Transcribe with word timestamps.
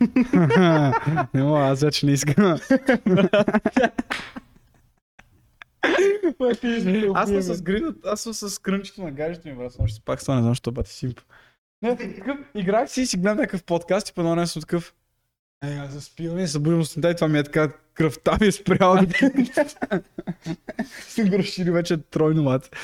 не 1.34 1.42
мога, 1.42 1.60
аз 1.60 1.80
вече 1.80 2.06
не 2.06 2.12
искам. 2.12 2.58
аз 7.14 7.28
съм 7.28 7.42
с 7.42 7.62
гринът, 7.62 8.06
аз 8.06 8.20
съм 8.20 8.34
с 8.34 8.58
крънчето 8.58 9.02
на 9.02 9.10
гаджето 9.10 9.48
ми, 9.48 9.54
брат. 9.54 9.76
Още 9.78 10.00
пак 10.04 10.20
това 10.20 10.34
не 10.34 10.42
знам, 10.42 10.54
що 10.54 10.72
бати 10.72 10.90
симп. 10.90 11.20
Не, 11.82 11.96
такъв, 11.96 12.38
играх 12.54 12.90
си 12.90 13.00
и 13.00 13.06
си 13.06 13.16
гледам 13.16 13.36
някакъв 13.36 13.64
подкаст 13.64 14.08
и 14.08 14.12
по 14.12 14.20
едно 14.20 14.30
време 14.30 14.46
съм 14.46 14.62
такъв. 14.62 14.94
Е, 15.64 15.74
аз 15.74 15.90
заспивам 15.90 16.38
и 16.38 16.48
събудим 16.48 16.84
сутринта 16.84 17.10
и 17.10 17.14
това 17.14 17.28
ми 17.28 17.38
е 17.38 17.42
така, 17.42 17.72
кръвта 17.94 18.38
ми 18.40 18.46
е 18.46 18.52
спряла. 18.52 19.00
съм 21.08 21.28
го 21.28 21.38
разширил 21.38 21.72
вече 21.72 21.96
тройно 21.96 22.42
мат. 22.42 22.76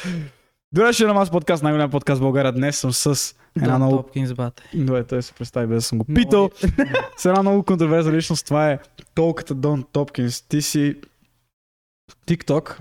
Добре, 0.75 0.93
ще 0.93 1.07
на 1.07 1.15
Мас 1.15 1.31
подкаст, 1.31 1.63
най-голям 1.63 1.91
подкаст 1.91 2.19
в 2.19 2.23
България. 2.23 2.53
Днес 2.53 2.79
съм 2.79 2.93
с 2.93 3.35
една 3.57 3.69
Дон 3.69 3.77
много... 3.77 3.97
Топкинс, 3.97 4.33
бате. 4.33 4.63
Добре, 4.75 5.05
той 5.05 5.23
се 5.23 5.33
представи 5.33 5.67
без 5.67 5.77
да 5.77 5.83
съм 5.83 5.99
го 5.99 6.05
питал. 6.05 6.51
С 7.17 7.25
една 7.25 7.43
много 7.43 7.63
контроверзна 7.63 8.13
личност, 8.13 8.47
това 8.47 8.71
е 8.71 8.79
толката 9.15 9.55
Дон 9.55 9.85
Топкинс. 9.93 10.43
Ти 10.43 10.63
си 10.63 10.97
TikTok, 12.27 12.79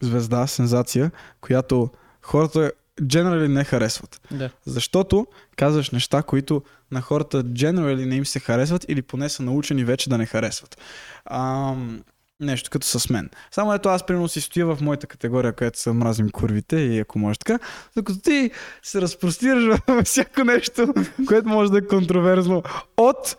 звезда, 0.00 0.46
сензация, 0.46 1.10
която 1.40 1.90
хората 2.22 2.72
generally 3.02 3.46
не 3.46 3.64
харесват. 3.64 4.20
Да. 4.30 4.50
Защото 4.66 5.26
казваш 5.56 5.90
неща, 5.90 6.22
които 6.22 6.62
на 6.90 7.00
хората 7.00 7.44
generally 7.44 8.04
не 8.04 8.16
им 8.16 8.26
се 8.26 8.40
харесват 8.40 8.84
или 8.88 9.02
поне 9.02 9.28
са 9.28 9.42
научени 9.42 9.84
вече 9.84 10.10
да 10.10 10.18
не 10.18 10.26
харесват. 10.26 10.78
Ам, 11.24 12.02
нещо 12.40 12.70
като 12.70 12.86
с 12.86 13.10
мен. 13.10 13.30
Само 13.50 13.74
ето 13.74 13.88
аз 13.88 14.06
примерно 14.06 14.28
си 14.28 14.40
стоя 14.40 14.66
в 14.66 14.78
моята 14.80 15.06
категория, 15.06 15.52
където 15.52 15.80
са 15.80 15.94
мразим 15.94 16.30
курвите 16.30 16.76
и 16.76 16.98
ако 16.98 17.18
може 17.18 17.38
така, 17.38 17.58
докато 17.96 18.20
ти 18.20 18.50
се 18.82 19.00
разпростираш 19.00 19.80
във 19.88 20.06
всяко 20.06 20.44
нещо, 20.44 20.94
което 21.28 21.48
може 21.48 21.72
да 21.72 21.78
е 21.78 21.86
контроверзно 21.86 22.62
от 22.96 23.36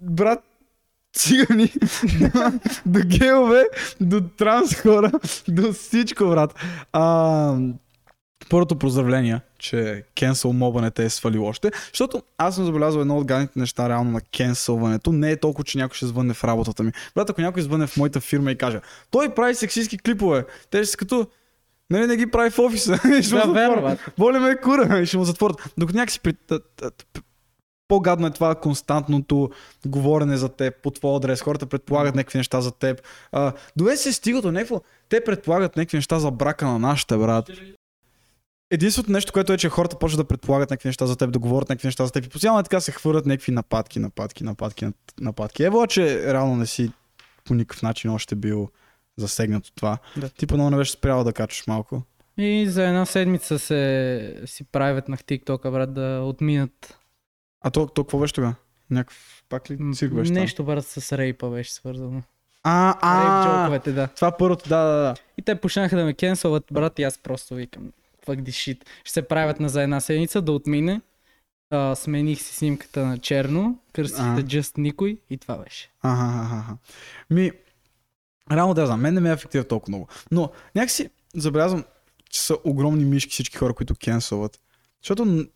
брат 0.00 0.40
цигани 1.16 1.72
до 2.86 3.00
геове, 3.06 3.64
до 4.00 4.20
транс 4.20 4.74
хора, 4.74 5.12
до 5.48 5.72
всичко, 5.72 6.24
брат. 6.24 6.54
А, 6.92 7.56
първото 8.50 8.76
поздравление, 8.76 9.40
че 9.58 10.04
кенсъл 10.14 10.52
моба 10.52 10.82
не 10.82 10.90
те 10.90 11.04
е 11.04 11.10
свалил 11.10 11.44
още, 11.44 11.70
защото 11.92 12.22
аз 12.38 12.54
съм 12.54 12.64
забелязал 12.64 13.00
едно 13.00 13.18
от 13.18 13.26
гадните 13.26 13.58
неща 13.58 13.88
реално 13.88 14.10
на 14.10 14.20
кенсълването. 14.20 15.12
Не 15.12 15.30
е 15.30 15.36
толкова, 15.36 15.64
че 15.64 15.78
някой 15.78 15.96
ще 15.96 16.06
звънне 16.06 16.34
в 16.34 16.44
работата 16.44 16.82
ми. 16.82 16.92
Брат, 17.14 17.30
ако 17.30 17.40
някой 17.40 17.62
звънне 17.62 17.86
в 17.86 17.96
моята 17.96 18.20
фирма 18.20 18.52
и 18.52 18.58
каже, 18.58 18.80
той 19.10 19.34
прави 19.34 19.54
сексистски 19.54 19.98
клипове, 19.98 20.44
те 20.70 20.78
ще 20.78 20.86
са 20.86 20.96
като 20.96 21.26
Нали 21.90 22.06
не 22.06 22.16
ги 22.16 22.30
прави 22.30 22.50
в 22.50 22.58
офиса. 22.58 22.96
Ще 23.22 23.34
му 23.34 23.40
затворят. 23.40 24.00
Боли 24.18 24.38
ме 24.38 24.50
е 24.50 24.60
кура 24.60 25.00
и 25.00 25.06
ще 25.06 25.16
му 25.16 25.24
затворят. 25.24 25.72
Докато 25.78 25.98
някакси 25.98 26.20
при... 26.20 26.34
по-гадно 27.88 28.26
е 28.26 28.30
това 28.30 28.54
константното 28.54 29.50
говорене 29.86 30.36
за 30.36 30.48
теб 30.48 30.74
по 30.82 30.90
твой 30.90 31.16
адрес. 31.16 31.42
Хората 31.42 31.66
предполагат 31.66 32.14
някакви 32.14 32.38
неща 32.38 32.60
за 32.60 32.70
теб. 32.70 33.02
А, 33.32 33.52
дове 33.76 33.96
се 33.96 34.12
стига 34.12 34.42
до 34.42 34.52
някакво... 34.52 34.80
Те 35.08 35.24
предполагат 35.24 35.76
някакви 35.76 35.96
неща 35.96 36.18
за 36.18 36.30
брака 36.30 36.66
на 36.66 36.78
нашите, 36.78 37.16
брат. 37.16 37.50
Единственото 38.70 39.12
нещо, 39.12 39.32
което 39.32 39.52
е, 39.52 39.58
че 39.58 39.68
хората 39.68 39.98
почват 39.98 40.18
да 40.18 40.28
предполагат 40.28 40.70
някакви 40.70 40.88
неща 40.88 41.06
за 41.06 41.16
теб, 41.16 41.32
да 41.32 41.38
говорят 41.38 41.68
някакви 41.68 41.86
неща 41.86 42.06
за 42.06 42.12
теб. 42.12 42.24
И 42.24 42.28
постоянно 42.28 42.62
така 42.62 42.80
се 42.80 42.92
хвърлят 42.92 43.26
някакви 43.26 43.52
нападки, 43.52 43.98
нападки, 43.98 44.44
нападки, 44.44 44.86
нападки. 45.20 45.64
Ево, 45.64 45.86
че 45.86 46.32
реално 46.32 46.56
не 46.56 46.66
си 46.66 46.92
по 47.44 47.54
никакъв 47.54 47.82
начин 47.82 48.10
още 48.10 48.34
бил 48.34 48.68
засегнат 49.16 49.66
от 49.66 49.72
това. 49.74 49.98
Да. 50.16 50.28
Ти 50.28 50.46
по 50.46 50.56
не 50.56 50.76
беше 50.76 50.92
спрял 50.92 51.24
да 51.24 51.32
качваш 51.32 51.66
малко. 51.66 52.02
И 52.38 52.68
за 52.68 52.86
една 52.86 53.06
седмица 53.06 53.58
се 53.58 54.42
си 54.46 54.64
правят 54.64 55.08
на 55.08 55.16
TikTok, 55.16 55.70
брат, 55.70 55.94
да 55.94 56.22
отминат. 56.24 56.98
А 57.60 57.70
то, 57.70 57.86
то 57.86 58.04
какво 58.04 58.18
беше 58.18 58.34
тогава? 58.34 58.54
Някакъв 58.90 59.44
пак 59.48 59.70
ли 59.70 59.78
цирк 59.94 60.14
беше? 60.14 60.32
Нещо, 60.32 60.64
брат, 60.64 60.86
с 60.86 61.18
рейпа 61.18 61.50
беше 61.50 61.72
свързано. 61.72 62.22
А, 62.62 62.88
Рейп 62.88 62.98
а, 63.02 63.44
джоковете, 63.44 63.92
да. 63.92 64.08
това 64.08 64.36
първото, 64.36 64.68
да, 64.68 64.84
да, 64.84 64.96
да. 64.96 65.14
И 65.38 65.42
те 65.42 65.54
почнаха 65.54 65.96
да 65.96 66.04
ме 66.04 66.14
кенсълват, 66.14 66.64
брат, 66.72 66.98
и 66.98 67.02
аз 67.02 67.18
просто 67.18 67.54
викам, 67.54 67.92
fuck 68.26 68.42
this 68.42 68.48
shit. 68.48 68.84
Ще 69.04 69.12
се 69.12 69.28
правят 69.28 69.60
на 69.60 69.68
за 69.68 69.82
една 69.82 70.00
седмица 70.00 70.42
да 70.42 70.52
отмине. 70.52 71.00
А, 71.70 71.94
смених 71.94 72.42
си 72.42 72.54
снимката 72.54 73.06
на 73.06 73.18
черно, 73.18 73.78
кръстих 73.92 74.24
Ага. 74.24 74.40
се 74.40 74.46
Just 74.46 74.78
никой 74.78 75.18
и 75.30 75.38
това 75.38 75.56
беше. 75.56 75.90
Ага, 76.02 76.42
ага, 76.44 76.64
ага. 76.66 76.76
Ми, 77.30 77.50
реално 78.52 78.74
да 78.74 78.86
знам, 78.86 79.00
мен 79.00 79.14
не 79.14 79.20
ме 79.20 79.32
афектира 79.32 79.64
толкова 79.64 79.90
много. 79.90 80.08
Но 80.30 80.50
някакси 80.74 81.10
забелязвам, 81.34 81.84
че 82.30 82.40
са 82.40 82.56
огромни 82.64 83.04
мишки 83.04 83.32
всички 83.32 83.56
хора, 83.56 83.74
които 83.74 83.94
кенсълват. 83.94 84.60
Защото 85.02 85.46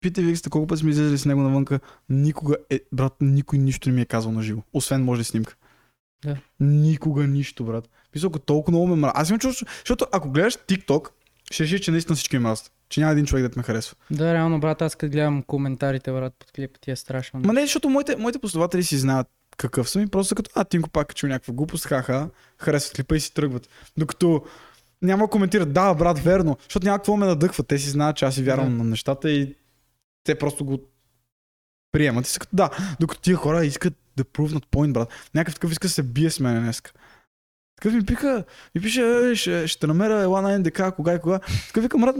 Питай 0.00 0.24
Викста, 0.24 0.50
колко 0.50 0.66
пъти 0.66 0.80
сме 0.80 0.90
излезли 0.90 1.18
с 1.18 1.24
него 1.24 1.40
навънка, 1.40 1.80
никога, 2.08 2.56
е, 2.70 2.80
брат, 2.92 3.12
никой 3.20 3.58
нищо 3.58 3.88
не 3.88 3.94
ми 3.94 4.00
е 4.00 4.04
казал 4.04 4.32
на 4.32 4.42
живо. 4.42 4.62
Освен 4.72 5.04
може 5.04 5.20
ли 5.20 5.24
снимка. 5.24 5.56
Да. 6.24 6.36
Никога 6.60 7.26
нищо, 7.26 7.64
брат. 7.64 7.88
Ако 8.24 8.38
толкова 8.38 8.70
много 8.70 8.86
ме 8.86 8.96
мразят. 8.96 9.16
Аз 9.16 9.28
имам 9.28 9.40
чувство, 9.40 9.66
защото 9.78 10.06
ако 10.12 10.30
гледаш 10.30 10.54
TikTok, 10.54 11.08
ще 11.50 11.64
решиш, 11.64 11.80
че 11.80 11.90
наистина 11.90 12.16
всички 12.16 12.36
ме 12.38 12.42
мразят. 12.42 12.72
Че 12.88 13.00
няма 13.00 13.12
един 13.12 13.26
човек 13.26 13.48
да 13.48 13.56
ме 13.56 13.62
харесва. 13.62 13.96
Да, 14.10 14.34
реално, 14.34 14.60
брат, 14.60 14.82
аз 14.82 14.96
като 14.96 15.10
гледам 15.12 15.42
коментарите, 15.42 16.12
брат, 16.12 16.34
под 16.38 16.52
клипа 16.52 16.78
ти 16.80 16.90
е 16.90 16.96
страшно. 16.96 17.40
Ма 17.40 17.52
не, 17.52 17.60
защото 17.60 17.88
моите, 17.88 18.16
моите 18.16 18.38
последователи 18.38 18.82
си 18.84 18.98
знаят 18.98 19.26
какъв 19.56 19.90
съм 19.90 20.02
и 20.02 20.06
просто 20.06 20.34
като, 20.34 20.50
а, 20.54 20.64
Тинко 20.64 20.90
пак 20.90 21.08
качил 21.08 21.28
някаква 21.28 21.54
глупост, 21.54 21.86
ха-ха, 21.86 22.28
харесват 22.58 22.96
клипа 22.96 23.16
и 23.16 23.20
си 23.20 23.34
тръгват. 23.34 23.68
Докато 23.96 24.44
няма 25.02 25.30
коментират, 25.30 25.72
да, 25.72 25.94
брат, 25.94 26.18
верно, 26.18 26.56
защото 26.64 26.86
няма 26.86 26.98
какво 26.98 27.16
ме 27.16 27.26
надъхва. 27.26 27.64
Те 27.64 27.78
си 27.78 27.90
знаят, 27.90 28.16
че 28.16 28.24
аз 28.24 28.34
си 28.34 28.42
вярвам 28.42 28.70
Да. 28.70 28.76
на 28.76 28.84
нещата 28.84 29.30
и 29.30 29.54
те 30.24 30.34
просто 30.38 30.64
го 30.64 30.78
приемат 31.92 32.26
и 32.26 32.30
са 32.30 32.38
като, 32.40 32.56
да, 32.56 32.70
докато 33.00 33.20
тия 33.20 33.36
хора 33.36 33.64
искат 33.64 33.94
да 34.16 34.24
прувнат 34.24 34.66
point, 34.66 34.92
брат. 34.92 35.08
Някакъв 35.34 35.54
такъв 35.54 35.72
иска 35.72 35.86
да 35.88 35.92
се 35.92 36.02
бие 36.02 36.30
с 36.30 36.40
мен 36.40 36.62
днес. 36.62 36.82
Такъв 37.76 37.94
ми 37.94 38.04
пика, 38.04 38.44
ми 38.74 38.80
пише, 38.80 39.30
«Е, 39.30 39.34
ще, 39.34 39.68
ще 39.68 39.80
те 39.80 39.86
намеря, 39.86 40.22
ела 40.22 40.42
на 40.42 40.58
НДК, 40.58 40.82
кога 40.96 41.14
и 41.14 41.20
кога. 41.20 41.40
Такъв 41.66 41.82
викам, 41.82 42.00
брат, 42.00 42.16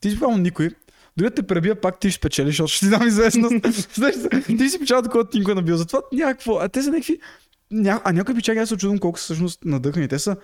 ти 0.00 0.10
си 0.10 0.18
правил 0.18 0.36
никой. 0.36 0.70
Дори 1.16 1.28
да 1.28 1.34
те 1.34 1.42
пребия, 1.42 1.80
пак 1.80 2.00
ти 2.00 2.10
ще 2.10 2.18
спечелиш, 2.18 2.52
защото 2.52 2.72
ще 2.72 2.86
ти 2.86 2.90
дам 2.90 3.08
известност. 3.08 3.54
Ти 4.46 4.68
си 4.68 4.78
печал 4.78 5.02
такова 5.02 5.28
Тинко 5.30 5.50
е 5.50 5.54
набил. 5.54 5.76
Затова 5.76 6.00
някакво. 6.12 6.58
А 6.58 6.68
те 6.68 6.82
са 6.82 6.90
някакви. 6.90 7.18
Ня... 7.70 8.00
А 8.04 8.12
някои 8.12 8.34
печаги, 8.34 8.58
аз 8.58 8.68
се 8.68 8.74
очудвам 8.74 8.98
колко 8.98 9.18
са 9.18 9.24
всъщност 9.24 9.64
надъхани. 9.64 10.08
Те 10.08 10.18
са. 10.18 10.36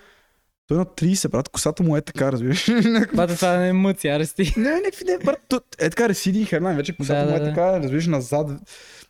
Той 0.69 0.76
е 0.76 0.78
на 0.78 0.86
30, 0.86 1.28
брат, 1.28 1.48
косата 1.48 1.82
му 1.82 1.96
е 1.96 2.00
така, 2.00 2.32
разбираш. 2.32 2.70
Бата, 3.14 3.36
това 3.36 3.56
не 3.56 3.69
е 3.69 3.72
мъци, 3.72 4.08
арести. 4.08 4.54
не, 4.56 4.70
някакви 4.70 5.04
не, 5.04 5.19
брат, 5.19 5.38
то, 5.48 5.60
е 5.78 5.91
така 5.91 6.08
ресиди 6.08 6.41
и 6.41 6.44
херна, 6.44 6.75
вече 6.75 6.96
косата 6.96 7.25
Да, 7.26 7.30
му 7.30 7.36
е 7.36 7.41
да, 7.41 7.44
така, 7.44 7.80
разбираш, 7.80 8.06
назад. 8.06 8.50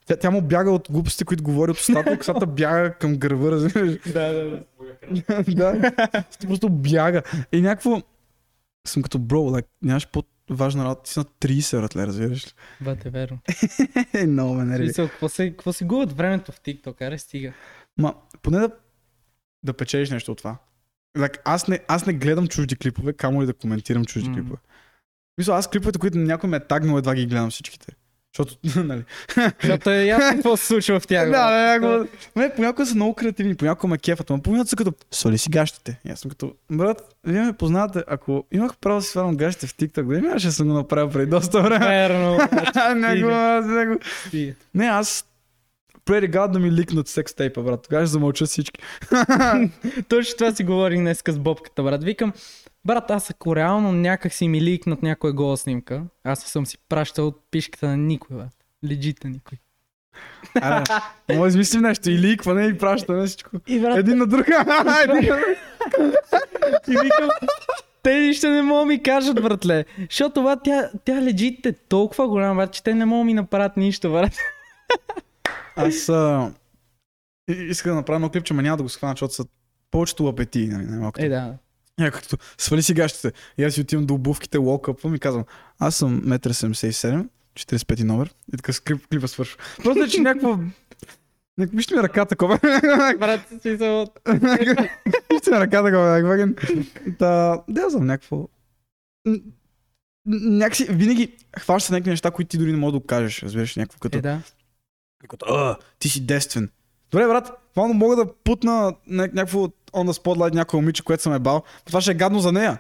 Тя, 0.07 0.17
тя 0.17 0.31
му 0.31 0.43
бяга 0.43 0.71
от 0.71 0.89
глупостите, 0.91 1.25
които 1.25 1.43
говори 1.43 1.71
от 1.71 1.79
устата, 1.79 2.19
косата 2.19 2.47
бяга 2.47 2.95
към 2.95 3.17
гърба, 3.17 3.51
разбираш. 3.51 3.99
да, 4.13 4.33
да, 4.33 4.51
да. 4.51 4.61
да, 5.49 5.93
ти 6.39 6.47
просто 6.47 6.69
бяга. 6.69 7.23
И 7.53 7.61
някакво 7.61 8.03
съм 8.89 9.03
като 9.03 9.19
бро, 9.19 9.39
like, 9.39 9.67
нямаш 9.83 10.09
по-важна 10.09 10.85
работа, 10.85 11.03
ти 11.03 11.13
си 11.13 11.19
на 11.19 11.25
30 11.25 11.83
ратле, 11.83 12.07
разбираш 12.07 12.47
ли? 12.47 12.51
Бате, 12.81 13.11
верно. 13.11 13.39
Е, 14.15 14.27
много 14.27 14.55
ме 14.55 14.65
нерви. 14.65 14.93
Какво 14.93 15.29
се, 15.29 15.51
какво 15.51 15.73
се 15.73 15.85
губят 15.85 16.13
времето 16.13 16.53
в 16.53 16.61
TikTok, 16.61 17.07
аре 17.07 17.19
стига. 17.19 17.53
Ма, 17.99 18.15
поне 18.43 18.59
да, 18.59 18.71
да 19.63 19.73
печелиш 19.73 20.11
нещо 20.11 20.33
от 20.33 20.39
това. 20.39 20.57
Like, 21.19 21.39
аз, 21.45 21.69
не, 21.69 21.81
аз 21.89 22.07
не 22.07 22.13
гледам 22.13 22.47
чужди 22.47 22.77
клипове, 22.77 23.13
камо 23.13 23.43
ли 23.43 23.47
да 23.47 23.55
коментирам 23.55 24.05
чужди 24.05 24.29
Мгм. 24.29 24.41
клипове. 24.41 24.59
Мисля, 25.39 25.55
аз 25.55 25.71
клиповете, 25.71 25.99
които 25.99 26.19
някой 26.19 26.51
ме 26.51 26.57
е 26.57 26.67
тагнал, 26.67 26.99
едва 26.99 27.15
ги 27.15 27.27
гледам 27.27 27.51
всичките. 27.51 27.93
Защото, 28.37 28.57
нали? 28.87 29.05
Защото 29.63 29.91
е 29.91 30.05
ясно 30.05 30.37
какво 30.37 30.57
се 30.57 30.67
случва 30.67 31.01
в 31.01 31.07
тях. 31.07 31.31
да, 31.31 31.51
да, 31.51 31.73
някакво... 31.73 32.19
Не, 32.37 32.55
понякога 32.55 32.87
са 32.87 32.95
много 32.95 33.15
креативни, 33.15 33.55
понякога 33.55 33.89
ме 33.89 33.99
кефат, 33.99 34.31
но 34.31 34.43
понякога 34.43 34.69
са 34.69 34.77
като, 34.77 34.93
соли 35.11 35.39
си 35.39 35.51
гащите. 35.51 36.01
И 36.05 36.11
аз 36.11 36.21
съм 36.21 36.31
като, 36.31 36.53
брат, 36.71 37.15
вие 37.25 37.43
ме 37.43 37.53
познавате, 37.53 38.05
ако 38.07 38.45
имах 38.53 38.77
право 38.77 38.99
да 38.99 39.03
си 39.03 39.11
свалям 39.11 39.37
гащите 39.37 39.67
в 39.67 39.77
TikTok, 39.77 40.15
да 40.15 40.21
нямаше 40.21 40.47
да 40.47 40.53
съм 40.53 40.69
го 40.69 40.75
направил 40.75 41.11
преди 41.11 41.31
доста 41.31 41.63
време. 41.63 41.87
Верно. 41.87 42.39
Него, 42.97 43.31
него. 43.67 43.99
Не, 44.75 44.87
аз 44.87 45.25
преди 46.05 46.29
гад 46.29 46.53
да 46.53 46.59
ми 46.59 46.73
ликнат 46.73 47.09
секс 47.09 47.35
тейпа, 47.35 47.63
брат. 47.63 47.83
Тогава 47.83 48.07
ще 48.07 48.13
замълчат 48.13 48.49
всички. 48.49 48.81
Точно 50.09 50.35
това 50.39 50.55
си 50.55 50.65
говорих 50.65 50.99
днес 50.99 51.23
с 51.29 51.39
Бобката, 51.39 51.83
брат. 51.83 52.05
Викам, 52.05 52.33
брат, 52.87 53.11
аз 53.11 53.31
ако 53.31 53.57
реално 53.57 53.93
някак 53.93 54.33
си 54.33 54.49
ми 54.49 54.61
ликнат 54.61 55.03
някоя 55.03 55.33
гола 55.33 55.57
снимка, 55.57 56.03
аз 56.25 56.45
не 56.45 56.49
съм 56.49 56.67
си 56.67 56.79
пращал 56.89 57.35
пишката 57.51 57.87
на 57.89 57.97
никой, 57.97 58.37
брат. 58.37 58.53
Легита 58.85 59.29
никой. 59.29 59.59
Аре, 60.61 60.85
може 61.31 61.41
да 61.41 61.49
измислим 61.49 61.83
нещо. 61.83 62.11
И 62.11 62.19
ликване, 62.19 62.67
и 62.67 62.79
пращане, 62.79 63.27
всичко. 63.27 63.51
И 63.67 63.81
брат, 63.81 63.99
Един 63.99 64.19
на 64.19 64.27
друг. 64.27 64.47
И 66.89 66.91
викам, 66.91 67.31
те 68.03 68.21
нищо 68.21 68.49
не 68.49 68.63
могат 68.63 68.83
да 68.83 68.87
ми 68.87 69.03
кажат, 69.03 69.43
братле. 69.43 69.85
Защото 70.11 70.35
това 70.35 70.57
тя, 70.57 70.91
тя 71.05 71.23
легит 71.23 71.67
е 71.67 71.73
толкова 71.73 72.29
голяма, 72.29 72.55
брат, 72.55 72.73
че 72.73 72.83
те 72.83 72.95
не 72.95 73.05
могат 73.05 73.21
да 73.21 73.25
ми 73.25 73.35
направят 73.35 73.77
нищо, 73.77 74.13
брат. 74.13 74.33
Аз 75.77 76.09
а, 76.09 76.53
исках 77.49 77.93
да 77.93 77.97
направя 77.97 78.17
едно 78.17 78.31
клипче, 78.31 78.55
но 78.55 78.63
няма 78.63 78.77
да 78.77 78.83
го 78.83 78.89
схвана, 78.89 79.13
защото 79.13 79.35
са 79.35 79.45
повечето 79.91 80.25
лапети, 80.25 80.67
нали, 80.67 80.87
най-малкото. 80.87 81.25
Е, 81.25 81.29
да. 81.29 81.55
Някакто, 82.01 82.37
свали 82.59 82.83
си 82.83 82.95
гащите. 82.95 83.33
И 83.59 83.65
аз 83.65 83.75
си 83.75 83.81
отивам 83.81 84.07
до 84.07 84.15
обувките, 84.15 84.59
локъпвам 84.59 85.15
и 85.15 85.19
казвам, 85.19 85.45
аз 85.79 85.97
съм 85.97 86.23
1,77 86.23 87.17
м, 87.17 87.25
45 87.55 88.05
номер. 88.05 88.35
И 88.55 88.57
така 88.57 88.73
скрип, 88.73 89.07
клипа 89.07 89.29
свършва. 89.29 89.59
Просто 89.85 90.05
е, 90.05 90.09
че 90.09 90.21
някакво... 90.21 90.59
Някакво, 91.59 91.77
вижте 91.77 91.95
ми 91.95 92.03
ръката, 92.03 92.29
такова. 92.29 92.59
Брат, 93.19 93.41
си 93.63 93.77
са... 93.79 94.07
Вижте 95.33 95.51
ми 95.51 95.57
ръката, 95.57 95.85
такова. 95.85 96.23
някакво. 96.23 96.75
Та, 97.19 97.63
да, 97.69 97.91
знам, 97.91 98.07
някакво... 98.07 98.49
Някакси, 100.27 100.87
винаги 100.91 101.37
хваща 101.59 101.93
някакви 101.93 102.11
неща, 102.11 102.31
които 102.31 102.49
ти 102.49 102.59
дори 102.59 102.73
не 102.73 102.79
можеш 102.79 102.93
да 102.93 102.99
окажеш, 102.99 103.43
разбираш, 103.43 103.77
някакво 103.77 103.99
като... 103.99 104.19
Е, 104.19 104.21
да. 104.21 104.43
Като, 105.29 105.47
а, 105.55 105.79
ти 105.99 106.09
си 106.09 106.27
действен. 106.27 106.71
Добре, 107.17 107.27
брат, 107.27 107.53
това 107.75 107.89
мога 107.89 108.17
да 108.17 108.27
путна 108.35 108.73
ня- 109.11 109.35
някакво 109.35 109.59
on 109.93 110.11
the 110.11 110.23
spotlight 110.23 110.55
някой 110.55 110.81
момиче, 110.81 111.03
което 111.05 111.23
съм 111.23 111.33
е 111.33 111.39
бал. 111.39 111.63
Това 111.85 112.01
ще 112.01 112.11
е 112.11 112.15
гадно 112.15 112.39
за 112.39 112.53
нея. 112.53 112.79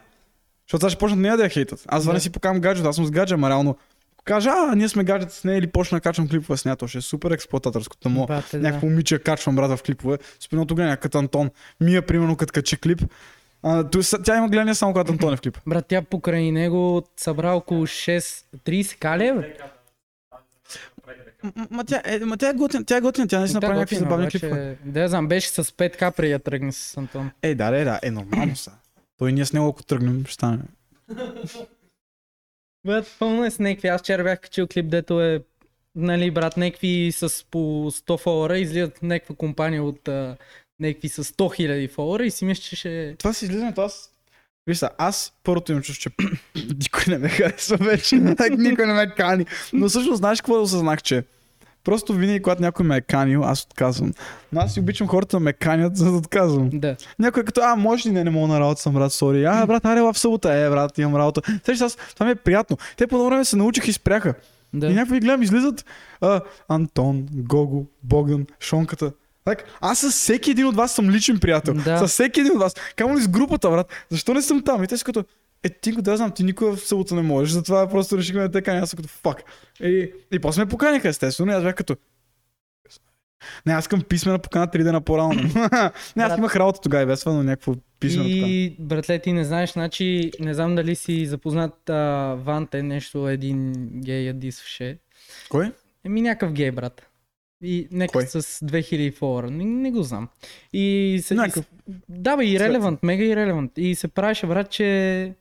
Защото 0.66 0.80
сега 0.80 0.90
ще 0.90 0.98
почнат 0.98 1.20
нея 1.20 1.36
да 1.36 1.42
я 1.42 1.48
хейтат. 1.48 1.82
Аз 1.88 2.02
това 2.02 2.12
не 2.14 2.20
си 2.20 2.30
покавам 2.30 2.60
гаджет, 2.60 2.86
аз 2.86 2.96
съм 2.96 3.04
с 3.06 3.10
гаджет, 3.10 3.34
ама 3.34 3.50
реално. 3.50 3.76
Кажа, 4.24 4.50
а, 4.50 4.74
ние 4.74 4.88
сме 4.88 5.04
гаджет 5.04 5.32
с 5.32 5.44
нея 5.44 5.58
или 5.58 5.66
почна 5.66 5.96
да 5.96 6.00
качвам 6.00 6.28
клипове 6.28 6.56
с 6.56 6.64
нея, 6.64 6.76
то 6.76 6.88
ще 6.88 6.98
е 6.98 7.00
супер 7.00 7.30
експлуататорско. 7.30 7.96
Тамо, 7.96 8.26
Бате, 8.26 8.58
да. 8.58 8.62
някакво 8.62 8.86
момиче 8.86 9.18
качвам, 9.18 9.56
брат, 9.56 9.78
в 9.78 9.82
клипове. 9.82 10.18
Спиното 10.40 10.74
гледа, 10.74 10.96
като 10.96 11.18
Антон. 11.18 11.50
Мия, 11.80 12.02
примерно, 12.02 12.36
като 12.36 12.52
качи 12.52 12.80
клип. 12.80 13.02
А, 13.62 13.84
ту- 13.84 14.22
тя 14.24 14.36
има 14.36 14.48
гледане 14.48 14.74
само 14.74 14.92
когато 14.92 15.12
Антон 15.12 15.32
е 15.32 15.36
в 15.36 15.40
клип. 15.40 15.58
Брат, 15.66 15.84
тя 15.88 16.02
покрай 16.02 16.52
него 16.52 17.02
събра 17.16 17.52
около 17.52 17.86
6... 17.86 18.44
30 18.66 18.98
кали, 18.98 19.24
бе? 19.24 19.32
М- 19.32 19.42
Ма 21.70 21.84
тя, 21.84 22.02
е, 22.04 22.18
ма 22.18 22.36
тя 22.36 22.48
е 22.48 22.52
готина, 22.52 22.84
тя 22.84 22.96
е 22.96 23.00
готина, 23.00 23.28
тя 23.28 23.40
не 23.40 23.46
си 23.46 23.52
Да, 23.52 23.60
направи 23.60 23.78
някакви 23.78 23.96
забавни 23.96 24.24
обаче, 24.24 24.40
клипове. 24.40 24.78
Да, 24.84 25.00
я 25.00 25.08
знам, 25.08 25.28
беше 25.28 25.48
с 25.48 25.64
5к 25.64 26.10
преди 26.10 26.32
да 26.32 26.38
тръгне 26.38 26.72
с 26.72 26.96
Антон. 26.96 27.30
Е, 27.42 27.54
да, 27.54 27.70
да, 27.70 27.84
да, 27.84 28.00
е 28.02 28.10
нормално 28.10 28.56
са. 28.56 28.72
Той 29.18 29.32
ние 29.32 29.44
с 29.44 29.52
него, 29.52 29.68
ако 29.68 29.82
тръгнем, 29.82 30.24
ще 30.24 30.34
стане. 30.34 30.58
Брат, 32.86 33.16
пълно 33.18 33.44
е 33.44 33.50
с 33.50 33.58
някакви. 33.58 33.88
Аз 33.88 34.00
вчера 34.00 34.22
бях 34.22 34.40
качил 34.40 34.66
клип, 34.66 34.88
дето 34.88 35.20
е 35.20 35.42
нали, 35.94 36.30
брат, 36.30 36.56
някакви 36.56 37.12
с 37.12 37.44
по 37.50 37.58
100 37.90 38.18
фолуара, 38.18 38.58
излизат 38.58 39.02
някаква 39.02 39.34
компания 39.34 39.84
от 39.84 40.08
някакви 40.80 41.08
с 41.08 41.24
100 41.24 41.34
000 41.34 41.90
фолуара 41.90 42.26
и 42.26 42.30
си 42.30 42.44
мисля, 42.44 42.62
че 42.62 42.76
ще... 42.76 43.16
Това 43.18 43.32
си 43.32 43.44
излизането 43.44 43.80
аз. 43.80 44.12
Виж 44.66 44.78
са, 44.78 44.90
аз 44.98 45.32
първото 45.44 45.72
им 45.72 45.82
чувство, 45.82 46.02
че 46.02 46.10
никой 46.80 47.02
не 47.08 47.18
ме 47.18 47.28
харесва 47.28 47.76
вече. 47.76 48.16
Никой 48.50 48.86
не 48.86 48.92
ме 48.92 49.14
кани. 49.16 49.46
Но 49.72 49.88
всъщност 49.88 50.18
знаеш 50.18 50.40
какво 50.40 50.62
осъзнах, 50.62 51.02
че 51.02 51.24
просто 51.84 52.12
винаги, 52.12 52.42
когато 52.42 52.62
някой 52.62 52.86
ме 52.86 52.96
е 52.96 53.00
канил, 53.00 53.44
аз 53.44 53.62
отказвам. 53.62 54.12
Но 54.52 54.60
аз 54.60 54.74
си 54.74 54.80
обичам 54.80 55.08
хората 55.08 55.36
да 55.36 55.40
ме 55.40 55.52
канят, 55.52 55.96
за 55.96 56.10
да 56.10 56.16
отказвам. 56.16 56.70
Да. 56.72 56.96
Някой 57.18 57.42
е 57.42 57.44
като, 57.44 57.60
а, 57.64 57.76
може 57.76 58.08
ли 58.08 58.12
не, 58.12 58.24
не 58.24 58.30
мога 58.30 58.48
на 58.48 58.60
работа 58.60 58.80
съм, 58.80 58.94
брат, 58.94 59.12
сори. 59.12 59.44
А, 59.44 59.66
брат, 59.66 59.84
аре, 59.84 60.00
в 60.02 60.18
събота, 60.18 60.54
е, 60.54 60.70
брат, 60.70 60.98
имам 60.98 61.16
работа. 61.16 61.42
Сещаш, 61.64 61.80
аз, 61.80 61.96
това 62.14 62.26
ми 62.26 62.32
е 62.32 62.34
приятно. 62.34 62.76
Те 62.96 63.06
по 63.06 63.16
едно 63.16 63.28
време 63.28 63.44
се 63.44 63.56
научих 63.56 63.88
и 63.88 63.92
спряха. 63.92 64.34
Да. 64.74 64.86
И 64.86 64.94
някакви 64.94 65.20
гледам, 65.20 65.42
излизат 65.42 65.84
а, 66.20 66.40
Антон, 66.68 67.26
Гого, 67.32 67.86
Богдан, 68.02 68.46
Шонката. 68.60 69.12
Так, 69.46 69.64
аз 69.80 69.98
с 69.98 70.10
всеки 70.10 70.50
един 70.50 70.66
от 70.66 70.76
вас 70.76 70.94
съм 70.94 71.10
личен 71.10 71.38
приятел. 71.38 71.74
Да. 71.74 71.98
С 71.98 72.12
всеки 72.12 72.40
един 72.40 72.52
от 72.52 72.58
вас. 72.58 72.74
Камо 72.96 73.16
ли 73.16 73.22
с 73.22 73.28
групата, 73.28 73.70
брат? 73.70 74.06
Защо 74.10 74.34
не 74.34 74.42
съм 74.42 74.62
там? 74.62 74.84
И 74.84 74.86
те 74.86 74.96
са 74.96 75.04
като, 75.04 75.24
е, 75.62 75.68
ти 75.68 75.92
го 75.92 76.02
да 76.02 76.16
знам, 76.16 76.30
ти 76.30 76.44
никога 76.44 76.76
в 76.76 76.80
събота 76.80 77.14
не 77.14 77.22
можеш, 77.22 77.52
затова 77.52 77.88
просто 77.88 78.18
решихме 78.18 78.42
да 78.42 78.50
те 78.50 78.62
каня. 78.62 78.80
Аз 78.80 78.90
съм 78.90 78.96
като, 78.96 79.08
фак. 79.08 79.42
И, 79.80 80.12
и 80.32 80.38
после 80.38 80.64
ме 80.64 80.68
поканиха, 80.68 81.08
естествено, 81.08 81.52
и 81.52 81.54
аз 81.54 81.62
бях 81.62 81.74
като, 81.74 81.96
не, 83.66 83.72
аз 83.72 83.84
искам 83.84 84.02
писмена 84.02 84.38
покана 84.38 84.70
три 84.70 84.84
дена 84.84 85.00
по-рано. 85.00 85.34
не, 86.16 86.22
аз 86.22 86.38
имах 86.38 86.56
работа 86.56 86.80
тогава 86.80 87.02
и 87.02 87.06
весва, 87.06 87.32
но 87.32 87.42
някакво 87.42 87.74
писмена 88.00 88.28
покана. 88.28 88.48
И, 88.48 88.76
братле, 88.80 89.18
ти 89.18 89.32
не 89.32 89.44
знаеш, 89.44 89.72
значи, 89.72 90.30
не 90.40 90.54
знам 90.54 90.74
дали 90.74 90.94
си 90.96 91.26
запознат 91.26 91.90
а, 91.90 92.34
Ванте, 92.38 92.82
нещо 92.82 93.28
един 93.28 93.72
гей 94.00 94.24
я. 94.24 94.34
Кой? 95.48 95.72
Еми 96.04 96.22
някакъв 96.22 96.52
гей, 96.52 96.70
брат. 96.70 97.06
И 97.62 97.88
нека 97.90 98.12
Кой? 98.12 98.26
с 98.26 98.42
2000 98.42 99.12
фолуара. 99.12 99.50
Не, 99.50 99.64
не 99.64 99.90
го 99.90 100.02
знам. 100.02 100.28
И 100.72 101.20
се, 101.24 101.34
Някакъв. 101.34 101.64
и, 101.88 101.92
да, 102.08 102.36
бе, 102.36 102.44
и 102.44 102.60
релевант, 102.60 103.02
мега 103.02 103.24
и 103.24 103.36
релевант. 103.36 103.72
И 103.76 103.94
се 103.94 104.08
правеше, 104.08 104.46
брат, 104.46 104.70
че 104.70 105.34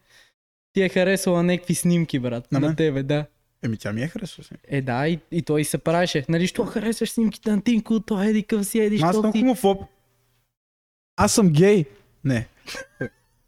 ти 0.73 0.81
е 0.81 0.89
харесала 0.89 1.44
някакви 1.44 1.75
снимки, 1.75 2.19
брат. 2.19 2.51
На 2.51 2.59
На, 2.59 2.75
тебе, 2.75 3.03
да. 3.03 3.25
Еми, 3.63 3.77
тя 3.77 3.94
ми 3.94 4.01
е 4.01 4.07
харесва. 4.07 4.44
си. 4.44 4.50
Е, 4.67 4.81
да, 4.81 5.07
и, 5.07 5.19
и 5.31 5.41
той 5.41 5.63
се 5.63 5.77
правеше. 5.77 6.25
Нали, 6.29 6.47
що 6.47 6.65
харесваш 6.65 7.09
снимките 7.09 7.51
на 7.51 7.62
Тинко, 7.62 8.00
той 8.00 8.27
еди 8.27 8.44
къв 8.44 8.65
си, 8.65 8.79
еди, 8.79 9.00
Аз 9.03 9.15
съм 9.15 9.31
си. 9.31 9.39
хомофоб. 9.39 9.81
Аз 11.15 11.33
съм 11.33 11.50
гей. 11.50 11.85
Не. 12.23 12.47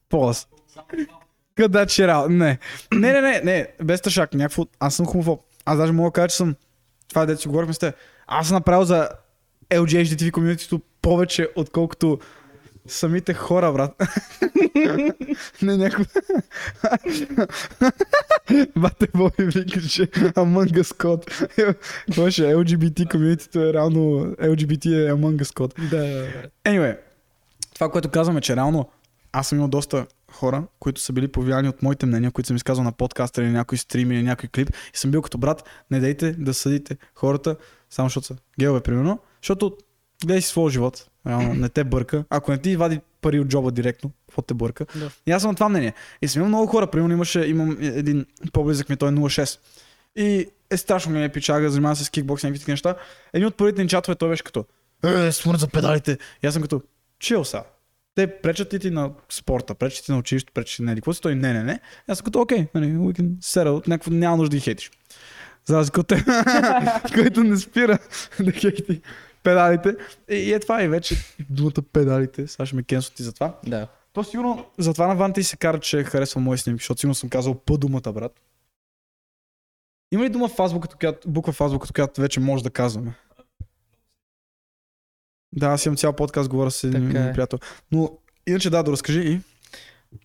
Полас. 0.10 0.48
Къде 1.56 1.86
че 1.86 2.08
рал? 2.08 2.30
Не. 2.30 2.58
Не, 2.94 3.12
не, 3.12 3.22
не, 3.22 3.42
не. 3.42 3.68
Без 3.84 4.02
тъшак. 4.02 4.34
Някакво. 4.34 4.66
Аз 4.80 4.96
съм 4.96 5.06
хомофоб. 5.06 5.42
Аз 5.66 5.78
даже 5.78 5.92
мога 5.92 6.08
да 6.08 6.14
кажа, 6.14 6.28
че 6.28 6.36
съм. 6.36 6.56
Това 7.10 7.22
е 7.22 7.26
дето 7.26 7.42
си 7.42 7.48
говорихме 7.48 7.74
с 7.74 7.80
те. 7.80 7.94
Аз 8.28 8.48
съм 8.48 8.56
направил 8.56 8.86
за 8.86 9.10
LGHDTV 9.70 10.32
комьюнитито 10.32 10.82
повече, 11.02 11.50
отколкото 11.56 12.20
самите 12.88 13.34
хора, 13.34 13.72
брат. 13.74 13.92
не, 15.62 15.78
някакво. 15.78 16.06
Бате 18.76 19.08
Боби 19.16 19.44
викаше 19.44 20.08
Among 20.08 20.82
Us 20.82 20.98
Code. 20.98 21.76
Това 22.12 22.32
ще 22.32 22.42
LGBT 22.42 23.12
комьюнитито 23.12 23.60
е 23.60 23.74
реално 23.74 24.00
LGBT 24.26 24.86
е 24.86 25.12
Among 25.12 25.44
Us 25.44 25.54
Code. 25.54 25.90
Да, 25.90 25.98
да, 25.98 26.08
да. 26.08 26.50
Anyway, 26.72 26.98
това, 27.74 27.92
което 27.92 28.10
казваме, 28.10 28.42
че 28.42 28.56
реално 28.56 28.90
аз 29.32 29.48
съм 29.48 29.58
имал 29.58 29.68
доста 29.68 30.06
хора, 30.32 30.64
които 30.80 31.02
са 31.02 31.14
били 31.14 31.28
повлияни 31.28 31.70
от 31.70 31.84
моите 31.84 32.06
мнения, 32.06 32.32
които 32.32 32.48
съм 32.48 32.56
изказал 32.56 32.84
на 32.84 32.92
подкаста 32.92 33.44
или 33.44 33.50
някой 33.50 33.78
стрим 33.78 34.12
или 34.12 34.24
някой 34.24 34.50
клип 34.50 34.70
и 34.70 34.98
съм 34.98 35.12
бил 35.12 35.22
като 35.22 35.38
брат, 35.38 35.64
не 35.92 36.00
дайте 36.00 36.32
да 36.32 36.54
съдите 36.54 36.98
хората, 37.16 37.56
само 37.90 38.10
защото 38.10 38.28
са 38.28 38.36
геове, 38.60 38.82
примерно, 38.82 39.20
защото 39.42 39.78
гледай 40.26 40.42
си 40.42 40.48
своя 40.48 40.72
живот, 40.72 41.08
реално 41.28 41.54
не 41.54 41.70
те 41.70 41.84
бърка. 41.84 42.26
Ако 42.30 42.52
не 42.52 42.58
ти 42.58 42.76
вади 42.76 43.00
пари 43.22 43.40
от 43.40 43.48
джоба 43.48 43.72
директно, 43.72 44.12
какво 44.28 44.42
те 44.42 44.54
бърка? 44.54 44.86
Да. 44.96 45.12
И 45.28 45.32
аз 45.32 45.42
съм 45.42 45.52
на 45.52 45.56
това 45.56 45.70
мнение. 45.70 45.94
И 46.22 46.28
съм 46.28 46.40
имал 46.40 46.50
много 46.50 46.68
хора, 46.68 46.88
примерно 46.88 47.14
имаше, 47.14 47.40
имам 47.40 47.78
един 47.82 48.26
по-близък 48.54 48.90
ми, 48.90 48.98
той 48.98 49.10
е 49.10 49.12
06. 49.12 49.60
И 50.16 50.48
е 50.70 50.78
страшно 50.78 51.12
ме 51.12 51.30
пичага, 51.30 51.70
занимава 51.70 51.96
се 51.96 52.04
с 52.04 52.10
кикбокс, 52.10 52.44
някакви 52.44 52.60
такива 52.60 52.74
неща. 52.74 52.96
Един 53.34 53.48
от 53.48 53.56
първите 53.56 53.84
ни 53.84 53.90
чатове 53.90 54.16
той 54.16 54.30
беше 54.30 54.44
като, 54.44 54.66
е, 55.04 55.32
смърт 55.32 55.60
за 55.60 55.68
педалите. 55.68 56.18
И 56.44 56.48
аз 56.48 56.54
съм 56.54 56.62
като, 56.62 56.82
чил 57.20 57.44
са. 57.44 57.64
Те 58.16 58.42
пречат 58.42 58.74
ли 58.74 58.80
ти 58.80 58.92
на 58.92 59.12
спорта, 59.30 59.76
пречат 59.76 60.06
ти 60.06 60.12
на 60.12 60.18
училището, 60.18 60.54
пречат 60.54 60.76
ти 60.76 60.82
на 60.82 60.92
еди. 60.92 61.02
Си 61.14 61.22
той? 61.22 61.36
Не, 61.36 61.54
не, 61.54 61.64
не. 61.64 61.80
И 62.10 62.12
аз 62.12 62.18
съм 62.18 62.26
като, 62.26 62.42
окей, 62.42 62.68
нали, 62.76 62.86
we 62.86 63.20
can 63.20 63.38
settle. 63.38 63.88
Някакво 63.88 64.12
няма 64.12 64.38
нужда 64.38 64.50
да 64.50 64.58
ги 64.58 64.62
хейтиш. 64.62 64.92
За 65.68 65.78
разлика 65.78 66.00
от 66.00 66.08
теб, 66.08 66.20
който 67.14 67.44
не 67.44 67.58
спира 67.58 68.00
да 68.40 68.52
хейти 68.52 69.02
педалите. 69.44 69.96
И, 70.30 70.36
и 70.36 70.54
е 70.54 70.60
това 70.60 70.84
и 70.84 70.88
вече 70.88 71.16
думата 71.50 71.82
педалите. 71.94 72.48
Сега 72.48 72.66
ще 72.66 72.76
ме 72.76 72.84
кенсот 72.84 73.16
ти 73.16 73.24
за 73.24 73.34
това. 73.34 73.60
да. 73.68 73.88
То 74.14 74.24
сигурно, 74.24 74.66
затова 74.78 75.08
на 75.08 75.16
Ванти 75.16 75.44
се 75.44 75.58
кара, 75.58 75.80
че 75.80 76.04
харесва 76.04 76.42
мои 76.42 76.58
снимки, 76.58 76.82
защото 76.82 77.00
сигурно 77.00 77.16
съм 77.16 77.30
казал 77.30 77.54
по 77.54 77.78
думата, 77.78 78.14
брат. 78.14 78.42
Има 80.12 80.24
ли 80.24 80.30
дума 80.30 80.48
в 80.48 80.60
азбуката, 80.60 80.96
която, 80.96 81.30
буква 81.30 81.54
в 81.54 81.62
азбуката, 81.62 81.94
която 81.94 82.22
вече 82.22 82.40
може 82.40 82.64
да 82.64 82.70
казваме? 82.70 83.14
Да, 85.54 85.68
аз 85.68 85.86
имам 85.86 85.98
цял 85.98 86.14
подкаст, 86.14 86.50
говоря 86.50 86.72
с 86.72 86.84
един 86.84 87.18
е. 87.18 87.34
приятел. 87.34 87.60
Но 87.92 88.18
иначе 88.48 88.70
да, 88.70 88.84
да 88.84 88.92
разкажи 88.92 89.20
и. 89.20 89.42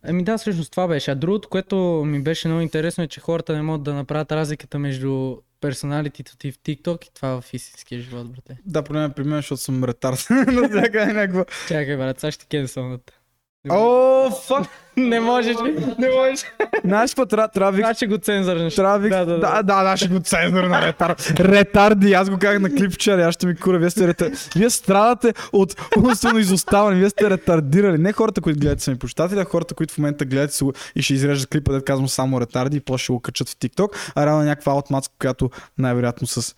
Ами 0.02 0.24
да, 0.24 0.38
всъщност 0.38 0.70
това 0.70 0.88
беше. 0.88 1.10
А 1.10 1.14
другото, 1.14 1.48
което 1.48 1.76
ми 2.06 2.22
беше 2.22 2.48
много 2.48 2.60
интересно 2.60 3.04
е, 3.04 3.08
че 3.08 3.20
хората 3.20 3.56
не 3.56 3.62
могат 3.62 3.82
да 3.82 3.94
направят 3.94 4.32
разликата 4.32 4.78
между 4.78 5.36
персоналитито 5.60 6.36
ти 6.36 6.52
в 6.52 6.58
TikTok 6.58 7.06
и 7.06 7.14
това 7.14 7.40
в 7.40 7.54
истинския 7.54 8.00
живот, 8.00 8.32
брате. 8.32 8.58
Да, 8.66 8.82
проблема 8.82 9.06
е 9.06 9.12
при 9.12 9.24
мен, 9.24 9.38
защото 9.38 9.62
съм 9.62 9.84
ретард. 9.84 10.26
Навсякъде 10.30 11.12
някаква. 11.12 11.44
Чакай, 11.68 11.96
брат, 11.96 12.20
сега 12.20 12.30
ще 12.30 12.46
кенсълнат. 12.46 13.21
О, 13.70 14.30
фак! 14.30 14.66
Не 14.96 15.20
можеш, 15.20 15.56
не 15.98 16.08
можеш. 16.10 16.44
Знаеш 16.84 17.10
какво 17.10 17.26
трябва? 17.26 17.48
Трябва 17.48 17.76
Сега 17.76 17.94
ще 17.94 18.06
го 18.06 18.18
цензърнеш. 18.18 18.74
Трябва 18.74 18.98
да, 18.98 19.08
Да, 19.08 19.38
да, 19.38 19.62
да. 19.62 19.82
да, 19.82 19.96
ще 19.96 20.08
го 20.08 20.20
цензура 20.20 20.68
на 20.68 20.86
ретар. 20.86 21.16
Ретарди, 21.38 22.12
аз 22.12 22.30
го 22.30 22.38
казах 22.38 22.60
на 22.60 22.70
клип 22.70 22.92
вчера, 22.92 23.22
аз 23.22 23.34
ще 23.34 23.46
ми 23.46 23.56
кура, 23.56 23.78
вие 23.78 23.90
сте 23.90 24.08
ретар... 24.08 24.30
Вие 24.56 24.70
страдате 24.70 25.34
от 25.52 25.76
умствено 25.98 26.38
изоставане, 26.38 26.96
вие 26.96 27.10
сте 27.10 27.30
ретардирали. 27.30 27.98
Не 27.98 28.12
хората, 28.12 28.40
които 28.40 28.60
гледат 28.60 28.80
са 28.80 28.90
ми 28.90 28.98
почитатели, 28.98 29.40
а 29.40 29.44
хората, 29.44 29.74
които 29.74 29.94
в 29.94 29.98
момента 29.98 30.24
гледат 30.24 30.52
си 30.52 30.64
го 30.64 30.72
и 30.96 31.02
ще 31.02 31.14
изрежат 31.14 31.50
клипа, 31.50 31.72
да 31.72 31.84
казвам 31.84 32.08
само 32.08 32.40
ретарди 32.40 32.76
и 32.76 32.80
после 32.80 33.02
ще 33.02 33.12
го 33.12 33.20
качат 33.20 33.48
в 33.48 33.56
TikTok, 33.56 34.12
а 34.14 34.26
реално 34.26 34.44
някаква 34.44 34.72
аутмацка, 34.72 35.14
която 35.18 35.50
най-вероятно 35.78 36.26
с 36.26 36.54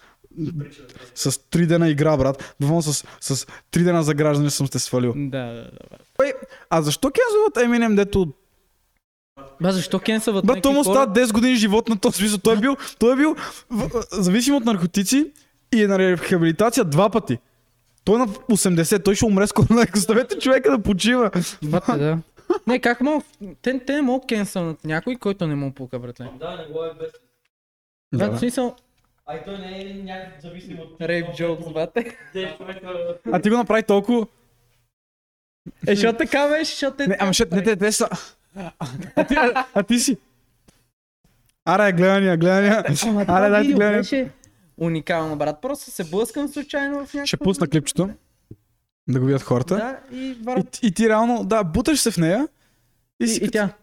с 1.14 1.40
три 1.40 1.66
дена 1.66 1.88
игра, 1.88 2.16
брат. 2.16 2.54
Буквално 2.60 2.82
с, 2.82 3.04
с 3.20 3.46
три 3.70 3.82
дена 3.82 4.02
за 4.02 4.14
граждане 4.14 4.50
съм 4.50 4.68
те 4.68 4.78
свалил. 4.78 5.12
Да, 5.16 5.44
да, 5.44 5.54
да. 5.54 6.32
А 6.70 6.82
защо 6.82 7.10
кензуват 7.10 7.70
Eminem, 7.70 7.94
дето 7.94 8.32
Ба, 9.60 9.72
защо 9.72 9.98
кенсълват 9.98 10.46
Брат, 10.46 10.62
той 10.62 10.72
му 10.72 10.84
хора? 10.84 11.06
10 11.06 11.32
години 11.32 11.56
живот 11.56 11.88
на 11.88 11.98
този 11.98 12.16
смисъл. 12.16 12.38
Той 12.38 12.54
е 12.54 12.60
бил, 12.60 12.76
той 12.98 13.12
е 13.12 13.16
бил 13.16 13.36
в- 13.70 13.90
зависим 14.12 14.54
от 14.54 14.64
наркотици 14.64 15.32
и 15.74 15.82
е 15.82 15.86
на 15.86 15.98
рехабилитация 15.98 16.84
два 16.84 17.10
пъти. 17.10 17.38
Той 18.04 18.14
е 18.14 18.18
на 18.18 18.28
80, 18.28 19.04
той 19.04 19.14
ще 19.14 19.24
умре 19.24 19.46
скоро. 19.46 19.66
Оставете 19.96 20.38
човека 20.38 20.70
да 20.70 20.78
почива. 20.78 21.30
Бате, 21.62 21.92
да. 21.92 22.18
Не, 22.66 22.78
как 22.78 23.00
мога? 23.00 23.24
Те, 23.62 23.80
те 23.80 23.92
не 23.92 24.02
могат 24.02 24.28
кенсълнат 24.28 24.84
някой, 24.84 25.16
който 25.16 25.46
не 25.46 25.54
му 25.54 25.72
пука, 25.72 25.98
братле. 25.98 26.28
Да, 26.40 26.56
не 26.56 26.64
го 26.64 26.84
е 26.84 26.90
без. 27.00 27.10
Да, 28.12 28.28
Да, 28.30 28.36
в 28.36 28.40
смисъл, 29.24 29.34
Ай 29.34 29.44
той 29.44 29.58
не 29.58 29.80
е 29.80 29.94
някакъв 29.94 30.42
зависим 30.42 30.78
от... 30.80 31.00
Рейп 31.00 31.34
джокс, 31.34 31.72
бате. 31.72 32.16
10 32.34 32.56
човека... 32.56 33.18
А 33.32 33.40
ти 33.40 33.50
го 33.50 33.56
направи 33.56 33.82
толкова... 33.82 34.26
Е, 35.86 35.94
защото 35.94 36.18
така 36.18 36.48
беше, 36.48 36.70
защото 36.70 37.02
е... 37.02 37.06
Не, 37.06 37.16
ама 37.20 37.32
ще, 37.32 37.46
не, 37.52 37.62
те, 37.62 37.76
те 37.76 37.92
са... 37.92 38.08
А 39.16 39.24
ти, 39.24 39.34
а, 39.34 39.66
а 39.74 39.82
ти 39.82 39.98
си... 39.98 40.18
Аре, 41.64 41.92
гледания, 41.92 42.36
гледания. 42.36 42.84
Това 42.84 43.24
Аре, 43.28 43.50
дай 43.50 43.62
ти 43.62 43.72
гледания. 43.72 43.98
беше 43.98 44.30
уникално, 44.76 45.36
брат. 45.36 45.60
Просто 45.60 45.90
се 45.90 46.04
блъскам 46.10 46.48
случайно 46.48 46.94
в 46.94 47.14
някаква... 47.14 47.26
Ще 47.26 47.36
пусна 47.36 47.68
клипчето. 47.68 48.10
Да 49.08 49.20
го 49.20 49.26
видят 49.26 49.42
хората. 49.42 49.76
Да, 49.76 50.16
и. 50.16 50.38
И, 50.82 50.86
и 50.86 50.92
ти 50.92 51.08
реално, 51.08 51.44
да, 51.44 51.64
буташ 51.64 52.00
се 52.00 52.10
в 52.10 52.16
нея. 52.16 52.48
И, 53.20 53.24
И, 53.24 53.28
си 53.28 53.44
и 53.44 53.50
тя... 53.50 53.74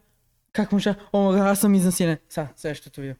Как 0.53 0.71
можа? 0.71 0.95
О, 1.13 1.33
аз 1.33 1.59
съм 1.59 1.75
изнасилен. 1.75 2.17
Са, 2.29 2.47
следващото 2.55 3.01
видео. 3.01 3.15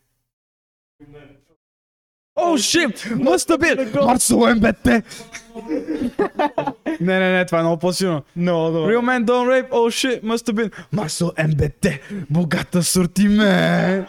О! 2.35 2.57
Must 2.57 3.49
have 3.49 3.59
been! 3.59 4.05
Марсо 4.05 4.37
МБТ! 4.55 4.85
Не, 7.01 7.19
не, 7.19 7.31
не, 7.31 7.45
това 7.45 7.59
е 7.59 7.61
много 7.61 7.79
по-силно. 7.79 8.21
No, 8.37 8.71
Real 8.71 9.01
man 9.01 9.25
don't 9.25 9.47
rape, 9.47 9.69
oh 9.69 9.89
shit, 9.89 10.23
must 10.23 10.47
have 10.47 10.53
been. 10.53 10.71
Марсо 10.91 11.33
МБТ! 11.47 11.87
Богат 12.29 12.75
асортимент! 12.75 14.07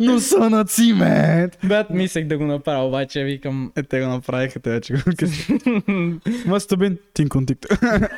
Но 0.00 0.20
са 0.20 0.50
на 0.50 0.64
цимент! 0.64 1.58
Брат, 1.64 1.90
мислех 1.90 2.26
да 2.26 2.38
го 2.38 2.44
направя, 2.44 2.86
обаче 2.86 3.24
викам... 3.24 3.72
Е, 3.76 3.82
те 3.82 4.00
го 4.00 4.06
направиха, 4.06 4.60
те 4.60 4.80
че 4.80 4.92
го. 4.92 4.98
Must 4.98 6.74
have 6.74 6.76
been. 6.76 6.98
Тинк 7.14 7.32
on 7.32 7.54
TikTok. 7.54 8.10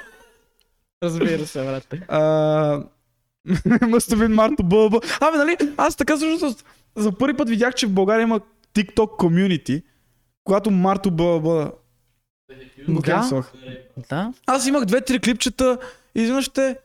Разбира 1.03 1.47
се, 1.47 1.63
брат. 1.63 1.95
Must 3.67 4.15
have 4.15 4.27
been 4.27 4.33
Марто 4.33 4.63
Бълба. 4.63 5.01
Абе, 5.21 5.37
нали, 5.37 5.57
аз 5.77 5.97
така 5.97 6.17
всъщност 6.17 6.65
за 6.97 7.13
първи 7.13 7.37
път 7.37 7.49
видях, 7.49 7.75
че 7.75 7.87
в 7.87 7.91
България 7.93 8.23
има 8.23 8.41
TikTok 8.75 9.17
комюнити, 9.17 9.83
когато 10.45 10.71
Марто 10.71 11.11
Бълба 11.11 11.73
го 12.89 13.03
Да. 13.03 13.45
Да? 14.09 14.33
Аз 14.47 14.67
имах 14.67 14.85
две-три 14.85 15.21
клипчета 15.21 15.79
и 16.15 16.23
изведнъж 16.23 16.49
те 16.49 16.79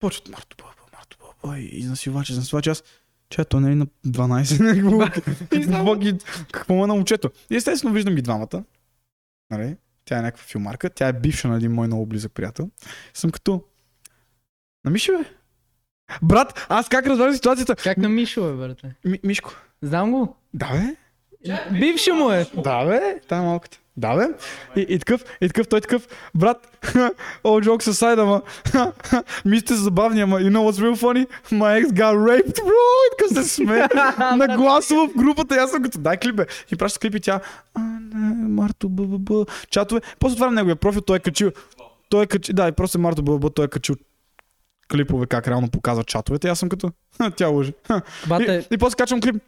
почват 0.00 0.28
Марто 0.28 0.56
Бълба, 0.58 0.96
Марто 0.98 1.16
Бълба 1.20 1.58
и 1.58 1.78
изнасилвач, 1.78 2.30
изнасилвач. 2.30 2.66
Аз 2.66 2.82
че 3.30 3.44
той 3.44 3.60
не 3.60 3.72
е 3.72 3.74
на 3.74 3.86
12. 4.06 5.50
какво, 5.50 5.96
ги, 5.96 6.18
какво 6.52 6.74
му 6.74 6.84
е 6.84 6.86
на 6.86 6.94
момчето? 6.94 7.30
И 7.50 7.56
естествено 7.56 7.94
виждам 7.94 8.14
ги 8.14 8.22
двамата. 8.22 8.64
Нали? 9.50 9.76
Тя 10.04 10.18
е 10.18 10.22
някаква 10.22 10.44
филмарка. 10.44 10.90
Тя 10.90 11.08
е 11.08 11.12
бивша 11.12 11.48
на 11.48 11.56
един 11.56 11.72
мой 11.72 11.86
много 11.86 12.06
близък 12.06 12.32
приятел. 12.32 12.70
Съм 13.14 13.30
като... 13.30 13.64
На 14.84 14.90
Мишо, 14.90 15.12
бе? 15.18 15.24
Брат, 16.22 16.66
аз 16.68 16.88
как 16.88 17.06
разбрах 17.06 17.34
ситуацията? 17.34 17.76
Как 17.76 17.98
на 17.98 18.08
Мишо, 18.08 18.50
бе, 18.50 18.56
брат? 18.56 18.82
Ми, 19.04 19.18
Мишко. 19.24 19.52
Знам 19.82 20.10
го. 20.10 20.36
Да, 20.54 20.72
бе. 20.72 20.96
Бивши 21.80 22.12
му 22.12 22.30
е. 22.30 22.46
Да, 22.54 22.84
бе. 22.84 23.20
Та 23.28 23.36
е 23.36 23.40
малката. 23.40 23.78
Да, 23.96 24.16
бе. 24.16 24.26
И, 24.76 24.86
и 24.88 24.98
такъв, 24.98 25.24
и 25.40 25.48
такъв, 25.48 25.68
той 25.68 25.80
такъв, 25.80 26.08
брат, 26.34 26.78
all 27.44 27.68
jokes 27.68 27.90
aside, 27.90 28.22
ама, 28.22 28.42
ми 29.44 29.60
сте 29.60 29.74
забавни, 29.74 30.20
ама, 30.20 30.40
you 30.40 30.50
know 30.50 30.70
what's 30.70 30.82
real 30.82 30.96
funny? 30.96 31.26
My 31.52 31.82
ex 31.82 31.86
got 31.86 32.14
raped, 32.14 32.58
bro! 32.58 32.90
И 33.06 33.16
така 33.18 33.42
се 33.42 33.48
сме 33.48 33.76
на 34.36 34.56
гласово 34.56 35.06
в 35.08 35.16
групата, 35.16 35.54
и 35.54 35.58
аз 35.58 35.70
съм 35.70 35.82
като, 35.82 35.98
дай 35.98 36.16
клип, 36.16 36.36
бе. 36.36 36.46
И 36.72 36.76
праща 36.76 36.98
клип 36.98 37.14
и 37.14 37.20
тя, 37.20 37.40
а, 37.74 37.80
не, 38.14 38.48
Марто, 38.48 38.88
ббб, 38.88 39.50
чатове. 39.70 40.00
После 40.18 40.32
отварям 40.34 40.54
неговия 40.54 40.76
профил, 40.76 41.00
той 41.00 41.16
е 41.16 41.20
качил, 41.20 41.50
той 42.08 42.24
е 42.24 42.26
качил, 42.26 42.54
да, 42.54 42.68
и 42.68 42.72
просто 42.72 42.98
Марто, 42.98 43.22
ббб, 43.22 43.54
той 43.54 43.64
е 43.64 43.68
качил 43.68 43.96
клипове, 44.92 45.26
как 45.26 45.48
реално 45.48 45.70
показва 45.70 46.04
чатовете. 46.04 46.48
И 46.48 46.50
аз 46.50 46.58
съм 46.58 46.68
като, 46.68 46.90
«Ха, 47.18 47.30
тя 47.30 47.50
Бате, 48.28 48.66
и, 48.70 48.74
и 48.74 48.78
после 48.78 48.96
качвам 48.96 49.20
клип. 49.20 49.42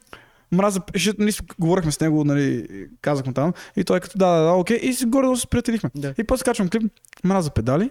Мраза, 0.53 0.81
ще, 0.95 1.13
нали, 1.19 1.33
с- 1.33 1.43
говорихме 1.59 1.93
с 1.93 2.01
него, 2.01 2.25
нали, 2.25 2.67
казахме 3.01 3.33
там. 3.33 3.53
И 3.77 3.85
той 3.85 3.97
е 3.97 4.01
като, 4.01 4.19
да, 4.19 4.27
да, 4.27 4.43
да, 4.43 4.53
окей. 4.53 4.79
И 4.83 4.93
си 4.93 5.05
горе 5.07 5.27
да 5.27 5.37
се 5.37 5.47
приятелихме. 5.47 5.91
Да. 5.95 6.15
И 6.19 6.25
после 6.25 6.45
качвам 6.45 6.69
клип, 6.69 6.93
мраза 7.25 7.51
педали. 7.51 7.91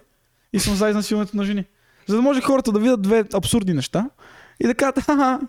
И 0.52 0.60
съм 0.60 0.74
за 0.74 0.88
изнасилването 0.88 1.36
на 1.36 1.44
жени. 1.44 1.64
За 2.06 2.16
да 2.16 2.22
може 2.22 2.40
хората 2.40 2.72
да 2.72 2.78
видят 2.78 3.02
две 3.02 3.24
абсурдни 3.34 3.74
неща. 3.74 4.10
И 4.60 4.66
да 4.66 4.74
кажат, 4.74 5.00
ха 5.00 5.40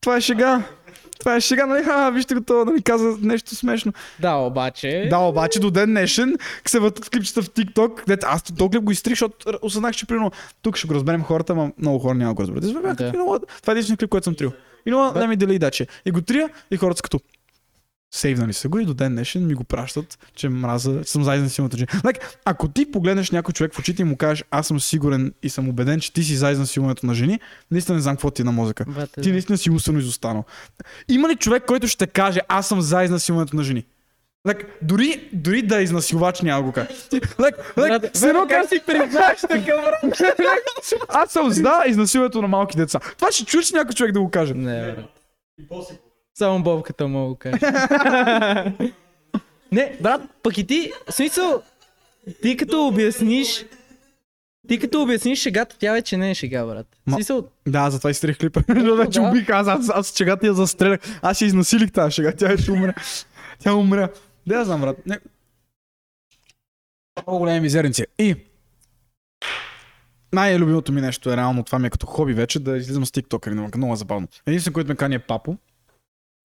това 0.00 0.16
е 0.16 0.20
шега. 0.20 0.62
Това 1.18 1.36
е 1.36 1.40
шега, 1.40 1.66
нали? 1.66 1.84
Ха, 1.84 2.10
вижте 2.10 2.34
го 2.34 2.40
това, 2.40 2.64
нали, 2.64 2.82
каза 2.82 3.16
нещо 3.20 3.54
смешно. 3.54 3.92
да, 4.20 4.34
обаче... 4.34 5.06
Да, 5.10 5.18
обаче 5.18 5.60
до 5.60 5.70
ден 5.70 5.88
днешен 5.90 6.36
се 6.66 6.80
въртат 6.80 7.10
клипчета 7.10 7.42
в 7.42 7.50
TikTok. 7.50 8.06
Дет, 8.06 8.24
аз 8.24 8.42
този 8.42 8.70
клип 8.70 8.82
го 8.82 8.92
изтрих, 8.92 9.12
защото 9.12 9.58
осъзнах, 9.62 9.94
че 9.94 10.06
примерно 10.06 10.30
тук 10.62 10.76
ще 10.76 10.88
го 10.88 10.94
разберем 10.94 11.22
хората, 11.22 11.54
но 11.54 11.72
много 11.78 11.98
хора 11.98 12.14
няма 12.14 12.30
да 12.30 12.34
го 12.34 12.42
разберат. 12.42 12.96
Да. 12.96 13.12
Това 13.12 13.40
е 13.68 13.70
единственият 13.70 13.98
клип, 14.00 14.10
който 14.10 14.24
съм 14.24 14.34
трил. 14.34 14.52
И 14.86 14.90
know 14.90 15.12
what, 15.12 15.16
let 15.16 15.36
me 15.36 15.36
delete 15.36 15.60
that 15.60 15.70
shit. 15.70 15.88
И 16.04 16.10
го 16.10 16.22
трия 16.22 16.48
и 16.70 16.76
хората 16.76 16.98
са 16.98 17.02
като 17.02 17.20
сейвнали 18.14 18.52
са 18.52 18.68
го 18.68 18.78
и 18.78 18.84
до 18.84 18.94
ден 18.94 19.12
днешен 19.12 19.46
ми 19.46 19.54
го 19.54 19.64
пращат, 19.64 20.18
че 20.34 20.48
мраза, 20.48 21.00
че 21.04 21.10
съм 21.10 21.24
за 21.24 21.34
изнасилването 21.34 21.76
жени. 21.76 21.86
Like, 21.88 22.36
ако 22.44 22.68
ти 22.68 22.90
погледнеш 22.90 23.30
някой 23.30 23.52
човек 23.52 23.74
в 23.74 23.78
очите 23.78 24.02
и 24.02 24.04
му 24.04 24.16
кажеш, 24.16 24.44
аз 24.50 24.66
съм 24.66 24.80
сигурен 24.80 25.34
и 25.42 25.50
съм 25.50 25.68
убеден, 25.68 26.00
че 26.00 26.12
ти 26.12 26.22
си 26.22 26.36
за 26.36 26.50
изнасилването 26.50 27.06
на 27.06 27.14
жени, 27.14 27.40
наистина 27.70 27.96
не 27.96 28.02
знам 28.02 28.16
какво 28.16 28.30
ти 28.30 28.42
е 28.42 28.44
на 28.44 28.52
мозъка. 28.52 28.84
Бате, 28.88 29.20
Ти 29.20 29.32
наистина 29.32 29.58
си 29.58 29.70
умствено 29.70 29.98
изостанал. 29.98 30.44
Има 31.08 31.28
ли 31.28 31.36
човек, 31.36 31.64
който 31.66 31.88
ще 31.88 32.06
каже, 32.06 32.40
аз 32.48 32.68
съм 32.68 32.80
за 32.80 33.04
изнасилването 33.04 33.56
на 33.56 33.62
жени? 33.62 33.84
Like, 34.48 34.66
дори, 34.82 35.28
дори 35.32 35.62
да 35.62 35.80
е 35.80 35.82
изнасилвач, 35.82 36.40
няма 36.40 36.58
да 36.58 36.66
го 36.66 36.72
каже. 36.72 36.88
Ти- 37.10 37.20
Like, 37.20 37.76
like, 37.76 38.14
все 38.14 38.28
едно 38.28 38.46
как 38.48 38.68
си 38.68 38.80
признаеш 38.86 39.40
така, 39.40 39.76
брат? 39.76 40.20
Аз 41.08 41.30
съм 41.30 41.50
за 41.50 41.82
изнасилването 41.86 42.42
на 42.42 42.48
малки 42.48 42.76
деца. 42.76 43.00
Това 43.16 43.32
ще 43.32 43.44
чуеш 43.44 43.72
някой 43.72 43.94
човек 43.94 44.12
да 44.12 44.20
го 44.20 44.30
каже. 44.30 44.54
Не, 44.54 44.82
брат. 44.82 45.04
И 45.58 45.68
после... 45.68 45.94
Само 46.34 46.62
бобката 46.62 47.08
мога 47.08 47.28
го 47.28 47.36
каже. 47.36 47.58
не, 49.72 49.96
брат, 50.00 50.20
пък 50.42 50.58
и 50.58 50.66
ти, 50.66 50.92
в 51.08 51.12
смисъл, 51.12 51.62
ти 52.42 52.56
като 52.56 52.86
обясниш, 52.86 53.64
ти 54.68 54.78
като 54.78 55.02
обясниш 55.02 55.40
шегата, 55.40 55.76
тя 55.78 55.92
вече 55.92 56.16
не 56.16 56.30
е 56.30 56.34
шега, 56.34 56.64
брат. 56.64 56.86
Ма- 57.08 57.14
смисъл, 57.14 57.44
Да, 57.68 57.90
затова 57.90 58.10
изтрих 58.10 58.38
клипа. 58.38 58.60
Защото 58.68 58.96
вече 58.96 59.20
Да. 59.20 59.26
убих 59.26 59.50
аз, 59.50 59.68
аз, 59.68 59.90
аз 59.90 60.12
чега 60.12 60.36
ти 60.36 60.46
я 60.46 60.54
застрелях. 60.54 61.00
Аз 61.22 61.40
я 61.40 61.46
изнасилих 61.46 61.92
тази 61.92 62.12
шега. 62.12 62.32
Тя 62.32 62.48
вече 62.48 62.72
умря. 62.72 62.94
Тя 63.58 63.74
умря. 63.74 64.08
Да, 64.46 64.54
я 64.54 64.64
знам, 64.64 64.80
брат. 64.80 65.06
Не. 65.06 65.20
Много 67.26 67.38
големи 67.38 67.60
мизерници. 67.60 68.06
И 68.18 68.36
най-любимото 70.32 70.92
ми 70.92 71.00
нещо 71.00 71.32
е 71.32 71.36
реално, 71.36 71.64
това 71.64 71.78
ми 71.78 71.86
е 71.86 71.90
като 71.90 72.06
хоби 72.06 72.32
вече, 72.34 72.60
да 72.60 72.76
излизам 72.76 73.06
с 73.06 73.10
TikTok. 73.10 73.50
Много, 73.50 73.70
много 73.76 73.92
е 73.92 73.96
забавно. 73.96 74.28
Единствено, 74.46 74.74
който 74.74 74.88
ме 74.88 74.96
кани 74.96 75.14
е 75.14 75.18
папо. 75.18 75.56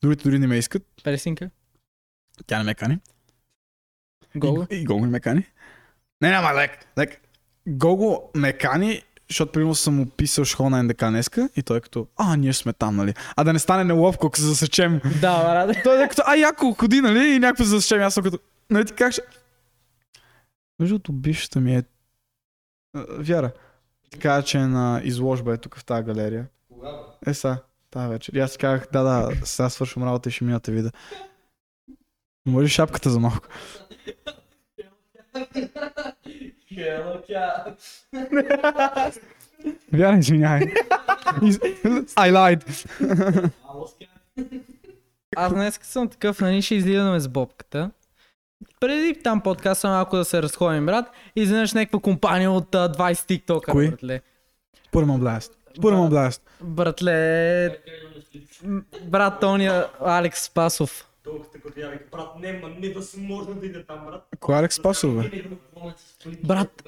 Другите 0.02 0.24
дори 0.24 0.40
не 0.40 0.48
ме 0.48 0.58
искат. 0.58 0.84
пресинка, 1.04 1.50
Тя 2.48 2.58
не 2.58 2.64
ме 2.64 2.76
кани. 2.76 3.00
гол. 4.36 4.66
И, 4.72 4.76
и 4.76 4.86
Гого 4.86 5.06
не 5.06 5.12
ме 5.12 5.20
кани. 5.20 5.48
Не, 6.22 6.28
ама, 6.30 6.62
лек, 6.62 6.88
лек. 6.98 7.22
Гого 7.68 8.32
ме 8.36 8.54
кани, 8.54 9.04
защото 9.36 9.52
примерно 9.52 9.76
съм 9.76 9.96
му 9.96 10.06
писал 10.06 10.46
шхо 10.46 10.70
на 10.70 10.84
НДК 10.84 11.00
днеска 11.00 11.50
и 11.56 11.64
той 11.64 11.78
е 11.78 11.82
като, 11.82 12.08
а, 12.16 12.36
ние 12.36 12.54
сме 12.54 12.74
там, 12.74 12.96
нали? 12.96 13.14
А 13.36 13.44
да 13.44 13.54
не 13.54 13.60
стане 13.60 13.84
неловко, 13.84 14.28
ако 14.28 14.38
се 14.38 14.44
засечем. 14.44 15.02
Да, 15.22 15.44
брат. 15.44 15.78
той 15.84 16.04
е 16.04 16.08
като, 16.08 16.22
а, 16.26 16.36
яко, 16.36 16.74
ходи, 16.74 17.02
нали? 17.02 17.28
И 17.28 17.40
някакво 17.40 17.64
се 17.64 17.70
засечем. 17.70 18.02
Аз 18.02 18.14
съм 18.14 18.24
като, 18.24 18.40
нали 18.70 18.86
ти 18.86 18.94
как 18.94 19.12
ще... 19.12 19.22
Между 20.80 20.96
другото, 20.96 21.14
бившата 21.14 21.60
ми 21.60 21.76
е... 21.76 21.84
Вяра. 23.10 23.52
Така 24.12 24.42
че 24.42 24.58
е 24.58 24.68
на 24.68 25.02
изложба 25.04 25.54
е 25.54 25.58
тук 25.58 25.78
в 25.78 25.86
тази 25.86 26.04
галерия. 26.04 26.48
Кога, 26.74 26.90
Е, 27.28 27.34
са, 27.34 27.58
тази 27.92 28.10
вечер. 28.10 28.34
И 28.34 28.40
аз 28.40 28.58
казах, 28.58 28.88
да, 28.94 29.04
да, 29.04 29.46
сега 29.46 29.70
свършвам 29.70 30.08
работа 30.08 30.30
и 30.30 30.32
ще 30.32 30.44
мина 30.44 30.60
те 30.60 30.72
вида. 30.72 30.92
Може 32.46 32.68
шапката 32.68 33.10
за 33.10 33.20
малко? 33.20 33.48
Хела, 36.74 37.22
тя... 37.28 37.66
Вяра, 39.94 40.18
извинявай. 40.18 40.62
Из- 41.44 41.60
I 42.16 42.32
lied. 42.32 42.90
Аз 45.36 45.54
днес 45.54 45.80
съм 45.84 46.10
такъв, 46.10 46.40
нали, 46.42 46.62
ще 46.62 46.76
излизаме 46.76 47.20
с 47.20 47.28
бобката. 47.28 47.92
Преди 48.80 49.20
там 49.24 49.42
подкаста 49.42 49.88
малко 49.88 50.18
да 50.18 50.26
се 50.26 50.42
разходим, 50.42 50.86
брат, 50.86 51.06
изведнъж 51.36 51.74
някаква 51.74 52.00
компания 52.00 52.52
от 52.52 52.76
а, 52.76 52.92
20 52.92 53.28
тиктока, 53.28 53.72
Кои? 53.72 53.90
братле. 53.90 54.22
On 54.94 55.06
blast. 55.06 55.52
On 55.78 56.10
blast. 56.10 56.42
Братле, 56.62 57.80
брат 59.04 59.40
Тония 59.40 59.88
Алекс 60.02 60.42
Спасов. 60.44 61.08
Толкова 61.26 61.52
като 61.64 61.80
я 61.80 61.90
вика, 61.90 62.04
брат, 62.12 62.28
не, 62.40 62.52
ма, 62.54 62.70
не 62.70 62.94
може 63.18 63.54
да 63.54 63.66
иде 63.66 63.86
там, 63.86 64.06
брат. 64.06 64.28
Кой 64.40 64.56
е 64.56 64.60
Алекс 64.60 64.76
Спасов, 64.76 65.16
бе? 65.16 65.44
Брат. 66.44 66.84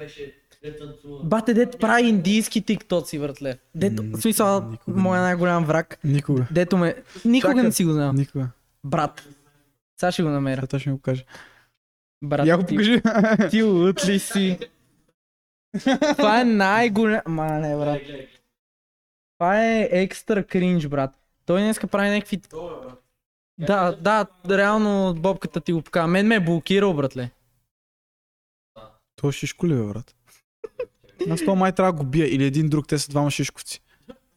Бате, 1.23 1.53
дет 1.53 1.79
прави 1.79 2.07
индийски 2.07 2.61
тиктоци, 2.61 3.19
братле. 3.19 3.57
Дето, 3.75 4.03
в 4.03 4.21
смисъл, 4.21 4.73
моя 4.87 5.21
най-голям 5.21 5.65
враг. 5.65 5.99
Никога. 6.03 6.47
Дето 6.51 6.77
ме... 6.77 6.95
Никога 7.25 7.53
Чакай. 7.53 7.63
не 7.63 7.71
си 7.71 7.85
го 7.85 7.91
знал. 7.93 8.13
Никога. 8.13 8.47
Брат. 8.83 9.27
Сега 9.99 10.11
ще 10.11 10.23
го 10.23 10.29
намеря. 10.29 10.61
Сега 10.61 10.79
ще 10.79 10.89
ми 10.89 10.95
го 10.95 11.01
каже. 11.01 11.25
Брат, 12.23 12.47
Я 12.47 12.57
го 12.57 12.63
ти- 12.63 12.75
покажи. 12.75 13.01
Ти 13.49 13.63
лут 13.63 14.07
ли 14.07 14.19
си? 14.19 14.59
Това 16.17 16.41
е 16.41 16.43
най-голям... 16.43 17.21
Ма 17.27 17.45
не, 17.45 17.77
брат. 17.77 18.01
Това 19.37 19.65
е 19.65 19.89
екстра 19.91 20.43
кринж, 20.43 20.87
брат. 20.87 21.11
Той 21.45 21.61
днеска 21.61 21.87
прави 21.87 22.09
някакви... 22.09 22.37
Това 22.37 22.71
е, 22.73 22.85
брат. 22.85 23.03
Да, 23.59 23.95
да, 24.01 24.25
реално 24.49 25.13
бобката 25.13 25.61
ти 25.61 25.73
го 25.73 25.81
покава. 25.81 26.07
Мен 26.07 26.27
ме 26.27 26.35
е 26.35 26.39
блокирал, 26.39 26.93
братле. 26.93 27.29
То 29.15 29.31
шишко 29.31 29.67
ли 29.67 29.73
бе, 29.73 29.83
брат? 29.83 30.15
Аз 31.29 31.45
то 31.45 31.55
май 31.55 31.71
трябва 31.71 31.93
да 31.93 31.97
го 31.97 32.03
бия 32.03 32.35
или 32.35 32.43
един 32.43 32.69
друг, 32.69 32.87
те 32.87 32.97
са 32.97 33.09
двама 33.09 33.31
шишковци. 33.31 33.81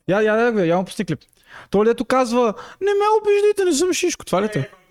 Я, 0.08 0.20
я, 0.20 0.36
я, 0.36 0.48
я, 0.48 0.66
я 0.66 0.76
му 0.76 0.84
пусни 0.84 1.04
клип. 1.04 1.20
Той 1.70 1.84
дето 1.84 2.04
казва, 2.04 2.54
не 2.80 2.90
ме 2.90 3.04
обиждайте, 3.20 3.64
не 3.64 3.72
съм 3.72 3.92
шишко. 3.92 4.24
Това 4.24 4.42
ли 4.42 4.48
те? 4.52 4.70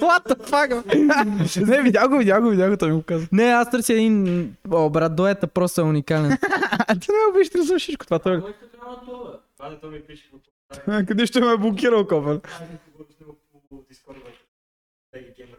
What 0.00 0.28
the 0.28 0.50
fuck? 0.50 1.66
не, 1.66 1.82
видя 1.82 2.08
го, 2.08 2.18
видя 2.18 2.40
го, 2.40 2.48
видя 2.48 2.70
го, 2.70 2.76
той 2.76 2.88
ми 2.88 2.94
го 2.94 3.02
казва. 3.02 3.28
Не, 3.32 3.44
аз 3.44 3.70
търся 3.70 3.92
един... 3.92 4.56
О, 4.70 4.90
брат, 4.90 5.16
дуета 5.16 5.46
просто 5.46 5.80
е 5.80 5.84
уникален. 5.84 6.30
Ти 7.00 7.10
не 7.10 7.16
ме 7.16 7.30
обиждайте, 7.30 7.58
не 7.58 7.64
съм 7.64 7.78
шишко. 7.78 8.04
Това 8.04 8.18
той. 8.18 8.42
Това 9.56 9.70
дето 9.70 9.86
ми 9.90 10.00
пише 10.00 10.30
Къде 11.06 11.26
ще 11.26 11.40
ме 11.40 11.52
е 11.52 11.56
блокирал, 11.56 12.06
копен? 12.06 12.40
бе. 15.12 15.20
геймер. 15.36 15.58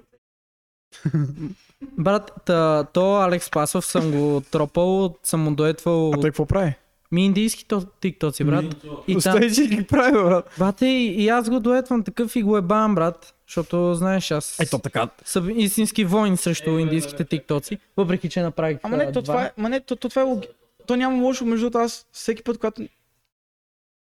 Брат, 1.82 2.32
та, 2.46 2.84
то 2.84 3.16
Алекс 3.16 3.50
Пасов 3.50 3.86
съм 3.86 4.12
го 4.12 4.42
тропал, 4.52 5.16
съм 5.24 5.42
му 5.42 5.56
дуетвал 5.56 6.12
А 6.14 6.22
той 6.22 6.30
какво 6.30 6.46
прави? 6.46 6.76
ми 7.12 7.26
индийски 7.26 7.68
то, 7.68 7.82
тиктоци, 7.86 8.44
брат. 8.44 8.66
И 9.08 9.18
Остай, 9.18 9.52
че 9.52 9.68
ги 9.68 9.84
прави, 9.84 10.12
брат. 10.12 10.56
бате, 10.60 10.86
и, 10.86 11.24
и 11.24 11.30
аз 11.30 11.50
го 11.50 11.60
дуетвам 11.60 12.04
такъв 12.04 12.36
и 12.36 12.44
го 12.44 12.58
е 12.58 12.62
бам, 12.62 12.96
брат. 12.96 13.36
Защото, 13.48 13.94
знаеш, 13.96 14.32
аз 14.32 14.60
Ето 14.60 14.80
така. 14.80 15.10
съм 15.26 15.60
истински 15.60 16.06
войн 16.06 16.38
срещу 16.38 16.70
индийските 16.70 17.26
тиктоци, 17.26 17.78
въпреки 17.98 18.30
че 18.30 18.42
направих 18.42 18.78
Ама 18.84 18.98
не, 18.98 19.04
а, 19.04 19.12
то 19.12 19.22
това 19.22 19.44
е, 19.44 19.52
ма 19.58 19.70
не, 19.70 19.80
то, 19.80 19.96
то 19.96 20.10
това 20.10 20.22
е 20.22 20.26
логи... 20.26 20.48
То 20.88 20.96
няма 20.96 21.24
лошо, 21.24 21.46
между 21.46 21.66
другото, 21.66 21.78
аз 21.78 22.08
всеки 22.12 22.44
път, 22.44 22.58
когато... 22.58 22.84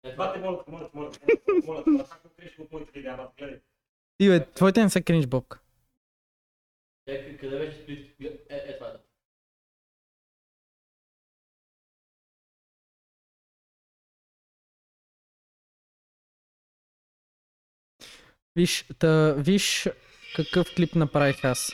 Едва 0.08 0.32
те 0.32 0.38
молят, 0.38 0.68
молят, 0.68 0.94
молят, 0.94 1.20
молят, 1.66 1.86
молят, 1.86 2.08
ако 2.12 2.28
криш 2.36 2.58
от 2.58 2.72
моите 2.72 2.92
видеа, 2.92 3.16
брат, 3.16 3.32
гледай. 3.38 3.60
И 4.20 4.28
бе, 4.28 4.46
твоите 4.50 4.82
не 4.82 4.90
са 4.90 5.02
кринж. 5.02 5.26
Е, 7.06 7.36
къде 7.36 7.58
беше 7.58 7.82
сплит? 7.82 8.16
Е, 8.50 8.56
е, 8.56 8.76
това 8.76 8.88
е. 8.88 8.92
Виж, 18.56 18.84
та, 18.98 19.34
виж 19.38 19.88
какъв 20.36 20.74
клип 20.76 20.94
направих 20.94 21.44
аз. 21.44 21.72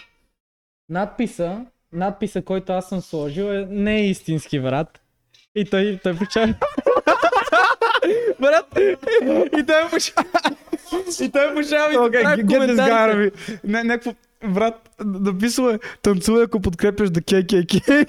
Надписа, 0.89 1.67
надписа, 1.93 2.45
който 2.45 2.73
аз 2.73 2.89
съм 2.89 3.01
сложил 3.01 3.45
е 3.45 3.67
не 3.67 3.97
е 3.97 4.09
истински, 4.09 4.61
брат. 4.61 5.01
И 5.55 5.71
той, 5.71 6.01
той 6.03 6.17
почава... 6.19 6.55
брат, 8.45 8.79
и 9.59 9.67
той 9.67 9.91
почава... 9.91 10.27
и 11.21 11.31
той 11.31 11.55
почава 11.55 11.93
и 11.93 11.97
Okay, 11.97 12.45
get 12.45 12.75
this 12.75 12.77
guy. 12.77 13.33
Не, 13.65 13.85
някакво... 13.85 14.15
Брат, 14.49 14.91
написал 15.05 15.71
е, 15.71 15.79
танцувай 16.03 16.43
ако 16.45 16.61
подкрепяш 16.61 17.11
да 17.11 17.21
KKK. 17.21 18.07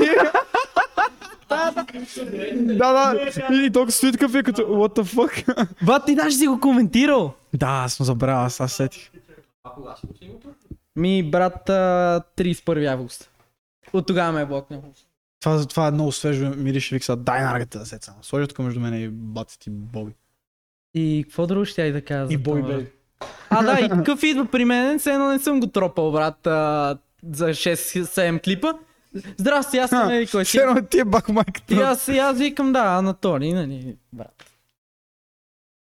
да, 2.78 2.94
да. 2.94 3.32
И, 3.54 3.66
и 3.66 3.72
толкова 3.72 3.92
стои 3.92 4.12
такъв 4.12 4.36
е 4.36 4.44
като, 4.44 4.62
what 4.62 5.00
the 5.00 5.04
fuck? 5.04 5.66
Брат, 5.86 6.06
ти 6.06 6.16
даже 6.16 6.38
си 6.38 6.48
го 6.48 6.60
коментирал. 6.60 7.34
да, 7.54 7.68
аз 7.68 7.94
съм 7.94 8.06
забравял, 8.06 8.46
аз, 8.46 8.62
аз 8.62 8.74
сетих. 8.74 9.12
А 9.64 9.70
кога 9.70 9.96
ще 9.98 10.08
го 10.08 10.14
си 10.14 10.26
го 10.26 10.42
Ми, 10.96 11.24
брат, 11.24 11.70
а, 11.70 12.22
31 12.38 12.92
август. 12.92 13.30
От 13.94 14.08
тогава 14.08 14.32
ме 14.32 14.42
е 14.42 14.46
блокнал. 14.46 14.84
Това, 15.42 15.66
това 15.66 15.88
е 15.88 15.92
много 15.92 16.12
свежо, 16.12 16.54
мирише, 16.58 16.96
вика, 16.96 17.06
сега, 17.06 17.16
дай 17.16 17.44
наргата 17.44 17.80
да 17.80 17.86
сеца. 17.86 18.14
Сложи 18.22 18.48
тук 18.48 18.60
между 18.60 18.80
мен 18.80 19.02
и 19.02 19.08
баци 19.08 19.60
ти 19.60 19.70
Боби. 19.70 20.12
И 20.96 21.24
какво 21.24 21.48
друго 21.48 21.66
ще 21.66 21.82
я 21.82 21.88
и 21.88 21.92
да 21.92 22.02
кажа? 22.02 22.34
И 22.34 22.38
брат? 22.38 22.84
А, 23.50 23.64
да, 23.64 23.86
и 23.86 23.90
какъв 23.90 24.24
идва 24.24 24.46
при 24.46 24.66
мен, 24.66 25.00
все 25.00 25.14
едно 25.14 25.30
не 25.30 25.40
съм 25.40 25.60
го 25.60 25.68
тропал, 25.68 26.12
брат, 26.12 26.48
а, 26.48 26.98
за 27.32 27.46
6-7 27.50 28.44
клипа. 28.44 28.74
Здрасти, 29.38 29.78
аз 29.78 29.90
съм 29.90 30.10
еди 30.10 30.28
кой 30.28 30.46
си. 30.46 30.50
Все 30.50 30.58
едно 30.58 30.82
ти 30.82 31.00
е 31.00 31.06
бах 31.06 31.30
майката. 31.30 31.74
И 31.74 31.78
аз, 31.78 32.08
и 32.08 32.18
аз 32.18 32.38
викам, 32.38 32.74
да, 32.74 32.80
Анатолий, 32.80 33.54
нали, 33.54 33.96
брат. 34.14 34.46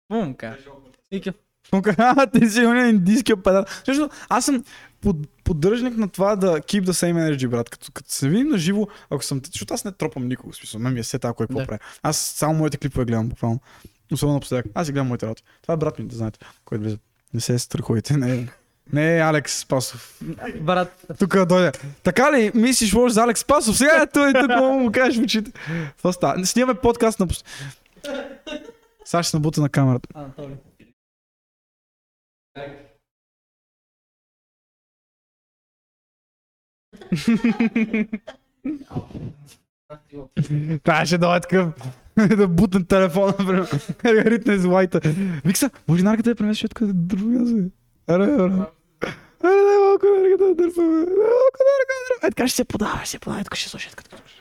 Мумка. 0.10 0.58
Викам, 1.12 1.34
а, 1.98 2.28
ти 2.28 2.50
си 2.50 2.66
оня 2.66 2.88
индийския 2.88 3.38
педал. 3.44 3.66
Също, 3.86 4.10
аз 4.30 4.46
съм 4.46 4.64
под, 5.02 5.18
поддръжник 5.44 5.98
на 5.98 6.10
това 6.10 6.36
да 6.36 6.48
keep 6.48 6.84
the 6.84 6.92
same 6.92 7.30
energy, 7.30 7.48
брат. 7.48 7.70
Като, 7.70 7.92
като 7.94 8.12
се 8.12 8.30
видим 8.30 8.48
на 8.48 8.58
живо, 8.58 8.88
ако 9.10 9.24
съм... 9.24 9.42
Защото 9.46 9.74
аз 9.74 9.86
не 9.86 9.92
тропам 9.92 10.28
никого, 10.28 10.52
в 10.52 10.56
смисъл. 10.56 10.82
Мен 10.82 10.94
ми 10.94 11.00
е 11.00 11.04
сета, 11.04 11.34
кой 11.34 11.48
какво 11.48 11.60
Да. 11.60 11.66
прави. 11.66 11.80
Аз 12.04 12.18
само 12.18 12.54
моите 12.54 12.78
клипове 12.78 13.06
гледам, 13.06 13.30
буквално. 13.30 13.60
Особено 14.14 14.34
напоследък. 14.34 14.66
Аз 14.74 14.88
си 14.88 14.94
гледам 14.94 15.08
моите 15.08 15.26
работи. 15.26 15.44
Това 15.62 15.74
е 15.74 15.78
брат 15.78 16.00
ми, 16.00 16.06
да 16.06 16.16
знаете, 16.16 16.40
който 16.66 16.84
влиза. 16.84 16.98
Не 17.34 17.42
се 17.42 17.60
страхуйте, 17.60 18.18
не. 18.18 18.50
Не 18.94 19.20
Алекс 19.20 19.60
Спасов. 19.60 20.20
брат, 20.62 21.06
Тук 21.20 21.46
дойде. 21.46 21.72
Така 22.04 22.32
ли 22.32 22.52
мислиш 22.56 22.94
лош 22.94 23.12
за 23.12 23.24
Алекс 23.24 23.42
Спасов? 23.42 23.78
Сега 23.78 24.02
е 24.02 24.08
той 24.08 24.34
тук 24.34 24.50
мога 24.50 24.78
му 24.78 24.92
кажеш 24.92 25.20
в 25.20 25.24
очите. 25.24 25.52
Това 25.98 26.14
става. 26.14 26.46
Снимаме 26.46 26.80
подкаст 26.80 27.20
на... 27.20 27.28
Сега 29.06 29.24
ще 29.24 29.32
се 29.32 29.38
набута 29.38 29.62
на 29.62 29.70
камерата. 29.70 30.10
Анатолий. 30.14 30.56
Трябваше 40.84 41.18
да 41.18 41.36
е 41.36 41.40
такъв 41.40 41.74
да 42.38 42.48
бутне 42.48 42.86
телефона, 42.86 43.34
например. 43.40 43.68
Ритне 44.32 44.58
с 44.58 44.66
лайта. 44.66 45.02
Викса, 45.46 45.70
може 45.88 46.04
нарката 46.04 46.30
да 46.30 46.36
преместиш 46.36 46.70
тук 46.70 46.88
да 46.88 46.94
друго 46.94 47.30
място. 47.30 47.56
Аре, 48.08 48.24
аре. 48.24 48.54
Аре, 49.44 49.62
дай 49.68 49.78
малко 49.86 50.06
нарката 50.06 50.46
да 50.46 50.56
дърпаме. 50.56 51.06
Дай 51.06 51.16
малко 51.16 51.60
нарката 51.70 51.94
да 52.00 52.04
дърпаме. 52.10 52.28
Е, 52.28 52.30
така 52.30 52.48
ще 52.48 52.56
се 52.56 52.64
подава, 52.64 53.00
ще 53.02 53.10
се 53.10 53.20
подава. 53.20 53.42
Е, 53.42 53.44
тук 53.44 53.56
ще 53.56 53.70
слушай, 53.70 53.92
като 53.96 54.18
слушай. 54.18 54.40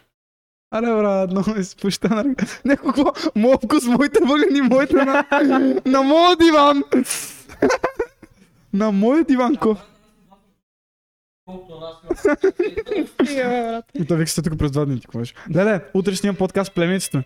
Аре, 0.70 0.86
брат, 0.86 1.30
много 1.30 1.50
ми 1.50 1.64
се 1.64 1.76
пуща 1.76 2.08
нарката. 2.08 2.60
Някакво, 2.64 3.04
моят 3.36 3.64
вкус, 3.64 3.86
моите 3.86 4.20
въглени, 4.24 4.60
моите 4.60 4.96
на, 4.96 5.24
на 5.86 6.02
моят 6.02 6.38
диван. 6.38 6.82
на 8.72 8.92
моят 8.92 9.28
диван, 9.28 9.56
ко. 9.56 9.76
Колкото 11.44 11.80
на 11.80 11.86
нас 11.86 12.36
И 13.94 14.06
той 14.06 14.16
викса 14.16 14.42
тук 14.42 14.58
през 14.58 14.70
два 14.70 14.84
дни, 14.84 15.00
ти 15.00 15.18
беше. 15.18 15.34
Леле, 15.54 15.80
утре 15.94 16.14
ще 16.14 16.26
имам 16.26 16.36
подкаст 16.36 16.70
с 16.72 16.74
племеницата 16.74 17.18
ми. 17.18 17.24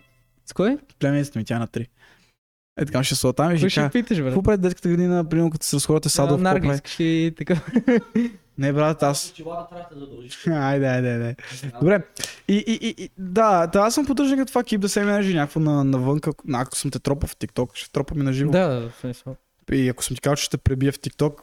С 0.49 0.53
кой? 0.53 0.77
Племеницата 0.99 1.39
ми, 1.39 1.45
тя 1.45 1.55
е 1.55 1.59
на 1.59 1.67
три. 1.67 1.87
Е, 2.79 2.85
така 2.85 3.03
ще 3.03 3.15
се 3.15 3.27
оттам 3.27 3.55
и 3.55 3.57
ще 3.57 3.69
ще 3.69 3.89
питаш, 3.89 4.17
брат? 4.17 4.27
Какво 4.27 4.43
прави 4.43 4.57
детската 4.57 4.89
градина, 4.89 5.29
примерно 5.29 5.51
като 5.51 5.65
се 5.65 5.75
разходите 5.75 6.09
садов? 6.09 6.29
какво 6.29 6.43
Наргис, 6.43 6.67
прави? 6.67 6.75
искаш 6.75 6.99
ли 6.99 7.33
така? 7.37 7.55
Не, 8.57 8.73
брат, 8.73 9.03
аз. 9.03 9.33
да. 10.45 10.53
Айде, 10.55 10.87
айде, 10.87 11.11
айде. 11.11 11.35
Добре. 11.79 12.03
И, 12.47 12.53
и, 12.67 12.87
и, 12.87 13.03
и 13.03 13.09
да, 13.17 13.67
да, 13.67 13.79
аз 13.79 13.93
съм 13.93 14.05
поддържан 14.05 14.37
като 14.37 14.51
това 14.51 14.63
keep 14.63 14.77
the 14.79 14.85
same 14.85 15.21
energy, 15.21 15.33
някакво 15.33 15.59
на, 15.59 15.83
навънка. 15.83 16.31
На, 16.45 16.61
ако 16.61 16.77
съм 16.77 16.91
те 16.91 16.99
тропал 16.99 17.27
в 17.27 17.37
TikTok, 17.37 17.75
ще 17.75 17.91
тропам 17.91 18.19
и 18.21 18.23
на 18.23 18.33
живо. 18.33 18.51
Да, 18.51 18.67
да, 18.67 18.89
в 18.89 18.93
смисъл. 19.01 19.35
И 19.71 19.89
ако 19.89 20.03
съм 20.03 20.15
ти 20.15 20.21
казал, 20.21 20.35
че 20.35 20.43
ще 20.43 20.57
пребия 20.57 20.91
в 20.91 20.99
TikTok, 20.99 21.33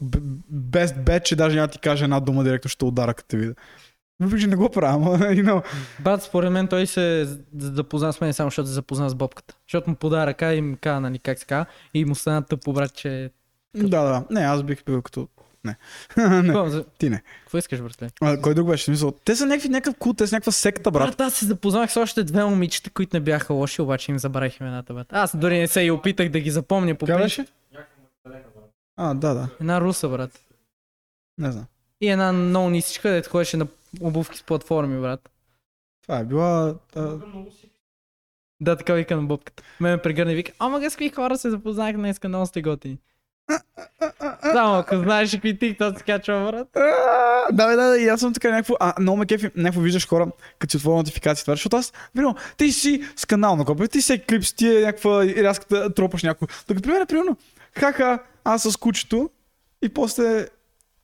без 0.51 0.93
бет, 0.93 1.25
че 1.25 1.37
даже 1.37 1.57
няма 1.57 1.67
да 1.67 1.73
ти 1.73 1.79
кажа 1.79 2.05
една 2.05 2.21
дума, 2.21 2.45
директно 2.45 2.69
ще 2.69 2.85
удара, 2.85 3.15
като 3.15 3.29
те 3.29 3.37
видя. 3.37 3.55
Въпреки, 4.21 4.43
че 4.43 4.49
не 4.49 4.57
го 4.57 4.71
правя, 4.71 5.19
you 5.19 5.45
know. 5.45 5.65
Брат, 6.01 6.23
според 6.23 6.53
мен 6.53 6.69
той 6.69 6.87
се 6.87 7.29
запозна 7.59 8.13
с 8.13 8.21
мен 8.21 8.33
само 8.33 8.51
защото 8.51 8.69
се 8.69 8.75
запозна 8.75 9.11
с 9.11 9.15
бобката. 9.15 9.55
Защото 9.69 9.91
му 9.91 9.97
пода 9.97 10.27
ръка 10.27 10.55
и 10.55 10.61
ми 10.61 10.77
каза, 10.77 11.01
нали, 11.01 11.19
как 11.19 11.39
се 11.39 11.47
казва. 11.47 11.67
И 11.95 12.05
му 12.05 12.15
стана 12.15 12.43
тъпо, 12.43 12.73
брат, 12.73 12.95
че... 12.95 13.31
Да, 13.77 14.03
да. 14.03 14.25
Не, 14.31 14.41
аз 14.41 14.63
бих 14.63 14.85
бил 14.85 15.03
като... 15.03 15.29
Не. 15.65 15.77
не. 16.43 16.71
За- 16.71 16.85
Ти 16.99 17.11
не. 17.11 17.23
Какво 17.41 17.59
искаш, 17.59 17.81
братле? 17.81 18.09
А, 18.21 18.41
кой 18.41 18.55
друг 18.55 18.69
беше? 18.69 18.83
В 18.83 18.85
Смисъл, 18.85 19.13
те 19.13 19.37
са 19.37 19.47
някакви, 19.47 19.69
някакъв 19.69 19.99
култ, 19.99 20.17
те 20.17 20.27
са 20.27 20.37
някаква 20.37 20.53
секта, 20.53 20.91
брат. 20.91 21.09
Брат, 21.09 21.21
аз 21.21 21.35
се 21.35 21.47
запознах 21.47 21.93
с 21.93 21.97
още 21.97 22.25
две 22.25 22.45
момичета, 22.45 22.91
които 22.91 23.17
не 23.17 23.21
бяха 23.21 23.55
лоши, 23.55 23.83
обаче 23.83 24.13
им 24.13 24.19
забравих 24.19 24.61
имената, 24.61 24.95
брат. 24.95 25.07
Аз 25.11 25.37
дори 25.37 25.59
не 25.59 25.69
се 25.69 25.81
и 25.81 25.91
опитах 25.91 26.29
да 26.29 26.41
ги 26.41 26.51
запомня 26.51 26.95
по 26.95 27.07
беше? 27.07 27.47
А, 28.97 29.15
да, 29.15 29.35
да. 29.35 29.49
Една 29.61 29.81
руса, 29.81 30.09
брат. 30.09 30.41
Не 31.39 31.53
знам. 31.53 31.65
И 32.01 32.09
една 32.09 32.33
много 32.33 32.71
нисичка, 32.71 33.11
дето 33.11 33.31
ходеше 33.31 33.57
на 33.57 33.67
обувки 34.01 34.39
с 34.39 34.43
платформи, 34.43 35.01
брат. 35.01 35.31
Това 36.03 36.19
е 36.19 36.25
била... 36.25 36.75
А, 36.97 37.19
Да, 38.61 38.77
така 38.77 38.95
вика 38.95 39.17
на 39.17 39.23
бобката. 39.23 39.63
Ме 39.81 39.91
ме 39.91 40.03
прегърна 40.03 40.33
и 40.33 40.35
вика, 40.35 40.53
ама 40.59 40.91
с 40.91 40.95
какви 40.95 41.11
хора 41.11 41.39
се 41.39 41.51
запознах 41.51 41.97
днес, 41.97 42.21
много 42.25 42.47
сте 42.47 42.63
готини. 42.63 42.99
Само 44.53 44.75
ако 44.75 44.97
знаеш 44.97 45.31
какви 45.31 45.59
тикток 45.59 45.99
се 45.99 46.05
качва, 46.05 46.51
брат. 46.53 46.69
Да, 47.53 47.67
да, 47.67 47.77
да, 47.77 47.99
и 47.99 48.09
аз 48.09 48.21
съм 48.21 48.33
така 48.33 48.51
някакво, 48.51 48.75
а, 48.81 48.95
много 49.01 49.19
ме 49.19 49.27
кефи, 49.27 49.51
някакво 49.57 49.81
виждаш 49.81 50.09
хора, 50.09 50.27
като 50.59 50.71
си 50.71 50.77
отворя 50.77 50.97
нотификации, 50.97 51.45
това, 51.45 51.53
защото 51.53 51.77
аз, 51.77 51.93
видно, 52.15 52.35
ти 52.57 52.73
си 52.73 53.03
с 53.17 53.25
канал 53.25 53.57
на 53.57 53.65
копия, 53.65 53.89
ти 53.89 54.03
си 54.03 54.23
ти 54.57 54.77
е 54.77 54.81
някаква 54.81 55.27
рязката, 55.27 55.95
тропаш 55.95 56.23
някакво. 56.23 56.47
Докато 56.69 56.83
при 56.89 56.93
мен, 56.93 57.07
примерно, 57.07 57.37
хаха, 57.79 58.19
аз 58.45 58.63
с 58.63 58.77
кучето 58.77 59.31
и 59.83 59.89
после 59.89 60.47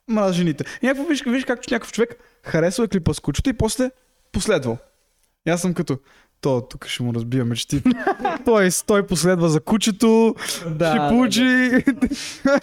мразя 0.09 0.33
жените. 0.33 0.65
И 0.83 0.87
някакво 0.87 1.09
виж, 1.09 1.23
виж 1.27 1.45
как 1.45 1.71
някакъв 1.71 1.93
човек 1.93 2.17
харесва 2.43 2.89
клипа 2.89 3.15
с 3.15 3.21
кучето 3.21 3.51
и 3.51 3.53
после 3.53 3.91
последвал. 4.33 4.79
И 5.47 5.51
аз 5.51 5.61
съм 5.61 5.75
като, 5.75 5.99
то 6.41 6.67
тук 6.71 6.87
ще 6.87 7.03
му 7.03 7.15
разбия 7.15 7.45
мечти. 7.45 7.83
той, 8.45 8.69
той 8.87 9.07
последва 9.07 9.49
за 9.49 9.61
кучето, 9.61 10.35
Да, 10.67 10.91
ще 10.91 10.99
да, 10.99 11.09
получи, 11.09 11.71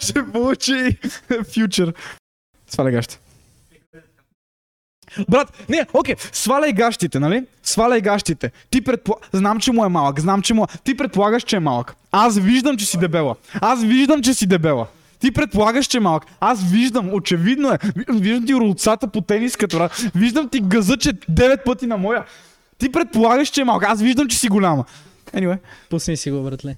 ще 0.00 0.32
получи 0.32 0.98
фьючер. 1.52 1.94
Сваляй 2.70 2.92
гащи. 2.92 3.18
Брат, 5.28 5.64
не, 5.68 5.86
окей, 5.92 6.14
сваляй 6.32 6.72
гащите, 6.72 7.20
нали? 7.20 7.46
Сваляй 7.62 8.00
гащите. 8.00 8.52
Ти 8.70 8.84
предполагаш, 8.84 9.28
знам, 9.32 9.60
че 9.60 9.72
му 9.72 9.84
е 9.84 9.88
малък, 9.88 10.20
знам, 10.20 10.42
че 10.42 10.54
му 10.54 10.64
е... 10.64 10.66
Ти 10.84 10.96
предполагаш, 10.96 11.42
че 11.42 11.56
е 11.56 11.60
малък. 11.60 11.94
Аз 12.12 12.38
виждам, 12.38 12.76
че 12.76 12.86
си 12.86 12.98
дебела. 12.98 13.36
Аз 13.60 13.84
виждам, 13.84 14.22
че 14.22 14.34
си 14.34 14.46
дебела. 14.46 14.86
Ти 15.20 15.32
предполагаш, 15.32 15.86
че 15.86 15.96
е 15.96 16.00
малък. 16.00 16.24
Аз 16.40 16.70
виждам, 16.70 17.14
очевидно 17.14 17.72
е. 17.72 17.78
Виждам 18.12 18.46
ти 18.46 18.54
руцата 18.54 19.08
по 19.08 19.20
тениската, 19.20 19.76
брат. 19.76 19.92
Виждам 20.14 20.48
ти 20.48 20.60
газа, 20.60 20.96
че 20.96 21.08
9 21.12 21.64
пъти 21.64 21.86
на 21.86 21.96
моя. 21.96 22.26
Ти 22.78 22.92
предполагаш, 22.92 23.48
че 23.48 23.60
е 23.60 23.64
малък. 23.64 23.82
Аз 23.82 24.02
виждам, 24.02 24.28
че 24.28 24.38
си 24.38 24.48
голяма. 24.48 24.84
Anyway. 25.26 25.58
Пусни 25.90 26.16
си 26.16 26.30
го, 26.30 26.42
братле. 26.42 26.76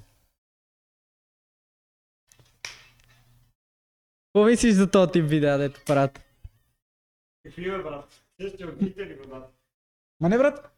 Какво 4.26 4.46
мислиш 4.46 4.74
за 4.74 4.90
този 4.90 5.12
тип 5.12 5.24
видеа, 5.24 5.58
дето 5.58 5.80
правят? 5.86 6.20
Какви 7.44 7.70
бе, 7.70 7.78
брат? 7.78 8.22
Същия 8.40 8.68
огните 8.68 9.00
ли, 9.00 9.18
брат? 9.30 9.54
Ма 10.20 10.28
не, 10.28 10.38
брат. 10.38 10.76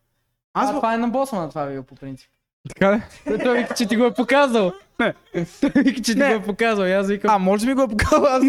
Аз 0.55 0.71
А, 0.71 0.73
това 0.73 0.95
е 0.95 0.99
на 0.99 1.09
босмана 1.09 1.49
това 1.49 1.65
видео 1.65 1.83
по 1.83 1.95
принцип. 1.95 2.31
Така 2.69 2.97
ли? 2.97 3.03
Той, 3.43 3.59
вика, 3.63 3.75
че 3.75 3.87
ти 3.87 3.97
го 3.97 4.05
е 4.05 4.15
показал. 4.15 4.73
Не. 5.01 5.15
Той 5.61 5.83
вика, 5.83 6.03
че 6.03 6.13
ти 6.15 6.19
го 6.19 6.25
е 6.25 6.43
показал. 6.43 6.85
И 6.85 6.93
аз 6.93 7.09
викам. 7.09 7.31
А, 7.35 7.39
може 7.39 7.67
ми 7.67 7.75
го 7.75 7.83
е 7.83 7.89
показал 7.89 8.27
аз. 8.27 8.45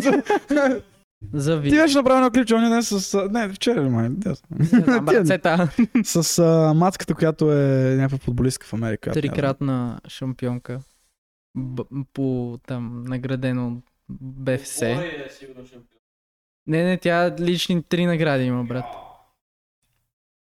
За 1.33 1.55
Ти 1.55 1.61
видео. 1.61 1.81
беше 1.81 1.97
направил 1.97 2.17
едно 2.17 2.31
клипче, 2.31 2.55
он 2.55 2.69
днес 2.69 2.87
с... 2.87 3.27
Не, 3.31 3.49
вчера 3.49 3.83
ли 3.83 3.89
май? 3.89 4.09
Брацета. 5.01 5.69
С 6.03 6.39
а, 6.39 6.73
мацката, 6.73 7.15
която 7.15 7.51
е 7.51 7.95
някаква 7.95 8.17
футболистка 8.17 8.67
в 8.67 8.73
Америка. 8.73 9.11
Трикратна 9.11 9.99
шампионка. 10.07 10.79
Б- 11.55 12.03
по 12.13 12.59
там 12.67 13.03
наградено 13.03 13.67
от 13.67 13.83
БФС. 14.09 14.81
Е. 14.81 15.27
Не, 16.67 16.83
не, 16.83 16.97
тя 16.97 17.35
лични 17.39 17.83
три 17.83 18.05
награди 18.05 18.43
има, 18.43 18.63
брат. 18.63 18.85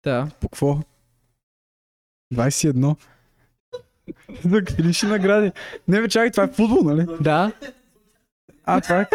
Да. 0.05 0.29
По 0.41 0.49
какво? 0.49 0.79
21. 2.35 2.97
За 4.45 4.65
какви 4.65 5.07
награди? 5.07 5.53
Не, 5.89 6.01
бе, 6.01 6.09
чакай, 6.09 6.31
това 6.31 6.45
е 6.45 6.49
футбол, 6.49 6.83
нали? 6.85 7.07
Да. 7.21 7.53
А, 8.65 8.81
това 8.81 9.01
е... 9.01 9.07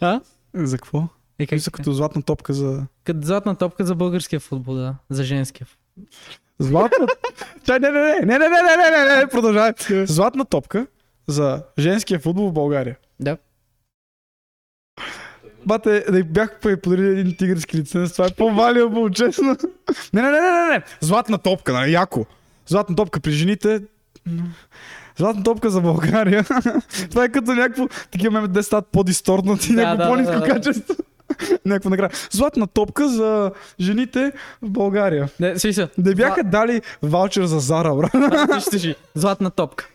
А? 0.00 0.20
За 0.54 0.76
какво? 0.76 1.08
Е, 1.38 1.46
как 1.46 1.56
Мисля, 1.56 1.70
като 1.70 1.92
златна 1.92 2.22
топка 2.22 2.52
за... 2.52 2.86
Като 3.04 3.20
златна 3.22 3.56
топка 3.56 3.84
за 3.84 3.94
българския 3.94 4.40
футбол, 4.40 4.74
да. 4.74 4.94
За 5.10 5.24
женския. 5.24 5.66
Златна... 6.58 7.06
Чай, 7.64 7.78
не, 7.78 7.90
не, 7.90 8.00
не, 8.00 8.20
не, 8.20 8.38
не, 8.38 8.48
не, 8.48 8.48
не, 8.48 8.90
не, 8.90 9.14
не, 9.14 9.20
не, 9.20 9.26
продължавай. 9.26 9.72
Златна 10.06 10.44
топка 10.44 10.86
за 11.26 11.62
женския 11.78 12.20
футбол 12.20 12.48
в 12.48 12.52
България. 12.52 12.96
Да. 13.20 13.36
Бате, 15.66 16.04
да 16.12 16.24
бях 16.24 16.60
подарили 16.82 17.20
един 17.20 17.36
тигърски 17.36 17.76
лиценз, 17.76 18.12
това 18.12 18.26
е 18.26 18.34
по-валиабъл, 18.36 19.10
честно. 19.10 19.56
Не, 20.12 20.22
не, 20.22 20.30
не, 20.30 20.40
не, 20.40 20.50
не, 20.50 20.68
не. 20.68 20.82
Златна 21.00 21.38
топка, 21.38 21.72
нали, 21.72 21.92
яко. 21.92 22.26
Златна 22.66 22.96
топка 22.96 23.20
при 23.20 23.30
жените. 23.30 23.80
Златна 25.16 25.42
топка 25.42 25.70
за 25.70 25.80
България. 25.80 26.44
това 27.10 27.24
е 27.24 27.28
като 27.28 27.54
някакво, 27.54 27.88
такива 28.10 28.30
меми, 28.30 28.48
де 28.48 28.62
стават 28.62 28.86
по-дисторнати, 28.86 29.74
Да, 29.74 29.82
някакво 29.82 30.04
да, 30.04 30.08
по-низко 30.08 30.32
да, 30.32 30.40
да. 30.40 30.46
качество. 30.46 30.94
Някаква 31.64 31.90
награда. 31.90 32.14
Златна 32.30 32.66
топка 32.66 33.08
за 33.08 33.52
жените 33.80 34.32
в 34.62 34.70
България. 34.70 35.28
Не, 35.40 35.58
смисъл. 35.58 35.88
Да 35.98 36.10
й 36.10 36.14
бяха 36.14 36.44
дали 36.44 36.82
ваучер 37.02 37.44
за 37.44 37.58
Зара, 37.58 37.94
брат. 37.94 38.12
Златна 39.14 39.50
топка. 39.50 39.88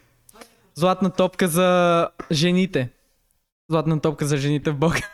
Златна 0.75 1.09
топка 1.09 1.47
за 1.47 2.07
жените. 2.31 2.89
Златна 3.69 3.99
топка 3.99 4.25
за 4.25 4.37
жените 4.37 4.71
в 4.71 4.75
България. 4.75 5.09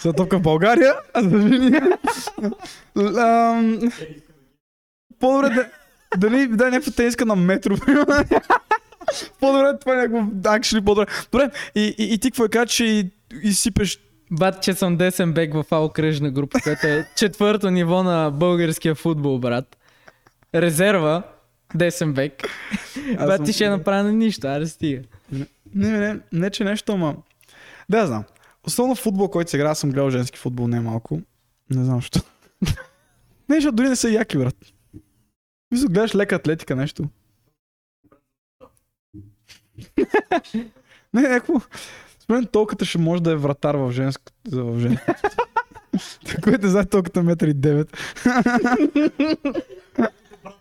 За 0.00 0.12
топка 0.12 0.38
в 0.38 0.42
България, 0.42 0.94
а 1.14 1.22
за 1.22 1.40
жени. 1.40 1.80
По-добре 5.20 5.54
да, 5.54 5.68
да 6.18 6.30
ни 6.30 6.46
дай 6.46 6.70
някаква 6.70 6.92
тениска 6.92 7.26
на 7.26 7.36
метро. 7.36 7.76
по-добре 9.40 9.78
това 9.80 9.92
е 9.92 9.96
някакво 9.96 10.18
actually 10.40 10.84
по-добре. 10.84 11.06
Добре, 11.32 11.50
и, 11.74 11.94
и, 11.98 12.14
и 12.14 12.18
ти 12.18 12.30
какво 12.30 12.44
е 12.44 12.48
кажа, 12.48 12.66
че 12.66 12.84
и, 12.84 13.10
и 13.42 13.52
сипеш 13.52 14.00
Бат, 14.30 14.62
че 14.62 14.74
съм 14.74 14.96
десен 14.96 15.32
бек 15.32 15.54
в 15.54 15.64
АО 15.70 15.88
кръжна 15.88 16.30
група, 16.30 16.58
което 16.62 16.86
е 16.86 17.08
четвърто 17.16 17.70
ниво 17.70 18.02
на 18.02 18.30
българския 18.30 18.94
футбол, 18.94 19.38
брат. 19.38 19.76
Резерва, 20.54 21.22
десен 21.74 22.12
бек. 22.12 22.48
Аз 23.18 23.26
Бат, 23.26 23.36
съм- 23.36 23.46
ти 23.46 23.52
ще 23.52 23.68
направя 23.68 24.02
на 24.02 24.12
нищо, 24.12 24.46
аре 24.46 24.66
стига. 24.66 25.02
Не, 25.32 25.46
не, 25.74 25.98
не, 25.98 26.20
не 26.32 26.50
че 26.50 26.64
нещо, 26.64 26.92
ама... 26.92 27.16
Да, 27.88 28.06
знам. 28.06 28.24
Основно 28.66 28.94
футбол, 28.94 29.28
който 29.28 29.50
се 29.50 29.56
играе, 29.56 29.70
аз 29.70 29.78
съм 29.78 29.90
гледал 29.90 30.10
женски 30.10 30.38
футбол 30.38 30.68
не 30.68 30.80
малко. 30.80 31.20
Не 31.70 31.84
знам 31.84 31.96
защо. 31.96 32.20
не, 33.48 33.54
защото 33.54 33.76
дори 33.76 33.88
не 33.88 33.96
са 33.96 34.10
яки, 34.10 34.38
брат. 34.38 34.56
Мисля, 35.74 35.88
гледаш 35.88 36.14
лека 36.14 36.34
атлетика, 36.34 36.76
нещо. 36.76 37.04
не, 41.14 41.22
някакво... 41.22 41.60
Според 42.20 42.40
мен 42.40 42.46
толкова 42.46 42.86
ще 42.86 42.98
може 42.98 43.22
да 43.22 43.32
е 43.32 43.36
вратар 43.36 43.74
в 43.74 43.92
женско. 43.92 44.24
В 44.52 44.78
женско. 44.80 45.14
Който 46.42 46.68
знае 46.68 46.84
толкова 46.84 47.22
метър 47.22 47.48
и 47.48 47.54
девет. 47.54 47.96
Аз 48.24 48.78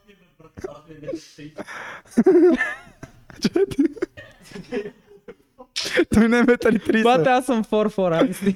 ми 0.08 0.96
не 1.02 1.18
се 1.18 1.54
Той 6.14 6.30
не 6.30 6.40
е 6.40 6.44
метър 6.44 6.74
и 6.74 6.80
30. 6.80 7.04
Бат, 7.04 7.28
аз 7.28 7.46
съм 7.46 7.64
4-4, 7.64 8.56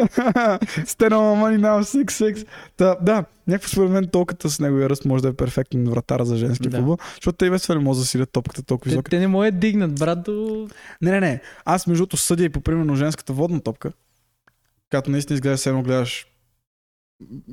аре 0.00 0.08
стига. 0.12 0.58
Стена 0.86 1.18
мани 1.20 1.58
now 1.58 2.04
6-6. 2.04 2.46
Да, 2.78 2.96
да, 3.02 3.24
някакво 3.46 3.68
според 3.68 3.90
мен 3.90 4.08
толкова 4.08 4.50
с 4.50 4.60
неговия 4.60 4.90
ръст 4.90 5.04
може 5.04 5.22
да 5.22 5.28
е 5.28 5.32
перфектен 5.32 5.84
вратар 5.84 6.22
за 6.22 6.36
женски 6.36 6.68
Да. 6.68 6.76
футбол, 6.76 6.98
защото 7.14 7.36
те 7.36 7.46
и 7.46 7.50
без 7.50 7.62
това 7.62 7.74
не 7.74 7.80
може 7.80 7.96
да 7.96 8.00
засилят 8.02 8.30
топката 8.32 8.62
толкова 8.62 8.84
Те, 8.84 8.90
висока. 8.90 9.10
те 9.10 9.18
не 9.18 9.26
му 9.26 9.44
я 9.44 9.52
дигнат, 9.52 9.94
брат, 9.98 10.22
до... 10.22 10.68
Не, 11.02 11.10
не, 11.10 11.20
не. 11.20 11.40
Аз 11.64 11.86
между 11.86 12.00
другото 12.00 12.16
съдя 12.16 12.44
и 12.44 12.48
по 12.48 12.60
примерно 12.60 12.96
женската 12.96 13.32
водна 13.32 13.60
топка, 13.60 13.92
която 14.90 15.10
наистина 15.10 15.34
изглежда 15.34 15.70
едно 15.70 15.82
гледаш 15.82 16.26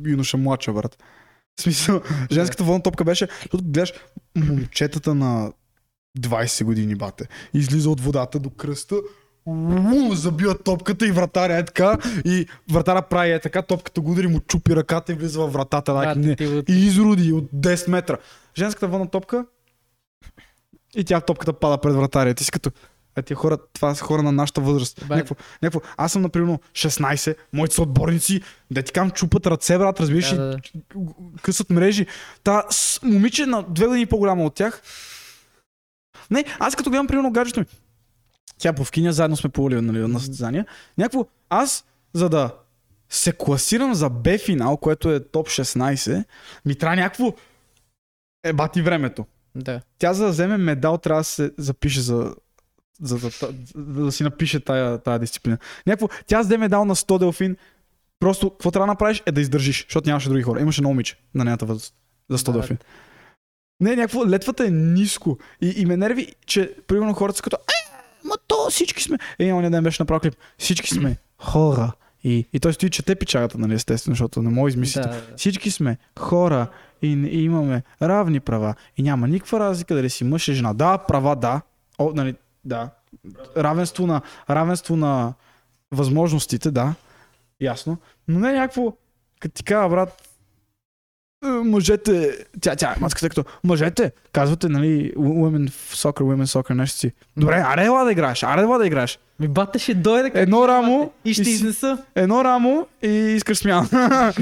юноша 0.06 0.38
младша, 0.38 0.74
брат. 0.74 0.98
В 1.60 1.62
смисъл, 1.62 2.02
женската 2.32 2.64
водна 2.64 2.84
топка 2.84 3.04
беше, 3.04 3.28
защото 3.42 3.64
гледаш 3.64 3.94
момчетата 4.36 5.16
на 5.16 5.52
20 6.20 6.64
години, 6.64 6.96
бате. 6.96 7.28
Излиза 7.54 7.90
от 7.90 8.02
водата 8.02 8.40
до 8.40 8.50
кръста, 8.50 8.96
уу, 9.48 10.14
забива 10.14 10.58
топката 10.58 11.08
и 11.08 11.12
вратаря 11.12 11.58
е 11.58 11.66
така, 11.66 11.98
и 12.26 12.46
вратаря 12.72 13.02
прави 13.02 13.32
е 13.32 13.40
така, 13.40 13.62
топката 13.62 14.02
го 14.02 14.12
удари, 14.12 14.28
му 14.28 14.40
чупи 14.40 14.76
ръката 14.76 15.12
и 15.12 15.16
влиза 15.16 15.40
във 15.40 15.54
вратата. 15.54 15.94
Брат, 15.94 16.18
не. 16.18 16.36
И 16.70 16.86
изроди 16.86 17.32
от 17.32 17.46
10 17.56 17.90
метра. 17.90 18.18
Женската 18.58 18.88
водна 18.88 19.10
топка 19.10 19.46
и 20.96 21.04
тя 21.04 21.22
топката 21.22 21.54
пада 21.54 21.78
пред 21.78 21.94
вратаря. 21.94 22.34
Ти 22.34 22.44
си 22.44 22.52
като, 22.52 22.72
е, 23.16 23.22
тия 23.22 23.38
хора, 23.38 23.58
това 23.74 23.96
са 23.96 24.04
хора 24.04 24.24
на 24.24 24.32
нашата 24.32 24.62
възраст. 24.62 25.06
Някакво, 25.10 25.36
някакво, 25.62 25.82
аз 25.98 26.12
съм, 26.12 26.22
например, 26.22 26.58
16, 26.74 27.36
моите 27.54 27.76
са 27.76 27.82
отборници, 27.82 28.42
да 28.72 28.82
ти 28.82 28.92
кам 28.92 29.12
чупат 29.12 29.48
ръце, 29.48 29.78
брат, 29.78 30.00
разбираш, 30.00 30.36
Да, 30.36 30.36
да, 30.36 30.50
да. 30.50 30.60
късат 31.42 31.70
мрежи. 31.70 32.06
Та 32.44 32.64
с 32.70 33.00
момиче 33.04 33.46
на 33.46 33.66
две 33.70 33.86
години 33.86 34.06
по-голямо 34.06 34.46
от 34.46 34.56
тях. 34.56 34.82
Не, 36.32 36.46
аз 36.60 36.76
като 36.76 36.90
гледам, 36.90 37.08
примерно, 37.08 37.32
гаджето 37.32 37.60
ми. 37.60 37.66
Тя 38.58 38.74
по 38.74 38.84
вкиня, 38.84 39.14
заедно 39.14 39.38
сме 39.38 39.50
плували 39.50 39.82
нали, 39.82 40.00
на 40.00 40.20
състезания. 40.20 40.66
Някакво, 40.98 41.26
аз, 41.50 41.86
за 42.14 42.30
да 42.30 42.54
се 43.10 43.32
класирам 43.32 43.94
за 43.94 44.10
Б 44.10 44.38
финал, 44.46 44.78
което 44.78 45.12
е 45.12 45.20
топ 45.20 45.48
16, 45.48 46.24
ми 46.66 46.76
трябва 46.76 46.96
някакво 46.96 47.34
е 48.44 48.54
бати 48.54 48.82
времето. 48.82 49.26
Да. 49.56 49.82
Тя 50.00 50.14
за 50.14 50.26
да 50.26 50.32
вземе 50.32 50.58
медал 50.58 50.98
трябва 50.98 51.20
да 51.20 51.24
се 51.24 51.52
запише 51.58 52.02
за, 52.02 52.36
за, 53.02 53.18
за, 53.18 53.30
за, 53.30 53.54
за 53.76 54.06
да 54.06 54.12
си 54.12 54.24
напише 54.24 54.60
тая, 54.60 54.98
тая 54.98 55.20
дисциплина. 55.20 55.58
Някакво, 55.88 56.08
тя 56.28 56.44
за 56.44 56.50
да 56.50 56.58
медал 56.58 56.86
на 56.86 56.96
100 56.96 57.20
делфин, 57.20 57.58
просто 58.20 58.50
какво 58.50 58.72
трябва 58.72 58.88
да 58.88 58.92
направиш 58.92 59.24
е 59.26 59.32
да 59.32 59.42
издържиш, 59.42 59.86
защото 59.86 60.10
нямаше 60.10 60.30
други 60.30 60.44
хора. 60.44 60.62
Имаше 60.62 60.82
едно 60.82 60.90
момиче 60.90 61.18
на 61.36 61.44
нейната 61.44 61.66
възраст 61.66 61.96
за 62.30 62.38
100 62.38 62.46
Да. 62.46 62.52
делфин. 62.52 62.78
Не, 63.80 63.96
някакво, 63.96 64.28
летвата 64.28 64.66
е 64.66 64.70
ниско. 64.70 65.38
И, 65.62 65.74
и 65.78 65.86
ме 65.86 65.98
нерви, 65.98 66.36
че 66.46 66.76
примерно 66.88 67.14
хората 67.14 67.38
са 67.38 67.44
като, 67.44 67.58
ма 68.28 68.36
то 68.48 68.70
всички 68.70 69.04
сме. 69.04 69.18
Е, 69.40 69.54
оня 69.54 69.72
ден 69.72 69.84
беше 69.84 70.02
направил 70.02 70.20
клип. 70.20 70.36
Всички 70.58 70.94
сме 70.94 71.18
хора. 71.42 71.92
И, 72.24 72.46
и 72.54 72.60
той 72.60 72.74
стои, 72.74 72.90
чете 72.90 73.16
печагата, 73.16 73.58
нали, 73.58 73.74
естествено, 73.74 74.16
защото 74.16 74.42
не 74.42 74.50
може 74.50 74.76
да 74.76 74.80
измислите. 74.80 75.08
Да, 75.08 75.16
да. 75.16 75.38
Всички 75.38 75.72
сме 75.72 75.98
хора 76.20 76.68
и, 77.02 77.08
и 77.08 77.44
имаме 77.44 77.84
равни 78.02 78.40
права. 78.40 78.76
И 78.98 79.04
няма 79.04 79.28
никаква 79.28 79.60
разлика 79.60 79.96
дали 79.96 80.10
си 80.10 80.24
мъж 80.24 80.48
и 80.48 80.54
жена. 80.54 80.74
Да, 80.74 80.98
права, 80.98 81.36
да. 81.36 81.62
О, 81.98 82.12
нали, 82.14 82.36
да. 82.66 82.90
Равенство 83.58 84.08
на, 84.08 84.22
равенство 84.50 84.96
на 84.96 85.34
възможностите, 85.92 86.72
да. 86.72 86.96
Ясно. 87.62 87.98
Но 88.28 88.40
не 88.40 88.54
някакво, 88.54 88.94
като 89.40 89.56
ти 89.56 89.64
кажа, 89.64 89.90
брат, 89.90 90.10
е, 90.10 90.27
мъжете, 91.46 92.38
тя, 92.62 92.76
тя, 92.76 92.96
маската 93.00 93.30
като, 93.30 93.44
мъжете, 93.64 94.12
казвате, 94.32 94.70
нали, 94.70 95.14
women 95.18 95.70
soccer, 95.72 96.22
women 96.22 96.46
soccer, 96.46 96.74
нещо 96.74 96.98
си. 97.00 97.12
Добре, 97.38 97.64
аре 97.66 97.86
ела 97.86 98.04
да 98.04 98.12
играеш, 98.12 98.44
аре 98.44 98.62
ела 98.62 98.78
да 98.78 98.88
играеш. 98.88 99.20
Ми 99.40 99.48
бата 99.48 99.80
ще 99.80 99.94
дойде 99.94 100.32
Едно 100.34 100.68
рамо 100.68 101.12
и 101.26 101.34
ще 101.34 101.42
и 101.50 101.54
изнеса. 101.54 101.98
Едно 102.16 102.44
рамо 102.44 102.88
и 103.04 103.08
искаш 103.08 103.58
смяна. 103.58 103.88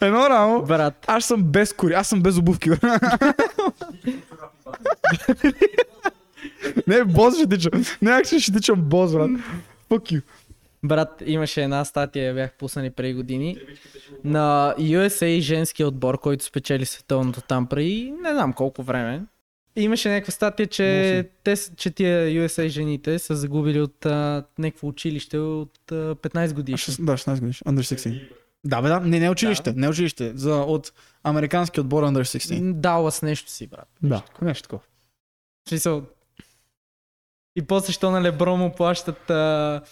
Едно 0.00 0.30
рамо. 0.30 0.62
Брат. 0.62 1.04
Аз 1.06 1.24
съм 1.24 1.42
без 1.42 1.72
кори, 1.72 1.92
аз 1.92 2.08
съм 2.08 2.22
без 2.22 2.36
обувки. 2.36 2.70
Не, 6.86 7.04
боз 7.04 7.34
ще 7.36 7.46
тичам. 7.46 7.84
Не, 8.02 8.10
аз 8.10 8.26
ще 8.26 8.52
тичам 8.52 8.80
боз, 8.80 9.12
брат. 9.12 9.30
Fuck 9.90 10.12
you. 10.12 10.22
Брат, 10.84 11.22
имаше 11.26 11.62
една 11.62 11.84
статия, 11.84 12.34
бях 12.34 12.52
пуснали 12.52 12.90
преди 12.90 13.14
години. 13.14 13.56
На 14.24 14.74
USA 14.78 15.38
женски 15.38 15.84
отбор, 15.84 16.18
който 16.18 16.44
спечели 16.44 16.86
световното 16.86 17.40
там 17.40 17.66
преди 17.66 18.10
не 18.12 18.30
знам 18.30 18.52
колко 18.52 18.82
време. 18.82 19.22
И 19.76 19.82
имаше 19.82 20.08
някаква 20.08 20.30
статия, 20.32 20.66
че, 20.66 21.28
те, 21.44 21.56
с- 21.56 21.72
че 21.76 21.90
тия 21.90 22.20
USA 22.28 22.66
жените 22.66 23.18
са 23.18 23.36
загубили 23.36 23.80
от 23.80 24.06
а, 24.06 24.44
някакво 24.58 24.88
училище 24.88 25.38
от 25.38 25.92
а, 25.92 25.94
15 26.14 26.54
годишни. 26.54 26.92
Шест- 26.94 27.04
Да, 27.04 27.12
16 27.12 27.40
годиш. 27.40 27.58
Under 27.58 27.80
16. 27.80 28.28
Да, 28.64 28.82
бе, 28.82 28.88
да. 28.88 29.00
Не, 29.00 29.20
не 29.20 29.30
училище. 29.30 29.72
Не 29.72 29.88
училище. 29.88 30.32
За, 30.34 30.54
от 30.54 30.92
американски 31.22 31.80
отбор 31.80 32.04
Under 32.04 32.20
16. 32.20 32.72
Далас 32.72 33.22
нещо 33.22 33.50
си, 33.50 33.66
брат. 33.66 33.88
Да, 34.02 34.22
нещо 34.42 34.62
такова. 34.62 34.82
Смисъл. 35.68 36.02
И 37.56 37.62
после, 37.62 37.92
що 37.92 38.10
на 38.10 38.22
Лебро 38.22 38.56
му 38.56 38.72
плащат 38.72 39.30
а, 39.30 39.34
Да. 39.34 39.82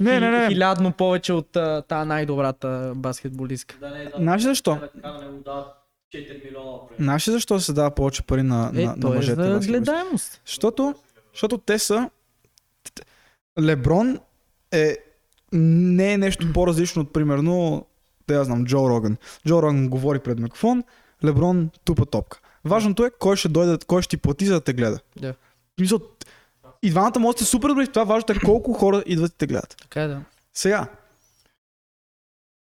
Не, 0.00 0.20
не, 0.20 0.30
не. 0.30 0.48
хилядно 0.48 0.92
повече 0.92 1.32
от 1.32 1.56
тази 1.88 2.08
най-добрата 2.08 2.92
баскетболистка. 2.96 3.76
Да 3.80 3.90
не 3.90 4.02
е 4.02 4.04
да. 4.04 4.12
Знаеш 4.16 4.42
защо? 4.42 4.76
Така 4.94 5.08
да 5.08 5.18
не 5.18 5.28
му 5.28 5.38
дават 5.38 5.66
4 6.14 6.44
милиона. 6.44 6.78
примерно. 6.78 7.04
Знаеш 7.04 7.28
ли 7.28 7.32
защо 7.32 7.60
се 7.60 7.72
дава 7.72 7.90
повече 7.90 8.22
пари 8.22 8.42
на, 8.42 8.70
Е, 8.74 8.84
на, 8.84 8.86
на 8.86 9.00
то 9.00 9.12
е 9.12 9.16
мъжете? 9.16 9.52
за 9.52 9.58
гледаемост. 9.60 10.40
Защото, 10.46 10.94
защото 11.32 11.58
те 11.58 11.78
са... 11.78 12.10
Леброн 13.60 14.18
е 14.72 14.96
не 15.52 16.12
е 16.12 16.18
нещо 16.18 16.52
по-различно 16.52 17.02
от 17.02 17.12
примерно, 17.12 17.86
да 18.28 18.34
я 18.34 18.44
знам, 18.44 18.64
Джо 18.64 18.88
Роган. 18.88 19.16
Джо 19.46 19.62
Роган 19.62 19.88
говори 19.88 20.18
пред 20.18 20.38
микрофон, 20.38 20.84
Леброн 21.24 21.70
тупа 21.84 22.06
топка. 22.06 22.40
Важното 22.64 23.04
е 23.04 23.10
кой 23.10 23.36
ще 23.36 23.48
дойде, 23.48 23.78
кой 23.86 24.02
ще 24.02 24.10
ти 24.10 24.16
плати 24.16 24.46
за 24.46 24.54
да 24.54 24.60
те 24.60 24.72
гледа. 24.72 24.98
Смисъл, 25.78 25.98
и 26.82 26.90
двамата 26.90 27.18
може 27.18 27.36
да 27.36 27.42
сте 27.42 27.50
супер 27.50 27.68
добри 27.68 27.86
в 27.86 27.92
това, 27.92 28.04
важното 28.04 28.32
е 28.32 28.36
колко 28.44 28.72
хора 28.72 29.02
идват 29.06 29.32
и 29.32 29.36
те 29.38 29.46
гледат. 29.46 29.76
Така 29.80 30.02
е, 30.02 30.08
да. 30.08 30.22
Сега, 30.54 30.88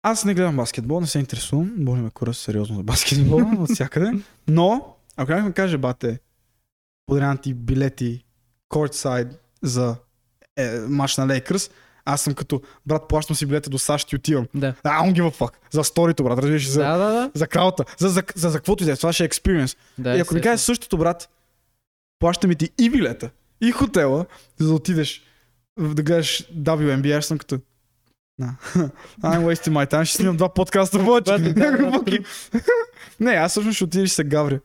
аз 0.02 0.24
не 0.24 0.34
гледам 0.34 0.56
баскетбол, 0.56 1.00
не 1.00 1.06
се 1.06 1.18
интересувам. 1.18 1.72
Боли 1.76 2.00
ме 2.00 2.10
кура 2.10 2.34
сериозно 2.34 2.76
за 2.76 2.82
баскетбол 2.82 3.42
от 3.58 3.70
всякъде. 3.74 4.12
Но, 4.48 4.96
ако 5.16 5.30
някой 5.32 5.48
ми 5.48 5.54
каже, 5.54 5.78
бате, 5.78 6.20
подарявам 7.06 7.38
ти 7.38 7.54
билети 7.54 8.24
courtside 8.70 9.36
за 9.62 9.96
е, 10.56 10.78
матч 10.78 11.16
на 11.16 11.26
Лейкърс, 11.26 11.70
аз 12.04 12.20
съм 12.22 12.34
като, 12.34 12.62
брат, 12.86 13.08
плащам 13.08 13.36
си 13.36 13.46
билета 13.46 13.70
до 13.70 13.78
САЩ 13.78 14.12
и 14.12 14.16
отивам. 14.16 14.46
Да. 14.54 14.74
А, 14.84 15.02
он 15.02 15.14
a 15.14 15.38
fuck. 15.38 15.52
За 15.70 15.84
сторито, 15.84 16.24
брат, 16.24 16.38
разбираш, 16.38 16.68
за, 16.70 16.80
Да, 16.80 16.96
да, 16.96 17.12
да. 17.12 17.30
за 17.34 17.46
краута, 17.46 17.84
за, 17.98 18.08
за, 18.08 18.22
за, 18.34 18.50
за 18.50 18.58
каквото 18.58 18.82
и 18.82 18.86
да 18.86 18.92
е. 18.92 18.96
Това 18.96 19.12
ще 19.12 19.24
е 19.24 19.28
experience. 19.28 19.76
да 19.98 20.16
и 20.16 20.20
ако 20.20 20.34
ми 20.34 20.40
кажеш 20.40 20.64
същото, 20.64 20.98
брат, 20.98 21.28
плащаме 22.18 22.54
ти 22.54 22.70
и 22.78 22.90
билета, 22.90 23.30
и 23.60 23.70
хотела, 23.70 24.26
за 24.58 24.68
да 24.68 24.74
отидеш 24.74 25.22
да 25.78 26.02
гледаш 26.02 26.44
WNBA, 26.52 27.18
аз 27.18 27.26
съм 27.26 27.38
като... 27.38 27.58
На. 28.38 28.56
I'm 29.22 29.44
wasting 29.44 29.72
my 29.72 29.92
time, 29.92 30.04
ще 30.04 30.16
снимам 30.16 30.36
два 30.36 30.54
подкаста 30.54 31.04
повече. 31.04 31.32
Не, 33.20 33.30
аз 33.30 33.50
всъщност 33.50 33.76
ще 33.76 33.84
отидеш 33.84 34.10
се 34.10 34.24
гавря. 34.24 34.60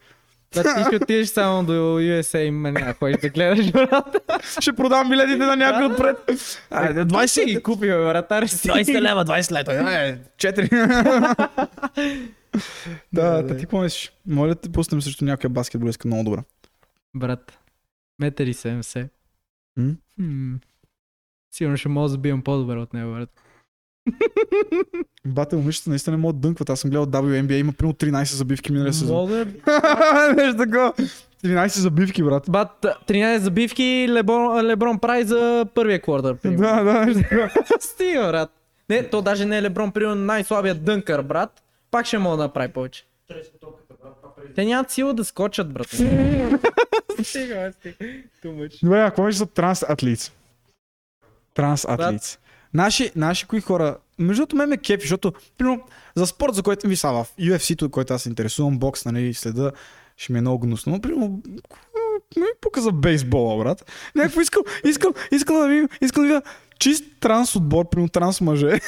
Да, 0.53 0.63
ти 0.63 0.83
ще 0.87 0.95
отидеш 0.95 1.27
само 1.27 1.63
до 1.63 1.73
USA 1.73 2.39
и 2.39 2.51
ме 2.51 2.71
няма 2.71 2.93
ходиш 2.93 3.17
да 3.21 3.29
гледаш, 3.29 3.71
брат. 3.71 4.17
Ще 4.59 4.73
продам 4.73 5.09
билетите 5.09 5.37
на 5.37 5.55
някой 5.55 5.85
отпред. 5.85 6.17
Айде, 6.69 7.05
20 7.05 7.45
ги 7.45 7.63
купи, 7.63 7.85
си. 8.47 8.69
20 8.69 9.01
лева, 9.01 9.25
20 9.25 9.51
лева. 9.51 9.93
Е, 9.93 10.17
4. 10.37 11.47
да, 13.13 13.47
ти 13.47 13.61
какво 13.61 13.81
мислиш? 13.81 14.11
Моля 14.27 14.49
да 14.49 14.55
те 14.55 14.71
пуснем 14.71 15.01
срещу 15.01 15.25
някоя 15.25 15.49
баскетболистка 15.49 16.07
много 16.07 16.23
добра. 16.23 16.43
Брат, 17.15 17.57
метър 18.19 18.47
и 18.47 18.53
70. 18.53 19.09
М? 19.77 19.95
М. 20.19 20.59
Сигурно 21.51 21.77
ще 21.77 21.89
мога 21.89 22.03
да 22.03 22.09
забивам 22.09 22.41
по-добре 22.41 22.77
от 22.77 22.93
него, 22.93 23.11
брат. 23.11 23.29
Бате, 25.25 25.55
момичета 25.55 25.89
наистина 25.89 26.17
не 26.17 26.21
могат 26.21 26.41
да 26.41 26.47
дънкват. 26.47 26.69
Аз 26.69 26.79
съм 26.79 26.89
гледал 26.89 27.05
WNBA, 27.05 27.53
има 27.53 27.73
примерно 27.73 27.93
13 27.93 28.23
забивки 28.23 28.71
миналия 28.71 28.93
сезон. 28.93 29.15
Мога. 29.15 29.45
Нещо 30.35 30.57
такова. 30.57 30.93
13 31.43 31.67
забивки, 31.67 32.23
брат. 32.23 32.43
Бат, 32.49 32.85
13 33.07 33.37
забивки 33.37 34.07
Леброн, 34.09 34.65
Леброн 34.65 34.99
прави 34.99 35.23
за 35.23 35.65
първия 35.73 36.01
квартал. 36.01 36.37
Да, 36.45 36.83
да, 36.83 37.05
нещо 37.05 37.23
такова. 37.23 37.49
Стига, 37.79 38.27
брат. 38.27 38.51
Не, 38.89 39.09
то 39.09 39.21
даже 39.21 39.45
не 39.45 39.57
е 39.57 39.61
Леброн, 39.61 39.91
примерно 39.91 40.15
най-слабият 40.15 40.83
дънкър, 40.83 41.21
брат. 41.21 41.63
Пак 41.91 42.05
ще 42.05 42.17
мога 42.17 42.37
да 42.37 42.43
направи 42.43 42.73
повече. 42.73 43.05
Те 44.55 44.65
нямат 44.65 44.91
сила 44.91 45.13
да 45.13 45.25
скочат, 45.25 45.73
брат. 45.73 45.87
Стига, 47.23 47.73
стига. 47.79 48.69
Добре, 48.83 49.01
а 49.01 49.05
какво 49.05 49.23
мислиш 49.23 49.37
за 49.37 49.45
трансатлици? 49.45 50.31
Трансатлици. 51.53 52.37
Наши, 52.73 53.11
наши 53.15 53.47
кои 53.47 53.61
хора, 53.61 53.97
между 54.19 54.41
другото 54.41 54.55
ме 54.55 54.65
ме 54.65 54.77
кефи, 54.77 55.01
защото, 55.01 55.33
примерно, 55.57 55.83
за 56.15 56.27
спорт, 56.27 56.55
за 56.55 56.63
който 56.63 56.87
ви 56.87 56.95
са 56.95 57.11
в 57.11 57.27
UFC-то, 57.39 57.89
който 57.89 58.13
аз 58.13 58.23
се 58.23 58.29
интересувам, 58.29 58.79
бокс, 58.79 59.05
нали, 59.05 59.33
следа, 59.33 59.71
ще 60.17 60.33
ми 60.33 60.39
е 60.39 60.41
много 60.41 60.59
гнусно. 60.59 60.91
Но, 60.93 61.01
примерно, 61.01 61.41
ми 62.37 62.45
пука 62.61 62.81
за 62.81 62.91
бейсбола, 62.91 63.63
брат. 63.63 63.91
Някакво 64.15 64.41
искам, 64.41 64.63
искам, 64.85 65.13
искам 65.31 65.55
да 65.55 65.67
ви, 65.67 65.87
искам 66.01 66.23
да 66.23 66.27
видя 66.27 66.41
чист 66.79 67.03
транс 67.19 67.55
отбор, 67.55 67.89
примерно 67.89 68.09
транс 68.09 68.41
мъже, 68.41 68.79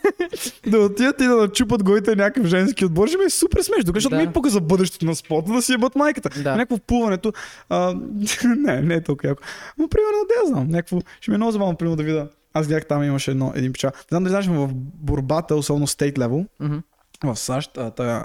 да 0.66 0.78
отидат 0.78 1.20
и 1.20 1.24
да 1.24 1.36
начупат 1.36 1.82
гоите 1.82 2.10
на 2.10 2.16
някакъв 2.16 2.46
женски 2.46 2.84
отбор, 2.84 3.08
ще 3.08 3.18
ми 3.18 3.24
е 3.24 3.30
супер 3.30 3.62
смешно, 3.62 3.92
защото 3.94 4.16
Да. 4.16 4.22
ми 4.22 4.32
пука 4.32 4.50
за 4.50 4.60
бъдещето 4.60 5.06
на 5.06 5.14
спорта, 5.14 5.52
да 5.52 5.62
си 5.62 5.72
ебат 5.72 5.96
майката. 5.96 6.42
Да. 6.42 6.52
Някакво 6.52 6.78
плуването, 6.78 7.32
а, 7.68 7.94
не, 8.56 8.82
не 8.82 8.94
е 8.94 9.02
толкова 9.02 9.28
яко. 9.28 9.42
Но 9.78 9.88
примерно, 9.88 10.18
да 10.28 10.40
я 10.40 10.46
знам, 10.46 10.68
някакво, 10.68 10.98
ще 11.20 11.30
ми 11.30 11.34
е 11.34 11.38
много 11.38 11.52
забавно, 11.52 11.76
примерно 11.76 11.96
да 11.96 12.02
видя. 12.02 12.28
Аз 12.54 12.66
гледах 12.66 12.86
там 12.86 13.02
имаше 13.02 13.30
едно, 13.30 13.52
един 13.54 13.72
пича. 13.72 13.86
Не 13.86 14.02
знам 14.08 14.22
дали 14.24 14.30
знаеш, 14.30 14.46
в 14.46 14.68
борбата, 14.74 15.56
особено 15.56 15.86
state 15.86 16.14
level, 16.14 16.46
Мгм. 16.60 16.76
в 17.24 17.36
САЩ, 17.36 17.78
тая 17.96 18.24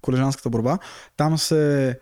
колежанската 0.00 0.50
борба, 0.50 0.78
там 1.16 1.38
се 1.38 1.98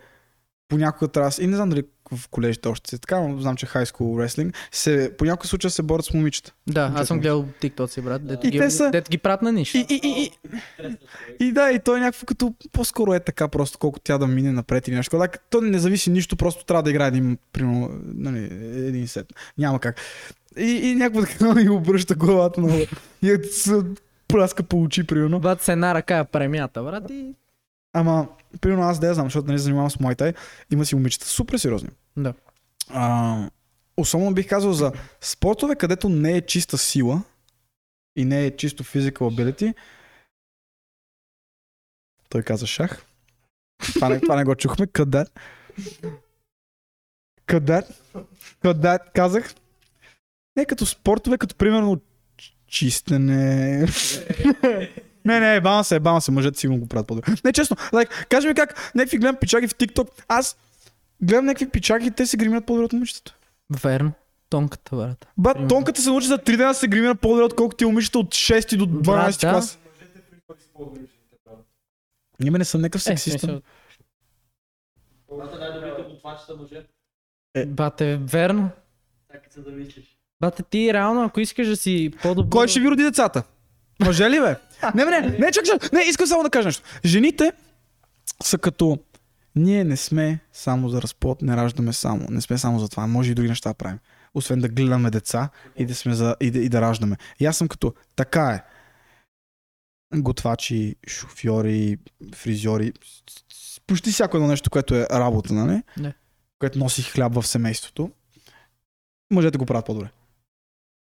понякога 0.72 1.08
трябва, 1.08 1.28
да 1.28 1.32
се- 1.32 1.42
и 1.42 1.46
не 1.46 1.56
знам 1.56 1.68
дали 1.68 1.82
в 2.12 2.28
колежите 2.28 2.68
още 2.68 2.96
е 2.96 2.98
така, 2.98 3.20
но 3.20 3.40
знам, 3.40 3.56
че 3.56 3.66
high 3.66 3.84
school 3.84 4.00
wrestling, 4.18 4.54
се, 4.72 5.12
понякога 5.18 5.48
случая 5.48 5.70
се 5.70 5.82
борят 5.82 6.04
с 6.04 6.12
момичета. 6.12 6.52
Да, 6.66 6.92
аз 6.94 7.08
съм 7.08 7.20
гледал 7.20 7.46
TikTok 7.62 7.86
си, 7.86 8.00
брат. 8.00 8.26
Дето 8.26 8.46
И 8.46 8.50
ги, 8.50 8.58
те 8.58 8.70
са- 8.70 8.90
дето 8.90 9.10
ги 9.10 9.18
прат 9.18 9.42
на 9.42 9.52
нищо. 9.52 9.76
И, 9.78 9.86
и, 9.90 10.00
и, 10.04 10.30
и, 10.80 10.96
и 11.40 11.52
да, 11.52 11.70
и 11.70 11.78
той 11.78 11.96
е 11.96 12.00
някакво 12.00 12.26
като 12.26 12.54
по-скоро 12.72 13.14
е 13.14 13.20
така, 13.20 13.48
просто 13.48 13.78
колко 13.78 14.00
тя 14.00 14.18
да 14.18 14.26
мине 14.26 14.52
напред 14.52 14.88
или 14.88 14.96
нещо. 14.96 15.18
Так, 15.18 15.44
то 15.50 15.60
не 15.60 15.78
зависи 15.78 16.10
нищо, 16.10 16.36
просто 16.36 16.64
трябва 16.64 16.82
да 16.82 16.90
играе 16.90 17.08
един, 17.08 17.38
примерно, 17.52 17.90
нали, 18.04 18.44
един 18.78 19.08
сет. 19.08 19.26
Няма 19.58 19.78
как. 19.80 20.00
И, 20.58 20.70
и 20.82 20.94
някакво 20.94 21.20
така 21.22 21.60
и 21.60 21.68
обръща 21.68 22.14
главата 22.14 22.60
на 22.60 22.76
и 23.22 23.38
се 23.44 23.80
праска 24.28 24.62
по 24.62 24.82
очи, 24.82 25.04
примерно. 25.04 25.40
Бат 25.40 25.62
с 25.62 25.68
една 25.68 25.94
ръка 25.94 26.18
е 26.18 26.24
премята, 26.24 26.82
брат. 26.82 27.10
И... 27.10 27.34
Ама, 27.92 28.28
примерно 28.60 28.82
аз 28.82 28.98
да 28.98 29.06
я 29.06 29.14
знам, 29.14 29.26
защото 29.26 29.52
не 29.52 29.58
се 29.58 29.64
занимавам 29.64 29.90
с 29.90 29.96
Thai, 29.96 30.36
има 30.72 30.86
си 30.86 30.94
момичета 30.94 31.26
супер 31.26 31.58
сериозни. 31.58 31.90
Да. 32.16 32.34
А, 32.88 33.50
особено 33.96 34.34
бих 34.34 34.48
казал 34.48 34.72
за 34.72 34.92
спортове, 35.20 35.76
където 35.76 36.08
не 36.08 36.32
е 36.32 36.46
чиста 36.46 36.78
сила 36.78 37.22
и 38.16 38.24
не 38.24 38.44
е 38.44 38.56
чисто 38.56 38.84
physical 38.84 39.18
ability. 39.18 39.74
Той 42.28 42.42
каза 42.42 42.66
шах. 42.66 43.06
Това 43.94 44.08
не, 44.08 44.20
това 44.20 44.36
не 44.36 44.44
го 44.44 44.54
чухме. 44.54 44.86
Къде? 44.86 45.24
Къде? 47.46 47.82
Къде? 48.60 48.98
Казах. 49.14 49.54
Не 50.56 50.64
като 50.64 50.86
спортове, 50.86 51.38
като 51.38 51.56
примерно 51.56 52.00
чистене. 52.66 53.86
Не, 55.24 55.40
не, 55.40 55.56
ебавам 55.56 55.84
се, 55.84 55.96
ебавам 55.96 56.20
се, 56.20 56.30
мъжете 56.30 56.58
сигурно 56.58 56.80
го 56.80 56.86
правят 56.88 57.06
по-добре. 57.06 57.32
Не, 57.44 57.52
честно, 57.52 57.76
like, 57.76 58.26
кажи 58.26 58.48
ми 58.48 58.54
как, 58.54 58.92
някакви 58.94 59.18
гледам 59.18 59.36
пичаги 59.36 59.68
в 59.68 59.74
TikTok, 59.74 60.08
аз 60.28 60.56
гледам 61.22 61.44
някакви 61.46 61.68
пичаги 61.68 62.06
и 62.06 62.10
те 62.10 62.26
се 62.26 62.36
гримират 62.36 62.66
по-добре 62.66 62.84
от 62.84 62.92
момичетата. 62.92 63.34
Верно. 63.82 64.12
Тонката, 64.50 64.96
брат. 64.96 65.26
Ба, 65.38 65.52
Примерно. 65.52 65.68
тонката 65.68 66.02
се 66.02 66.08
научи 66.10 66.26
за 66.26 66.38
3 66.38 66.56
дена 66.56 66.74
се 66.74 66.88
гримира 66.88 67.14
по-добре, 67.14 67.42
отколкото 67.42 67.76
ти 67.76 67.84
момичета 67.84 68.18
от 68.18 68.26
6 68.28 68.76
до 68.76 68.86
12 68.86 69.02
Брат, 69.02 69.40
да. 69.40 69.50
клас. 69.50 69.78
Нима 72.40 72.58
не 72.58 72.64
съм 72.64 72.80
някакъв 72.80 73.00
Е, 73.00 73.04
сексист. 73.04 73.46
Бате 75.38 75.58
най-добрите 75.58 76.02
готвачи 76.10 76.42
мъже. 76.60 76.86
Бате, 77.66 78.16
верно. 78.16 78.70
Така 79.32 79.50
се 79.50 79.60
да 79.60 79.70
мислиш. 79.70 80.16
Бате, 80.40 80.62
ти 80.62 80.92
реално, 80.92 81.24
ако 81.24 81.40
искаш 81.40 81.68
да 81.68 81.76
си 81.76 82.10
по-добър... 82.22 82.50
Кой 82.50 82.68
ще 82.68 82.80
ви 82.80 82.90
роди 82.90 83.02
децата? 83.02 83.42
Мъже 84.04 84.30
ли 84.30 84.40
бе? 84.40 84.56
Не, 84.94 85.04
не, 85.04 85.20
не, 85.20 85.38
не, 85.38 85.52
чакай, 85.52 85.88
не, 85.92 86.00
искам 86.00 86.26
само 86.26 86.42
да 86.42 86.50
кажа 86.50 86.68
нещо. 86.68 86.82
Жените 87.04 87.52
са 88.42 88.58
като 88.58 88.98
ние 89.56 89.84
не 89.84 89.96
сме 89.96 90.40
само 90.52 90.88
за 90.88 91.02
разплод, 91.02 91.42
не 91.42 91.56
раждаме 91.56 91.92
само. 91.92 92.26
Не 92.30 92.40
сме 92.40 92.58
само 92.58 92.78
за 92.78 92.88
това. 92.88 93.06
Може 93.06 93.30
и 93.30 93.34
други 93.34 93.48
неща 93.48 93.70
да 93.70 93.74
правим. 93.74 93.98
Освен 94.34 94.60
да 94.60 94.68
гледаме 94.68 95.10
деца 95.10 95.48
и 95.76 95.86
да, 95.86 95.94
сме 95.94 96.14
за, 96.14 96.36
и 96.40 96.50
да, 96.50 96.58
и 96.58 96.68
да 96.68 96.80
раждаме. 96.80 97.16
И 97.40 97.46
аз 97.46 97.56
съм 97.56 97.68
като, 97.68 97.94
така 98.16 98.50
е. 98.50 98.62
Готвачи, 100.14 100.96
шофьори, 101.08 101.98
фризьори, 102.34 102.92
почти 103.86 104.10
всяко 104.10 104.36
едно 104.36 104.48
нещо, 104.48 104.70
което 104.70 104.94
е 104.94 105.06
работа, 105.10 105.54
нали? 105.54 105.82
Не. 105.96 106.14
Което 106.58 106.78
носи 106.78 107.02
хляб 107.02 107.34
в 107.34 107.46
семейството. 107.46 108.10
Мъжете 109.30 109.58
го 109.58 109.66
правят 109.66 109.86
по-добре. 109.86 110.08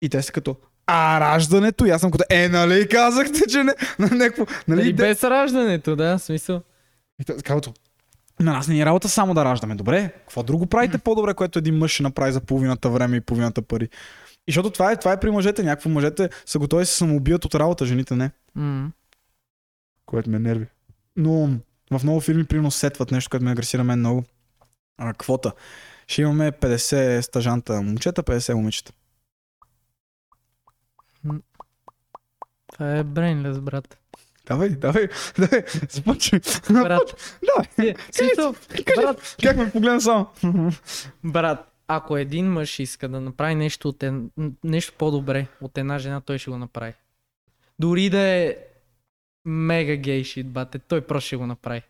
И 0.02 0.10
те 0.10 0.22
са 0.22 0.32
като, 0.32 0.56
а 0.88 1.20
раждането, 1.20 1.86
и 1.86 1.90
аз 1.90 2.02
съм 2.02 2.12
като, 2.12 2.24
е, 2.30 2.50
нали 2.50 2.88
казахте, 2.90 3.42
че 3.50 3.64
не, 3.64 3.74
на 4.00 4.08
някакво, 4.08 4.46
нали, 4.68 4.80
Нали, 4.80 4.94
де- 4.94 5.04
без 5.04 5.24
раждането, 5.24 5.96
да, 5.96 6.20
смисъл. 6.20 6.62
и 7.22 7.42
Казват, 7.44 7.70
на 8.40 8.54
нас 8.54 8.68
не 8.68 8.80
е 8.80 8.86
работа 8.86 9.10
само 9.10 9.34
да 9.34 9.46
раждаме. 9.46 9.76
Добре, 9.76 10.10
какво 10.10 10.44
друго 10.44 10.66
правите 10.66 10.98
по-добре, 10.98 11.34
което 11.34 11.60
един 11.60 11.78
мъж 11.78 11.92
ще 11.92 12.04
направи 12.04 12.32
за 12.32 12.42
половината 12.42 12.90
време 12.90 13.18
и 13.18 13.22
половината 13.22 13.62
пари? 13.62 13.90
И 14.48 14.52
защото 14.52 14.70
това 14.70 14.92
е, 14.92 14.96
това 14.96 15.12
е 15.12 15.20
при 15.20 15.32
мъжете. 15.32 15.64
Някакво 15.64 15.90
мъжете 15.90 16.30
са 16.46 16.60
готови 16.60 16.82
да 16.82 16.86
се 16.86 16.96
самоубият 16.96 17.46
от 17.46 17.56
работа, 17.56 17.86
жените 17.86 18.16
не. 18.16 18.32
М. 18.56 18.92
Което 20.06 20.30
ме 20.30 20.40
нерви. 20.40 20.66
Но 21.16 21.50
в 21.92 22.04
много 22.04 22.22
фирми, 22.22 22.44
примерно, 22.46 22.72
сетват 22.72 23.12
нещо, 23.12 23.30
което 23.30 23.46
ме 23.46 23.52
агресира 23.52 23.84
мен 23.84 24.00
много. 24.00 24.24
А, 24.98 25.14
квота. 25.14 25.52
Ще 26.08 26.22
имаме 26.22 26.52
50 26.52 27.22
стажанта 27.22 27.82
момчета, 27.82 28.24
50 28.24 28.54
момичета. 28.54 28.92
Това 32.74 32.98
е 32.98 33.04
брейнлес, 33.04 33.60
брат. 33.60 33.98
Давай, 34.46 34.70
давай, 34.70 35.08
давай, 35.40 35.64
започвай. 35.90 36.40
Брат. 36.70 37.22
В 37.42 37.96
смисъл, 38.12 38.56
брат, 38.96 39.36
как 39.44 39.58
ме 39.58 39.72
погледна 39.72 40.02
само? 40.02 40.28
брат, 41.24 41.72
ако 41.88 42.18
един 42.18 42.52
мъж 42.52 42.80
иска 42.80 43.10
да 43.10 43.22
направи 43.22 43.56
нещо, 43.56 43.90
от 43.90 44.04
ен... 44.04 44.32
нещо 44.64 44.94
по-добре 44.98 45.48
от 45.62 45.78
една 45.78 46.00
жена, 46.00 46.22
той 46.22 46.38
ще 46.38 46.52
го 46.52 46.58
направи. 46.58 46.94
Дори 47.80 48.10
да 48.10 48.20
е 48.20 48.58
мега 49.46 49.96
гей 49.96 50.24
шит, 50.24 50.50
бате, 50.50 50.80
той 50.80 51.02
просто 51.02 51.28
ще 51.28 51.36
го 51.36 51.48
направи. 51.48 51.82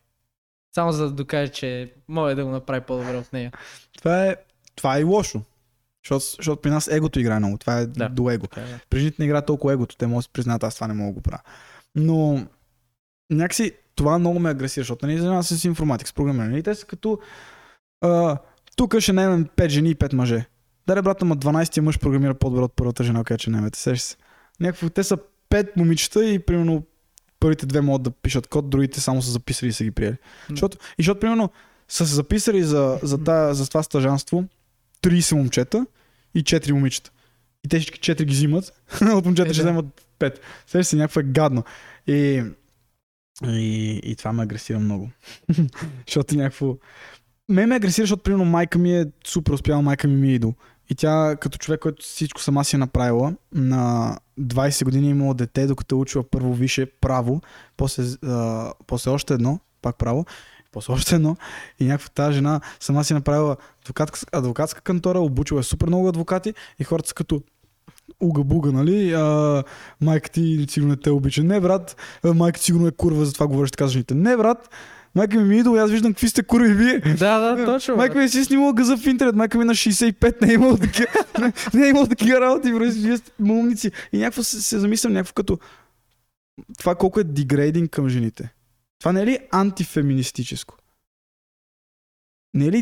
Само 0.75 0.91
за 0.91 1.05
да 1.05 1.11
докаже, 1.11 1.51
че 1.51 1.93
може 2.07 2.35
да 2.35 2.45
го 2.45 2.51
направи 2.51 2.81
по-добре 2.81 3.17
от 3.17 3.33
нея. 3.33 3.51
Това 3.97 4.25
е, 4.25 4.35
това 4.75 4.97
е 4.97 5.01
и 5.01 5.03
лошо. 5.03 5.41
Защото, 6.05 6.25
защото 6.37 6.61
при 6.61 6.69
нас 6.69 6.87
егото 6.87 7.19
играе 7.19 7.39
много. 7.39 7.57
Това 7.57 7.79
е 7.79 7.85
Да. 7.85 8.09
до 8.09 8.29
его. 8.29 8.47
Така 8.47 8.61
е, 8.61 8.71
да. 8.71 8.79
При 8.89 8.99
жените 8.99 9.15
не 9.19 9.25
играе 9.25 9.45
толкова 9.45 9.73
егото. 9.73 9.95
Те 9.97 10.07
могат 10.07 10.19
да 10.19 10.23
си 10.23 10.29
признаят, 10.33 10.63
аз 10.63 10.75
това 10.75 10.87
не 10.87 10.93
мога 10.93 11.07
да 11.09 11.13
го 11.13 11.21
правя. 11.21 11.41
Но 11.95 12.45
някакси 13.31 13.71
това 13.95 14.19
много 14.19 14.39
ме 14.39 14.49
агресира, 14.49 14.81
защото 14.81 15.05
нали 15.05 15.17
занимавам 15.17 15.43
се 15.43 15.57
с 15.57 15.65
информатик, 15.65 16.07
с 16.07 16.13
програмиране. 16.13 16.57
И 16.57 16.63
те 16.63 16.75
са 16.75 16.85
като 16.85 17.19
а, 18.01 18.37
тук 18.75 18.99
ще 18.99 19.13
наемем 19.13 19.45
5 19.45 19.69
жени 19.69 19.89
и 19.89 19.95
5 19.95 20.13
мъже. 20.13 20.45
Да, 20.87 21.01
брата, 21.01 21.25
ма 21.25 21.37
12-тия 21.37 21.83
мъж 21.83 21.99
програмира 21.99 22.33
по-добре 22.33 22.63
от 22.63 22.73
първата 22.75 23.03
жена, 23.03 23.23
която 23.23 23.41
ще 23.41 23.51
наемете. 23.51 23.79
Сеш 23.79 24.01
се. 24.01 24.15
Някакво, 24.59 24.89
те 24.89 25.03
са 25.03 25.17
5 25.49 25.69
момичета 25.77 26.25
и 26.25 26.39
примерно 26.39 26.83
първите 27.39 27.65
две 27.65 27.81
могат 27.81 28.03
да 28.03 28.11
пишат 28.11 28.47
код, 28.47 28.69
другите 28.69 29.01
само 29.01 29.21
са 29.21 29.31
записали 29.31 29.69
и 29.69 29.73
са 29.73 29.83
ги 29.83 29.91
приели. 29.91 30.17
Защото, 30.49 30.77
и 30.77 31.03
защото, 31.03 31.19
примерно, 31.19 31.49
са 31.87 32.07
се 32.07 32.15
записали 32.15 32.63
за, 32.63 32.99
за, 33.03 33.23
тая, 33.23 33.53
за 33.53 33.67
това 33.67 33.83
стажанство 33.83 34.45
30 35.01 35.35
момчета 35.35 35.85
и 36.35 36.43
4 36.43 36.71
момичета. 36.71 37.11
И 37.65 37.67
те 37.69 37.79
всички 37.79 37.99
4 37.99 38.23
ги 38.23 38.33
взимат, 38.33 38.73
от 39.01 39.25
момчета 39.25 39.49
Е, 39.49 39.53
ще 39.53 39.63
да. 39.63 39.69
вземат 39.69 39.85
5. 40.19 40.39
Сеш 40.67 40.87
се, 40.87 40.95
някакво 40.95 41.19
е 41.19 41.23
гадно. 41.23 41.63
И, 42.07 42.43
и, 43.43 43.99
и 44.03 44.15
това 44.15 44.33
ме 44.33 44.43
агресира 44.43 44.79
много. 44.79 45.09
защото 46.07 46.35
някакво... 46.35 46.77
Ме 47.49 47.65
ме 47.65 47.75
агресира, 47.75 48.03
защото 48.03 48.23
примерно 48.23 48.45
майка 48.45 48.79
ми 48.79 48.97
е 48.99 49.05
супер 49.27 49.53
успяла, 49.53 49.81
майка 49.81 50.07
ми 50.07 50.15
ми 50.15 50.29
е 50.29 50.35
идол. 50.35 50.53
И 50.89 50.95
тя 50.95 51.35
като 51.41 51.57
човек, 51.57 51.79
който 51.79 52.03
всичко 52.03 52.41
сама 52.41 52.65
си 52.65 52.75
е 52.75 52.79
направила, 52.79 53.35
на 53.53 54.17
20 54.39 54.83
години 54.83 55.07
е 55.07 55.11
имала 55.11 55.33
дете, 55.33 55.67
докато 55.67 55.95
е 55.95 55.97
учила 55.97 56.23
първо 56.23 56.53
више 56.53 56.85
право, 56.85 57.41
после, 57.77 58.03
а, 58.23 58.71
после 58.87 59.11
още 59.11 59.33
едно, 59.33 59.59
пак 59.81 59.97
право, 59.97 60.25
едно. 61.11 61.37
И 61.79 61.85
някаква 61.85 62.09
тази 62.09 62.35
жена 62.35 62.61
сама 62.79 63.03
си 63.03 63.13
направила 63.13 63.57
адвокатска, 63.81 64.19
адвокатска 64.31 64.81
кантора, 64.81 65.19
обучила 65.19 65.59
е 65.59 65.63
супер 65.63 65.87
много 65.87 66.07
адвокати 66.07 66.53
и 66.79 66.83
хората 66.83 67.09
са 67.09 67.15
като 67.15 67.41
уга-буга, 68.23 68.71
нали? 68.71 69.13
А, 69.13 69.63
майка 70.01 70.29
ти 70.29 70.65
сигурно 70.69 70.91
не 70.91 70.97
те 70.97 71.09
обича. 71.09 71.43
Не, 71.43 71.59
брат, 71.59 71.95
майка 72.23 72.59
ти 72.59 72.65
сигурно 72.65 72.87
е 72.87 72.91
курва, 72.91 73.25
затова 73.25 73.47
говориш 73.47 73.71
така 73.71 73.87
за 73.87 73.91
жените. 73.91 74.15
Не, 74.15 74.37
брат, 74.37 74.69
майка 75.15 75.37
ми 75.37 75.43
ми 75.43 75.55
е 75.55 75.59
идол, 75.59 75.79
аз 75.79 75.91
виждам 75.91 76.13
какви 76.13 76.29
сте 76.29 76.43
курви 76.43 76.73
вие. 76.73 76.99
Да, 76.99 77.39
да, 77.39 77.65
точно. 77.65 77.95
Майка 77.95 78.17
ми 78.17 78.29
си 78.29 78.39
е 78.39 78.43
снимала 78.43 78.73
гъза 78.73 78.97
в 78.97 79.05
интернет, 79.05 79.35
майка 79.35 79.57
ми 79.57 79.65
на 79.65 79.73
65 79.73 80.41
не 80.41 80.51
е 80.51 80.53
имала 80.53 80.77
такива, 80.77 81.07
не, 81.39 81.53
не 81.73 81.85
е 81.85 81.89
имала 81.89 82.07
такива 82.07 82.41
работи, 82.41 82.73
бро, 82.73 82.83
вие 82.83 83.17
сте 83.17 83.31
умници. 83.41 83.91
И 84.13 84.17
някакво 84.17 84.43
се, 84.43 84.61
се 84.61 84.79
замислям, 84.79 85.13
някакво 85.13 85.33
като 85.33 85.59
това 86.77 86.95
колко 86.95 87.19
е 87.19 87.23
дегрейдинг 87.23 87.91
към 87.91 88.09
жените. 88.09 88.54
Това 88.99 89.11
не 89.11 89.21
е 89.21 89.25
ли 89.25 89.39
антифеминистическо? 89.51 90.77
Не 92.53 92.65
е 92.65 92.71
ли 92.71 92.81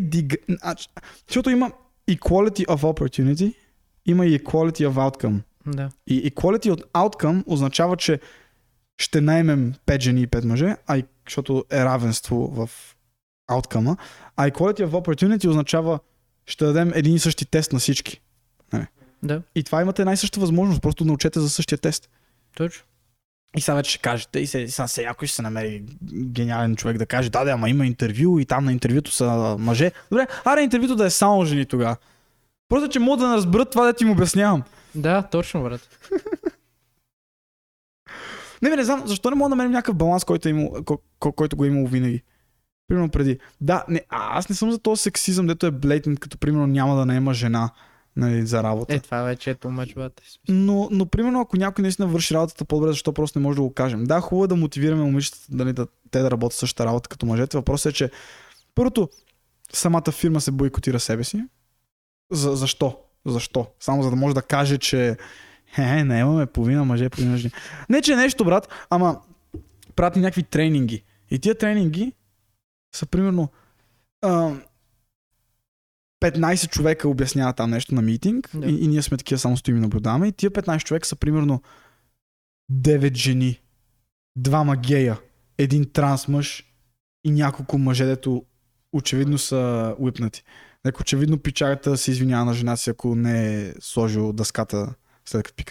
ч- 0.75 0.89
Защото 1.27 1.49
има 1.49 1.71
equality 2.09 2.65
of 2.65 2.81
opportunity, 2.81 3.55
има 4.05 4.25
и 4.25 4.39
equality 4.39 4.87
of 4.89 4.93
outcome. 4.93 5.39
Да. 5.65 5.91
И 6.07 6.31
equality 6.31 6.71
от 6.71 6.81
outcome 6.93 7.43
означава, 7.47 7.97
че 7.97 8.19
ще 8.97 9.21
наймем 9.21 9.73
5 9.85 10.01
жени 10.01 10.21
и 10.21 10.27
5 10.27 10.45
мъже, 10.45 10.75
а 10.87 10.97
и, 10.97 11.03
защото 11.27 11.65
е 11.71 11.85
равенство 11.85 12.47
в 12.47 12.69
outcome 13.51 13.97
а 14.35 14.49
equality 14.49 14.85
of 14.85 14.89
opportunity 14.89 15.47
означава 15.47 15.99
ще 16.45 16.65
дадем 16.65 16.91
един 16.95 17.15
и 17.15 17.19
същи 17.19 17.45
тест 17.45 17.73
на 17.73 17.79
всички. 17.79 18.21
Да, 19.23 19.41
И 19.55 19.63
това 19.63 19.81
имате 19.81 20.05
най-съща 20.05 20.39
възможност, 20.39 20.81
просто 20.81 21.05
научете 21.05 21.39
за 21.39 21.49
същия 21.49 21.77
тест. 21.77 22.09
точно. 22.55 22.83
И 23.55 23.61
сега 23.61 23.75
вече 23.75 23.91
ще 23.91 23.99
кажете, 23.99 24.39
и 24.39 24.47
се- 24.47 24.67
сега 24.67 24.87
се 24.87 25.03
някой 25.03 25.27
ще 25.27 25.35
се 25.35 25.41
намери 25.41 25.83
гениален 26.13 26.75
човек 26.75 26.97
да 26.97 27.05
каже, 27.05 27.29
да, 27.29 27.43
да, 27.43 27.51
ама 27.51 27.69
има 27.69 27.85
интервю 27.85 28.39
и 28.39 28.45
там 28.45 28.65
на 28.65 28.71
интервюто 28.71 29.11
са 29.11 29.25
мъже. 29.59 29.91
Добре, 30.11 30.27
аре 30.45 30.61
интервюто 30.61 30.95
да 30.95 31.05
е 31.05 31.09
само 31.09 31.45
жени 31.45 31.65
тогава. 31.65 31.95
Просто, 32.69 32.89
че 32.89 32.99
могат 32.99 33.19
да 33.19 33.27
не 33.27 33.35
разберат 33.35 33.71
това, 33.71 33.85
да 33.85 33.93
ти 33.93 34.03
им 34.03 34.11
обяснявам. 34.11 34.63
Да, 34.95 35.21
точно, 35.21 35.63
брат. 35.63 35.89
Не, 38.61 38.69
бе, 38.69 38.75
не 38.75 38.83
знам, 38.83 39.03
защо 39.05 39.29
не 39.29 39.35
мога 39.35 39.45
да 39.45 39.55
намерим 39.55 39.71
някакъв 39.71 39.95
баланс, 39.95 40.23
който, 40.23 40.47
е 40.47 40.51
имал, 40.51 40.69
ко- 40.83 41.01
ко- 41.19 41.31
който 41.31 41.55
го 41.57 41.65
е 41.65 41.67
имал 41.67 41.85
винаги. 41.85 42.21
Примерно 42.87 43.09
преди. 43.09 43.39
Да, 43.61 43.85
не, 43.89 44.01
а, 44.09 44.37
аз 44.37 44.49
не 44.49 44.55
съм 44.55 44.71
за 44.71 44.79
този 44.79 45.01
сексизъм, 45.01 45.47
дето 45.47 45.65
е 45.65 45.71
блейтен, 45.71 46.17
като 46.17 46.37
примерно 46.37 46.67
няма 46.67 46.95
да 46.95 47.05
наема 47.05 47.33
жена 47.33 47.69
нали, 48.15 48.45
за 48.45 48.63
работа. 48.63 48.93
Е, 48.93 48.99
това 48.99 49.21
вече 49.21 49.49
е 49.49 49.55
тумач, 49.55 49.93
брат. 49.93 50.21
Но, 50.49 50.87
но 50.91 51.05
примерно, 51.05 51.41
ако 51.41 51.57
някой 51.57 51.81
наистина 51.81 52.07
върши 52.07 52.33
работата 52.33 52.65
по-добре, 52.65 52.89
защо 52.89 53.13
просто 53.13 53.39
не 53.39 53.43
може 53.43 53.55
да 53.55 53.61
го 53.61 53.73
кажем? 53.73 54.03
Да, 54.03 54.21
хубаво 54.21 54.43
е 54.43 54.47
да 54.47 54.55
мотивираме 54.55 55.03
момичетата 55.03 55.45
дали, 55.49 55.73
да, 55.73 55.87
те 56.11 56.19
да 56.19 56.31
работят 56.31 56.57
същата 56.57 56.85
работа 56.85 57.09
като 57.09 57.25
мъжете. 57.25 57.57
Въпросът 57.57 57.91
е, 57.91 57.95
че 57.95 58.11
първото, 58.75 59.09
самата 59.73 60.11
фирма 60.11 60.41
се 60.41 60.51
бойкотира 60.51 60.99
себе 60.99 61.23
си. 61.23 61.43
За, 62.31 62.55
защо? 62.55 62.99
Защо? 63.25 63.67
Само 63.79 64.03
за 64.03 64.09
да 64.09 64.15
може 64.15 64.35
да 64.35 64.41
каже, 64.41 64.77
че 64.77 65.17
е, 65.77 66.03
не 66.03 66.19
имаме 66.19 66.45
половина 66.45 66.85
мъже, 66.85 67.09
половина 67.09 67.37
жени. 67.37 67.53
Не, 67.89 68.01
че 68.01 68.13
е 68.13 68.15
нещо, 68.15 68.45
брат, 68.45 68.67
ама 68.89 69.21
правят 69.95 70.15
ни 70.15 70.21
някакви 70.21 70.43
тренинги. 70.43 71.03
И 71.31 71.39
тия 71.39 71.57
тренинги 71.57 72.13
са 72.95 73.05
примерно 73.05 73.49
а, 74.21 74.51
15 76.23 76.69
човека 76.69 77.09
обясняват 77.09 77.55
там 77.55 77.69
нещо 77.69 77.95
на 77.95 78.01
митинг 78.01 78.49
Да. 78.53 78.67
и, 78.67 78.83
и 78.83 78.87
ние 78.87 79.01
сме 79.01 79.17
такива, 79.17 79.39
само 79.39 79.57
стоим 79.57 79.77
и 79.77 79.79
наблюдаваме. 79.79 80.27
И 80.27 80.31
тия 80.31 80.51
15 80.51 80.83
човека 80.83 81.07
са 81.07 81.15
примерно 81.15 81.61
9 82.71 83.15
жени, 83.15 83.59
двама 84.35 84.75
гея, 84.75 85.19
един 85.57 85.91
транс 85.91 86.27
мъж 86.27 86.63
и 87.25 87.31
няколко 87.31 87.77
мъже, 87.77 88.05
дето 88.05 88.45
очевидно 88.93 89.37
са 89.37 89.95
уипнати. 89.99 90.43
Нека 90.85 91.01
очевидно 91.01 91.39
пичагата 91.39 91.97
се 91.97 92.11
извинява 92.11 92.45
на 92.45 92.53
жена 92.53 92.77
си, 92.77 92.89
ако 92.89 93.15
не 93.15 93.61
е 93.61 93.73
сложил 93.79 94.33
дъската 94.33 94.93
след 95.25 95.43
като. 95.43 95.63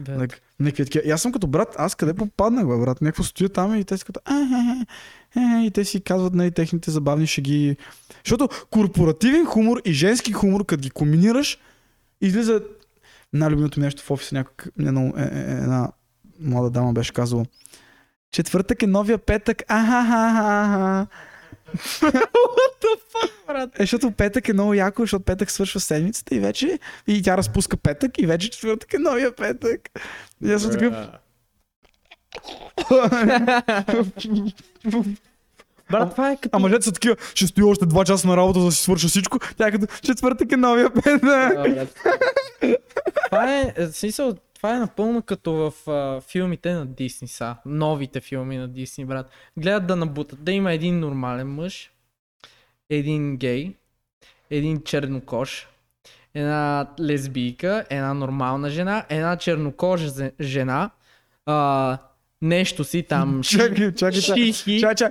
Like, 0.00 0.34
някакви 0.60 0.84
такива. 0.84 1.04
И 1.06 1.10
аз 1.10 1.22
съм 1.22 1.32
като 1.32 1.46
брат, 1.46 1.74
аз 1.78 1.94
къде 1.94 2.14
попаднах, 2.14 2.66
бе, 2.66 2.76
брат? 2.76 3.00
Някакво 3.00 3.22
стоя 3.22 3.48
там 3.48 3.78
и 3.78 3.84
те 3.84 3.96
са 3.96 4.04
като... 4.04 4.20
«Е, 4.30 4.34
е, 4.34 5.40
е, 5.40 5.62
е», 5.62 5.66
и 5.66 5.70
те 5.70 5.84
си 5.84 6.00
казват 6.00 6.34
нали, 6.34 6.50
техните 6.50 6.90
забавни 6.90 7.26
шеги. 7.26 7.76
Защото 8.24 8.48
корпоративен 8.70 9.46
хумор 9.46 9.80
и 9.84 9.92
женски 9.92 10.32
хумор, 10.32 10.64
като 10.66 10.80
ги 10.80 10.90
комбинираш, 10.90 11.58
излиза 12.20 12.62
най-любимото 13.32 13.80
нещо 13.80 14.02
в 14.02 14.10
офиса. 14.10 14.34
Някак, 14.34 14.68
една, 14.80 15.12
една 15.16 15.92
млада 16.40 16.70
дама 16.70 16.92
беше 16.92 17.12
казала 17.12 17.44
Четвъртък 18.32 18.82
е 18.82 18.86
новия 18.86 19.18
петък. 19.18 19.62
Ахахахаха. 19.68 21.06
Брат? 23.46 23.70
Е, 23.74 23.82
защото 23.82 24.10
петък 24.10 24.48
е 24.48 24.52
много 24.52 24.74
яко, 24.74 25.02
защото 25.02 25.24
петък 25.24 25.50
свършва 25.50 25.80
седмицата 25.80 26.34
и 26.34 26.40
вече 26.40 26.78
и 27.06 27.22
тя 27.22 27.36
разпуска 27.36 27.76
петък 27.76 28.18
и 28.18 28.26
вече 28.26 28.50
четвъртък 28.50 28.94
е 28.94 28.98
новия 28.98 29.36
петък. 29.36 29.80
И 30.44 30.52
аз 30.52 30.62
съм 30.62 30.70
такъв, 30.70 30.94
Брат, 35.90 36.10
това 36.10 36.30
е 36.30 36.36
като... 36.36 36.56
А 36.56 36.58
мъжете 36.58 36.82
са 36.82 36.92
такива, 36.92 37.16
ще 37.34 37.46
стои 37.46 37.64
още 37.64 37.84
2 37.84 38.04
часа 38.04 38.28
на 38.28 38.36
работа, 38.36 38.60
за 38.60 38.66
да 38.66 38.72
си 38.72 38.82
свърша 38.82 39.08
всичко. 39.08 39.38
Тя 39.56 39.68
е 39.68 39.72
като 39.72 39.86
четвъртък 40.02 40.52
е 40.52 40.56
новия 40.56 40.90
брат. 40.90 41.20
това 43.24 43.54
е, 43.54 43.72
е, 43.76 43.86
в 43.86 43.92
смисъл, 43.92 44.34
това 44.56 44.76
е 44.76 44.78
напълно 44.78 45.22
като 45.22 45.52
в 45.52 45.90
а, 45.90 46.20
филмите 46.20 46.72
на 46.72 46.86
Дисни 46.86 47.28
са. 47.28 47.56
Новите 47.66 48.20
филми 48.20 48.56
на 48.56 48.68
Дисни, 48.68 49.04
брат. 49.04 49.30
Гледат 49.56 49.86
да 49.86 49.96
набутат. 49.96 50.44
Да 50.44 50.52
има 50.52 50.72
един 50.72 51.00
нормален 51.00 51.48
мъж, 51.48 51.90
един 52.90 53.36
гей, 53.36 53.74
един 54.50 54.82
чернокож, 54.82 55.68
една 56.34 56.86
лесбийка, 57.00 57.84
една 57.90 58.14
нормална 58.14 58.70
жена, 58.70 59.04
една 59.08 59.36
чернокожа 59.36 60.30
жена, 60.40 60.90
а, 61.46 61.98
нещо 62.42 62.84
си 62.84 63.02
там. 63.02 63.40
Чакай, 63.44 63.94
чакай. 63.94 64.20
Чакай, 64.20 64.52
чакай, 64.52 65.10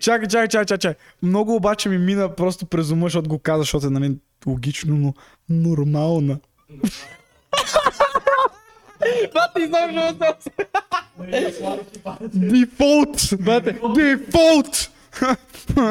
чакай, 0.00 0.28
чакай, 0.28 0.48
чакай, 0.48 0.78
чакай. 0.78 0.94
Много 1.22 1.54
обаче 1.54 1.88
ми 1.88 1.98
мина 1.98 2.34
просто 2.34 2.66
през 2.66 2.90
ума, 2.90 3.06
защото 3.06 3.28
го 3.28 3.38
каза, 3.38 3.62
защото 3.62 3.86
е 3.86 3.90
нали, 3.90 4.16
логично, 4.46 4.96
но 4.96 5.14
нормална. 5.48 6.38
Бати, 9.34 9.60
изобщо 9.62 10.24
Дефолт! 12.34 13.30
Бате. 13.40 13.80
Дефолт! 13.94 14.88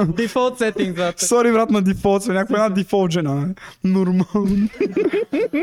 Дефолт 0.07 0.57
сеттинг, 0.57 0.95
брат. 0.95 1.19
Сори, 1.19 1.51
брат, 1.51 1.69
на 1.69 1.81
дефолт, 1.81 2.23
сме 2.23 2.33
някаква 2.33 2.55
една 2.65 2.69
дефолт 2.75 3.11
жена. 3.11 3.47
Нормално. 3.83 4.67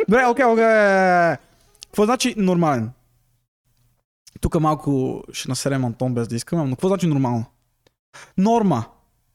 Добре, 0.09 0.27
окей, 0.27 0.45
окей. 0.45 1.37
Какво 1.85 2.05
значи 2.05 2.35
нормален? 2.37 2.91
Тук 4.41 4.61
малко 4.61 5.23
ще 5.33 5.49
насерем 5.49 5.85
Антон 5.85 6.15
без 6.15 6.29
да 6.29 6.37
искам, 6.37 6.69
но 6.71 6.77
какво 6.77 6.89
значи 6.89 7.07
нормално? 7.07 7.45
Норма. 8.39 8.85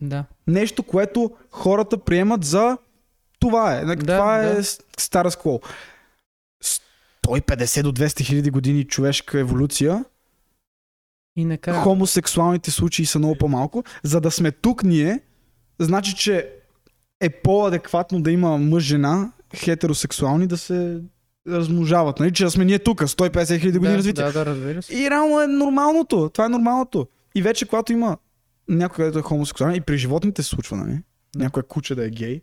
Да. 0.01 0.23
Нещо, 0.47 0.83
което 0.83 1.31
хората 1.51 1.97
приемат 1.97 2.43
за 2.43 2.77
това 3.39 3.73
е. 3.75 3.85
Да, 3.85 3.95
това 3.97 4.39
е 4.39 4.53
да. 4.55 4.63
с- 4.63 4.79
стара 4.97 5.31
скол. 5.31 5.61
150 7.27 7.83
до 7.83 7.91
200 7.91 8.23
хиляди 8.25 8.49
години 8.49 8.83
човешка 8.83 9.39
еволюция, 9.39 10.05
И 11.35 11.45
накрая. 11.45 11.81
хомосексуалните 11.81 12.71
случаи 12.71 13.05
са 13.05 13.19
много 13.19 13.35
по-малко. 13.35 13.83
За 14.03 14.21
да 14.21 14.31
сме 14.31 14.51
тук 14.51 14.83
ние, 14.83 15.19
значи, 15.79 16.15
че 16.15 16.49
е 17.21 17.29
по-адекватно 17.29 18.21
да 18.21 18.31
има 18.31 18.57
мъж-жена, 18.57 19.31
хетеросексуални, 19.55 20.47
да 20.47 20.57
се 20.57 21.01
размножават. 21.47 22.19
Нали? 22.19 22.33
Че 22.33 22.43
да 22.43 22.51
сме 22.51 22.65
ние 22.65 22.79
тук, 22.79 23.01
150 23.01 23.59
хиляди 23.59 23.77
години 23.77 23.93
да, 23.93 23.97
развитие. 23.97 24.23
да, 24.23 24.31
да, 24.31 24.45
разбира 24.45 24.81
се. 24.81 24.95
И 24.95 25.09
реално 25.09 25.41
е 25.41 25.47
нормалното. 25.47 26.29
Това 26.33 26.45
е 26.45 26.49
нормалното. 26.49 27.07
И 27.35 27.41
вече, 27.41 27.65
когато 27.65 27.93
има 27.93 28.17
някой, 28.69 28.95
където 28.95 29.19
е 29.19 29.21
хомосексуален, 29.21 29.75
и 29.75 29.81
при 29.81 29.97
животните 29.97 30.43
се 30.43 30.49
случва, 30.49 30.77
нали? 30.77 30.99
Някоя 31.35 31.63
куче 31.63 31.95
да 31.95 32.05
е 32.05 32.09
гей 32.09 32.41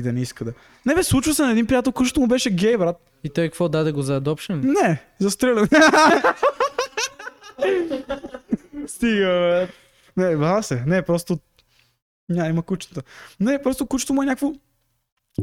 и 0.00 0.02
да 0.02 0.12
не 0.12 0.20
иска 0.20 0.44
да. 0.44 0.52
Не 0.86 0.94
бе, 0.94 1.02
случва 1.02 1.34
се 1.34 1.42
на 1.42 1.50
един 1.50 1.66
приятел, 1.66 1.92
кучето 1.92 2.20
му 2.20 2.26
беше 2.26 2.50
гей, 2.50 2.76
брат. 2.76 2.96
И 3.24 3.30
той 3.30 3.44
какво 3.44 3.68
даде 3.68 3.92
го 3.92 4.02
за 4.02 4.20
adoption? 4.20 4.82
Не, 4.82 5.02
застрелян. 5.18 5.68
Стига, 8.86 9.26
бе. 9.26 9.68
Не, 10.16 10.36
бава 10.36 10.62
се. 10.62 10.84
Не, 10.86 11.02
просто... 11.02 11.38
Ня, 12.28 12.48
има 12.48 12.62
кучета. 12.62 13.02
Не, 13.40 13.62
просто 13.62 13.86
кучето 13.86 14.14
му 14.14 14.22
е 14.22 14.26
някакво... 14.26 14.52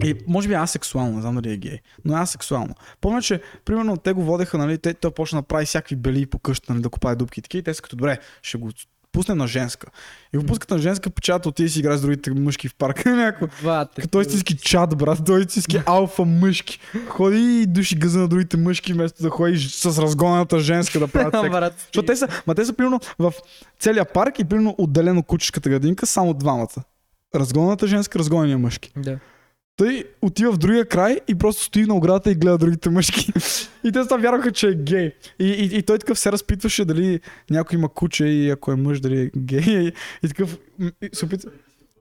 И 0.03 0.15
може 0.27 0.47
би 0.47 0.53
е 0.53 0.57
асексуално, 0.57 1.15
не 1.15 1.21
знам 1.21 1.35
дали 1.35 1.53
е 1.53 1.57
гей, 1.57 1.79
но 2.05 2.17
е 2.17 2.21
асексуално. 2.21 2.75
Помня, 3.01 3.21
че 3.21 3.41
примерно 3.65 3.97
те 3.97 4.13
го 4.13 4.23
водеха, 4.23 4.57
нали, 4.57 4.77
те, 4.77 4.93
той 4.93 5.11
почна 5.11 5.41
да 5.41 5.47
прави 5.47 5.65
всякакви 5.65 5.95
бели 5.95 6.25
по 6.25 6.39
къщата, 6.39 6.73
нали, 6.73 6.83
да 6.83 6.89
копае 6.89 7.15
дупки 7.15 7.39
и 7.39 7.43
такива, 7.43 7.59
и 7.59 7.63
те 7.63 7.73
са 7.73 7.81
като 7.81 7.95
добре, 7.95 8.17
ще 8.41 8.57
го 8.57 8.71
пуснем 9.11 9.37
на 9.37 9.47
женска. 9.47 9.87
И 10.33 10.37
го 10.37 10.43
пускат 10.45 10.69
на 10.69 10.77
женска, 10.77 11.09
печата 11.09 11.49
отиде 11.49 11.69
си 11.69 11.79
играе 11.79 11.97
с 11.97 12.01
другите 12.01 12.31
мъжки 12.31 12.67
в 12.67 12.75
парка. 12.75 13.09
Някакво. 13.15 13.47
Като 14.01 14.21
истински 14.21 14.57
чад, 14.57 14.97
брат, 14.97 15.19
той 15.25 15.41
истински 15.41 15.81
алфа 15.85 16.25
мъжки. 16.25 16.79
Ходи 17.07 17.61
и 17.61 17.65
души 17.65 17.95
гъза 17.95 18.19
на 18.19 18.27
другите 18.27 18.57
мъжки, 18.57 18.93
вместо 18.93 19.23
да 19.23 19.29
ходи 19.29 19.59
с 19.59 20.01
разгоната 20.01 20.59
женска 20.59 20.99
да 20.99 21.07
правят 21.07 21.31
брат. 21.51 21.73
Защото 21.77 22.05
те 22.05 22.15
са, 22.15 22.27
ма 22.47 22.55
те 22.55 22.65
са 22.65 22.73
примерно 22.73 22.99
в 23.19 23.33
целия 23.79 24.05
парк 24.05 24.39
и 24.39 24.43
примерно 24.43 24.75
отделено 24.77 25.23
кучешката 25.23 25.69
градинка, 25.69 26.05
само 26.05 26.33
двамата. 26.33 26.83
Разгоната 27.35 27.87
женска, 27.87 28.19
разгонения 28.19 28.57
мъжки. 28.57 28.91
Да. 28.97 29.19
Той 29.77 30.03
отива 30.21 30.51
в 30.51 30.57
другия 30.57 30.85
край 30.85 31.19
и 31.27 31.35
просто 31.35 31.63
стои 31.63 31.85
на 31.85 31.95
оградата 31.95 32.31
и 32.31 32.35
гледа 32.35 32.57
другите 32.57 32.89
мъжки. 32.89 33.33
и 33.83 33.91
те 33.91 34.03
са 34.03 34.17
вярваха, 34.17 34.51
че 34.51 34.67
е 34.67 34.73
гей. 34.73 35.11
И, 35.39 35.45
и, 35.45 35.77
и 35.77 35.83
той 35.83 35.97
такъв 35.97 36.19
се 36.19 36.31
разпитваше 36.31 36.85
дали 36.85 37.19
някой 37.49 37.77
има 37.77 37.89
куче 37.89 38.25
и 38.25 38.49
ако 38.49 38.71
е 38.71 38.75
мъж, 38.75 38.99
дали 38.99 39.21
е 39.21 39.31
гей. 39.37 39.63
И, 39.67 39.91
и 40.23 40.27
такъв 40.27 40.57
и 40.79 41.09
се 41.13 41.25
опитва... 41.25 41.51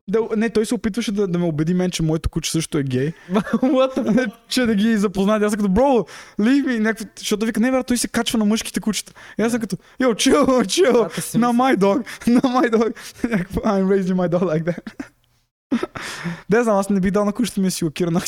Да, 0.08 0.20
не, 0.36 0.50
той 0.50 0.66
се 0.66 0.74
опитваше 0.74 1.12
да, 1.12 1.28
да 1.28 1.38
ме 1.38 1.44
убеди 1.44 1.74
мен, 1.74 1.90
че 1.90 2.02
моето 2.02 2.28
куче 2.28 2.50
също 2.50 2.78
е 2.78 2.82
гей. 2.82 3.12
Че 4.48 4.66
да 4.66 4.74
ги 4.74 4.96
запознае. 4.96 5.38
Аз 5.38 5.52
съм 5.52 5.60
като, 5.60 5.72
бро, 5.72 6.06
leave 6.40 6.66
me, 6.66 6.78
някакво, 6.78 7.04
защото 7.18 7.46
вика, 7.46 7.60
не, 7.60 7.70
брат, 7.70 7.86
той 7.86 7.98
се 7.98 8.08
качва 8.08 8.38
на 8.38 8.44
мъжките 8.44 8.80
кучета. 8.80 9.12
И 9.38 9.42
аз 9.42 9.52
съм 9.52 9.60
като, 9.60 9.76
йо, 10.00 10.08
chill, 10.08 10.46
chill, 10.46 11.38
на 11.38 11.48
my 11.52 11.76
dog, 11.76 12.26
на 12.26 12.40
my 12.40 12.70
dog. 12.70 12.96
I'm 13.54 13.86
raising 13.86 14.14
my 14.14 14.28
dog 14.28 14.42
like 14.42 14.64
that. 14.64 15.12
Да, 16.50 16.64
знам, 16.64 16.78
аз 16.78 16.90
не 16.90 17.00
би 17.00 17.10
дал 17.10 17.24
на 17.24 17.32
кучето 17.32 17.60
ми 17.60 17.70
си 17.70 17.84
лакира 17.84 18.10
на 18.10 18.20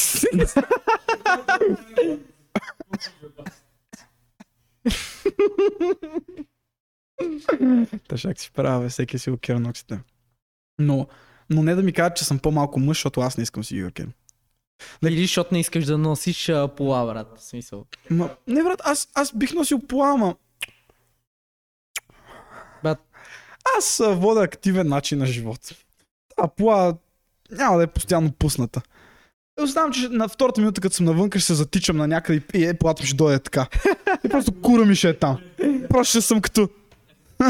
Та 8.08 8.16
шак 8.16 8.40
си 8.40 8.50
правя, 8.54 8.88
всеки 8.88 9.18
си 9.18 9.30
лакира 9.30 9.60
ногтите. 9.60 10.00
Но, 10.78 11.06
но 11.50 11.62
не 11.62 11.74
да 11.74 11.82
ми 11.82 11.92
кажат, 11.92 12.16
че 12.16 12.24
съм 12.24 12.38
по-малко 12.38 12.80
мъж, 12.80 12.96
защото 12.96 13.20
аз 13.20 13.36
не 13.36 13.42
искам 13.42 13.64
си 13.64 13.74
ги 13.74 13.84
лакирам. 13.84 14.12
Или 15.04 15.22
защото 15.22 15.54
не 15.54 15.60
искаш 15.60 15.84
да 15.84 15.98
носиш 15.98 16.48
а, 16.48 16.68
пола, 16.68 17.06
брат. 17.06 17.38
В 17.38 17.44
смисъл. 17.44 17.86
Ма, 18.10 18.36
не, 18.46 18.62
брат, 18.62 18.80
аз, 18.84 19.08
аз 19.14 19.36
бих 19.36 19.52
носил 19.52 19.78
пола, 19.78 20.10
ама 20.10 20.36
Брат, 22.82 22.98
аз 23.78 24.00
а, 24.00 24.14
вода 24.14 24.42
активен 24.42 24.88
начин 24.88 25.18
на 25.18 25.26
живот. 25.26 25.60
А 26.36 26.48
пола 26.48 26.94
няма 27.52 27.76
да 27.76 27.82
е 27.82 27.86
постоянно 27.86 28.32
пусната. 28.32 28.82
Е, 29.62 29.66
Знам, 29.66 29.92
че 29.92 30.08
на 30.08 30.28
втората 30.28 30.60
минута, 30.60 30.80
като 30.80 30.94
съм 30.94 31.06
навънка, 31.06 31.38
ще 31.38 31.46
се 31.46 31.54
затичам 31.54 31.96
на 31.96 32.08
някъде 32.08 32.42
и 32.54 32.66
е, 32.66 32.74
полата 32.74 33.02
ми 33.02 33.06
ще 33.06 33.16
дойде 33.16 33.38
така. 33.38 33.66
И 34.24 34.28
просто 34.28 34.60
кура 34.62 34.84
ми 34.84 34.94
ще 34.94 35.08
е 35.08 35.18
там. 35.18 35.38
Просто 35.88 36.10
ще 36.10 36.20
съм 36.20 36.40
като... 36.40 36.68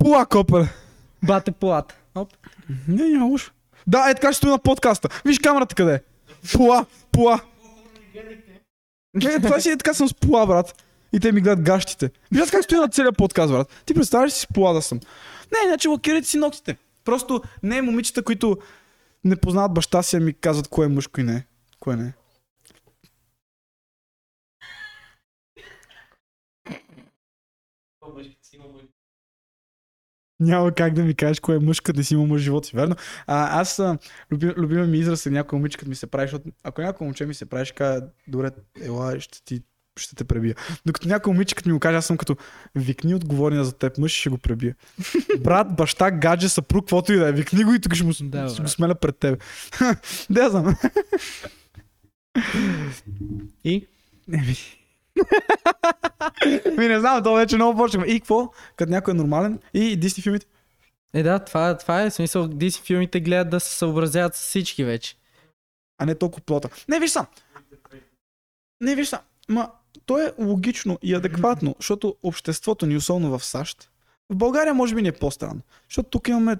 Пола, 0.00 0.26
копер. 0.26 0.68
бате 1.22 1.52
полата. 1.52 1.94
Оп. 2.14 2.28
Не, 2.88 3.08
няма 3.08 3.26
лошо. 3.26 3.52
Да, 3.86 4.10
е 4.10 4.14
така 4.14 4.32
ще 4.32 4.36
стои 4.36 4.50
на 4.50 4.58
подкаста. 4.58 5.08
Виж 5.24 5.38
камерата 5.38 5.74
къде 5.74 5.94
е. 5.94 6.00
Пола, 6.52 6.86
пола. 7.12 7.40
Не, 9.14 9.40
това 9.40 9.60
си 9.60 9.70
е 9.70 9.76
така 9.76 9.94
съм 9.94 10.08
с 10.08 10.14
пола, 10.14 10.46
брат. 10.46 10.84
И 11.12 11.20
те 11.20 11.32
ми 11.32 11.40
гледат 11.40 11.64
гащите. 11.64 12.10
Виж 12.32 12.42
аз 12.42 12.50
как 12.50 12.64
стоя 12.64 12.80
на 12.80 12.88
целия 12.88 13.12
подкаст, 13.12 13.52
брат. 13.52 13.82
Ти 13.86 13.94
представяш 13.94 14.32
си 14.32 14.40
с 14.40 14.46
пола 14.46 14.72
да 14.72 14.82
съм? 14.82 15.00
Не, 15.52 15.68
иначе 15.68 15.88
лакирайте 15.88 16.28
си 16.28 16.38
ногтите. 16.38 16.76
Просто 17.04 17.42
не 17.62 17.76
е 17.76 17.82
момичета, 17.82 18.22
които 18.22 18.58
не 19.24 19.36
познават 19.36 19.74
баща 19.74 20.02
си, 20.02 20.16
а 20.16 20.20
ми 20.20 20.34
казват 20.34 20.68
кое 20.68 20.86
е 20.86 20.88
мъжко 20.88 21.20
и 21.20 21.24
не. 21.24 21.46
Кое 21.80 21.96
не. 21.96 22.14
Няма 30.40 30.74
как 30.74 30.94
да 30.94 31.04
ми 31.04 31.14
кажеш 31.14 31.40
кое 31.40 31.56
е 31.56 31.58
мъж, 31.58 31.80
като 31.80 31.98
не 31.98 32.04
си 32.04 32.14
има 32.14 32.26
мъж 32.26 32.40
в 32.40 32.44
живота 32.44 32.68
си, 32.68 32.76
верно? 32.76 32.94
А, 33.26 33.60
аз 33.60 33.80
люби, 34.32 34.46
любима 34.46 34.86
ми 34.86 34.98
израз 34.98 35.26
е 35.26 35.30
някой 35.30 35.58
момиче, 35.58 35.78
като 35.78 35.88
ми 35.88 35.94
се 35.94 36.06
прави, 36.06 36.28
защото 36.28 36.50
ако 36.62 36.82
някой 36.82 37.04
момче 37.04 37.26
ми 37.26 37.34
се 37.34 37.46
прави, 37.46 37.64
ще 37.64 37.74
кажа, 37.74 38.06
добре, 38.28 38.50
ела, 38.80 39.20
ще 39.20 39.44
ти 39.44 39.62
ще 40.00 40.16
те 40.16 40.24
пребия. 40.24 40.54
Докато 40.86 41.08
някой 41.08 41.32
момиче, 41.32 41.54
ми 41.66 41.72
го 41.72 41.80
каже, 41.80 41.96
аз 41.96 42.06
съм 42.06 42.16
като 42.16 42.36
викни 42.74 43.14
отговорния 43.14 43.64
за 43.64 43.72
теб 43.72 43.98
мъж 43.98 44.12
ще 44.12 44.30
го 44.30 44.38
пребия. 44.38 44.74
Брат, 45.40 45.76
баща, 45.76 46.10
гадже, 46.10 46.48
съпруг, 46.48 46.84
каквото 46.84 47.12
и 47.12 47.16
да 47.16 47.28
е. 47.28 47.32
Викни 47.32 47.64
го 47.64 47.74
и 47.74 47.80
тук 47.80 47.94
ще 47.94 48.04
му, 48.04 48.12
Да, 48.20 48.48
ще 48.48 48.62
го 48.62 48.68
смеля 48.68 48.94
пред 48.94 49.18
теб. 49.18 49.42
я 50.36 50.50
знам. 50.50 50.76
И? 53.64 53.86
Не 54.28 54.38
ми. 56.78 56.88
не 56.88 57.00
знам, 57.00 57.22
то 57.22 57.34
вече 57.34 57.56
много 57.56 57.78
почваме. 57.78 58.06
И 58.06 58.20
какво? 58.20 58.52
Като 58.76 58.90
някой 58.90 59.14
е 59.14 59.16
нормален. 59.16 59.58
И 59.74 59.96
Дисни 59.96 60.22
филмите. 60.22 60.46
Е, 61.14 61.22
да, 61.22 61.38
това, 61.38 61.76
това 61.76 62.02
е 62.02 62.10
смисъл. 62.10 62.48
DC 62.48 62.82
филмите 62.82 63.20
гледат 63.20 63.50
да 63.50 63.60
се 63.60 63.78
съобразяват 63.78 64.34
с 64.34 64.40
всички 64.40 64.84
вече. 64.84 65.16
а 65.98 66.06
не 66.06 66.14
толкова 66.14 66.44
плота. 66.44 66.68
Не, 66.88 67.00
виж 67.00 67.10
сам. 67.10 67.26
Не, 68.80 68.94
виж 68.94 69.08
сам. 69.08 69.20
Ма, 69.48 69.70
то 70.06 70.18
е 70.18 70.32
логично 70.38 70.98
и 71.02 71.14
адекватно, 71.14 71.74
защото 71.78 72.16
обществото 72.22 72.86
ни, 72.86 72.96
особено 72.96 73.38
в 73.38 73.44
САЩ, 73.44 73.90
в 74.30 74.36
България 74.36 74.74
може 74.74 74.94
би 74.94 75.02
ни 75.02 75.08
е 75.08 75.12
по-странно. 75.12 75.60
Защото 75.88 76.10
тук 76.10 76.28
имаме 76.28 76.56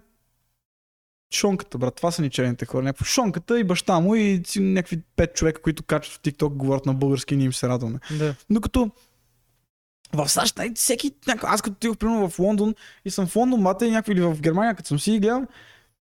Шонката, 1.34 1.78
брат, 1.78 1.94
това 1.94 2.10
са 2.10 2.22
ни 2.22 2.30
черните 2.30 2.66
хора. 2.66 2.82
Някакво 2.82 3.04
Шонката 3.04 3.60
и 3.60 3.64
баща 3.64 4.00
му 4.00 4.14
и 4.14 4.42
някакви 4.56 5.00
пет 5.16 5.34
човека, 5.34 5.62
които 5.62 5.82
качват 5.82 6.16
в 6.16 6.20
TikTok, 6.20 6.48
говорят 6.48 6.86
на 6.86 6.94
български 6.94 7.34
и 7.34 7.36
ние 7.36 7.46
им 7.46 7.52
се 7.52 7.68
радваме. 7.68 7.98
Да. 8.18 8.34
Докато 8.50 8.90
В 10.12 10.28
САЩ, 10.28 10.58
най- 10.58 10.74
всеки, 10.74 11.14
аз 11.42 11.62
като 11.62 11.72
отидох 11.72 11.96
примерно 11.96 12.28
в 12.30 12.38
Лондон 12.38 12.74
и 13.04 13.10
съм 13.10 13.26
в 13.26 13.36
Лондон, 13.36 13.60
мата 13.60 13.86
и 13.86 13.90
някакви 13.90 14.12
или 14.12 14.20
в 14.20 14.40
Германия, 14.40 14.74
като 14.74 14.88
съм 14.88 14.98
си 15.00 15.12
и 15.12 15.20
гледам, 15.20 15.46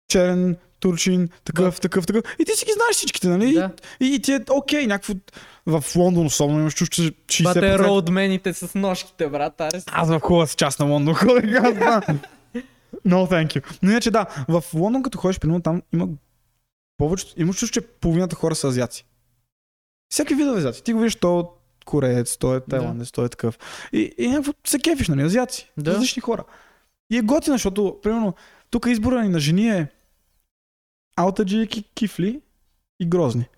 черен, 0.09 0.57
турчин, 0.81 1.29
такъв, 1.45 1.81
такъв, 1.81 2.07
такъв. 2.07 2.23
И 2.39 2.45
ти 2.45 2.53
си 2.53 2.65
ги 2.65 2.73
знаеш 2.73 2.97
всичките, 2.97 3.29
нали? 3.29 3.53
Да. 3.53 3.71
И, 4.01 4.15
и 4.15 4.23
ти 4.23 4.33
е 4.33 4.41
окей, 4.51 4.87
някакво... 4.87 5.15
В 5.67 5.85
Лондон 5.97 6.27
особено 6.27 6.61
имаш 6.61 6.75
чуш, 6.75 6.89
че 6.89 7.03
60%... 7.03 7.43
Бате 7.43 7.79
роудмените 7.79 8.53
с 8.53 8.75
ножките, 8.75 9.29
брат. 9.29 9.61
Арес. 9.61 9.85
Аз 9.93 10.09
в 10.09 10.21
хубавата 10.21 10.55
част 10.55 10.81
на 10.81 10.87
Лондон 10.87 11.15
ходех. 11.15 11.55
аз 11.55 11.75
знам. 11.75 12.21
No, 13.07 13.31
thank 13.31 13.47
you. 13.47 13.79
Но 13.83 13.91
иначе 13.91 14.11
да, 14.11 14.27
в 14.49 14.65
Лондон 14.75 15.03
като 15.03 15.19
ходиш, 15.19 15.39
примерно 15.39 15.63
там 15.63 15.83
има 15.93 16.09
повечето, 16.99 17.33
имаш 17.37 17.57
чувство, 17.57 17.81
че 17.81 17.87
половината 17.87 18.37
хора 18.37 18.55
са 18.55 18.69
азиаци. 18.69 19.07
Всеки 20.13 20.35
видове 20.35 20.59
азиаци. 20.59 20.85
Ти 20.85 20.93
го 20.93 21.01
виждаш, 21.01 21.21
то 21.21 21.41
е 21.41 21.45
кореец, 21.85 22.37
той 22.37 22.57
е 22.57 22.61
тайландец, 22.61 23.11
той 23.11 23.25
е 23.25 23.29
такъв. 23.29 23.59
И, 23.93 24.15
и 24.19 24.29
някакво 24.29 24.53
се 24.67 24.79
кефиш, 24.79 25.09
нали, 25.09 25.23
азиаци. 25.23 25.71
Да. 25.77 25.95
Различни 25.95 26.23
хора. 26.23 26.45
И 27.11 27.19
е 27.19 27.23
готина, 27.23 27.55
защото, 27.55 27.99
примерно, 28.03 28.35
тук 28.71 28.87
избора 28.87 29.23
ни 29.23 29.29
на 29.29 29.39
жени 29.39 29.69
е 29.69 29.89
аутаджи, 31.19 31.67
ки- 31.67 31.83
кифли 31.95 32.41
и 33.01 33.09
грозни. 33.09 33.49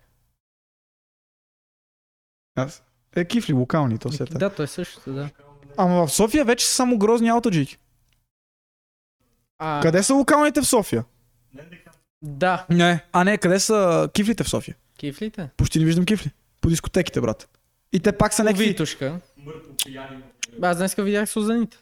Аз. 2.57 2.83
Е, 3.17 3.25
кифли, 3.25 3.53
локални, 3.53 3.99
то 3.99 4.13
се 4.13 4.23
е. 4.23 4.27
Да, 4.27 4.55
той 4.55 4.69
също, 4.69 5.13
да. 5.13 5.31
Ама 5.77 6.07
в 6.07 6.13
София 6.13 6.45
вече 6.45 6.67
са 6.67 6.75
само 6.75 6.99
грозни 6.99 7.29
аутаджики. 7.29 7.79
А, 9.59 9.81
Къде 9.83 10.03
са 10.03 10.15
локалните 10.15 10.61
в 10.61 10.67
София? 10.67 11.05
Да. 12.23 12.67
Не. 12.71 13.05
А 13.13 13.25
не, 13.25 13.39
къде 13.39 13.61
са 13.61 14.09
кифлите 14.13 14.45
в 14.45 14.49
София? 14.49 14.77
Кифлите? 14.99 15.51
Почти 15.57 15.79
не 15.79 15.85
виждам 15.85 16.05
кифли. 16.05 16.31
По 16.61 16.69
дискотеките, 16.69 17.21
брат. 17.21 17.49
И 17.93 18.01
те 18.01 18.19
пак 18.19 18.35
са 18.35 18.45
някакви... 18.45 18.65
Витушка. 18.65 19.21
Аз 20.63 20.77
днеска 20.77 21.03
видях 21.03 21.29
Сузаните. 21.31 21.77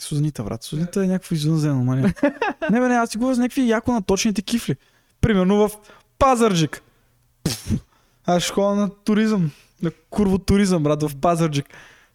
Сузанита, 0.00 0.44
брат. 0.44 0.62
Сузанита 0.62 1.04
е 1.04 1.06
някакво 1.06 1.34
извънземно, 1.34 1.84
мания. 1.84 2.14
не, 2.70 2.80
бе, 2.80 2.88
не, 2.88 2.94
аз 2.94 3.10
си 3.10 3.18
говоря 3.18 3.34
за 3.34 3.40
някакви 3.42 3.68
яко 3.68 3.92
наточените 3.92 4.42
кифли. 4.42 4.76
Примерно 5.20 5.68
в 5.68 5.70
Пазарджик. 6.18 6.82
Аз 8.26 8.42
ще 8.42 8.52
ходя 8.52 8.74
на 8.74 8.90
туризъм. 8.90 9.50
На 9.82 9.90
курво 10.10 10.38
туризъм, 10.38 10.82
брат, 10.82 11.02
в 11.02 11.16
Пазарджик. 11.20 11.66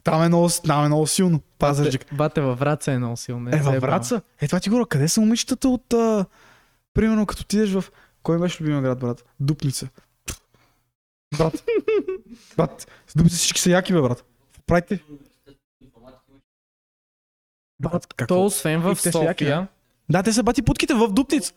Там 0.03 0.23
е 0.23 0.27
много, 0.27 0.49
там 0.65 0.85
е 0.85 0.87
много 0.87 1.07
силно. 1.07 1.41
Пазарджик. 1.59 2.01
Бате, 2.01 2.15
бате 2.15 2.41
във 2.41 2.59
Враца 2.59 2.91
е 2.91 2.97
много 2.97 3.17
силно. 3.17 3.49
Е, 3.49 3.57
във 3.57 3.81
Враца? 3.81 4.21
Е, 4.41 4.47
това 4.47 4.59
ти 4.59 4.69
говоря, 4.69 4.85
къде 4.85 5.07
са 5.07 5.21
момичетата 5.21 5.69
от... 5.69 5.93
А... 5.93 6.25
Примерно, 6.93 7.25
като 7.25 7.41
отидеш 7.41 7.71
в... 7.73 7.83
Кой 8.23 8.39
беше 8.39 8.63
любимия 8.63 8.81
град, 8.81 8.99
брат? 8.99 9.25
Дупница. 9.39 9.87
Брат. 11.37 11.63
брат, 12.57 12.87
с 13.07 13.15
Дупница 13.15 13.37
всички 13.37 13.61
са 13.61 13.69
яки, 13.69 13.93
бе, 13.93 14.01
брат. 14.01 14.25
Правите? 14.67 15.03
Брат, 17.79 18.13
какво? 18.15 18.35
То 18.35 18.45
освен 18.45 18.81
в 18.81 18.95
София, 18.95 19.67
Да, 20.09 20.23
те 20.23 20.33
са 20.33 20.43
бати 20.43 20.61
путките 20.61 20.93
в 20.93 21.07
Дупница. 21.07 21.53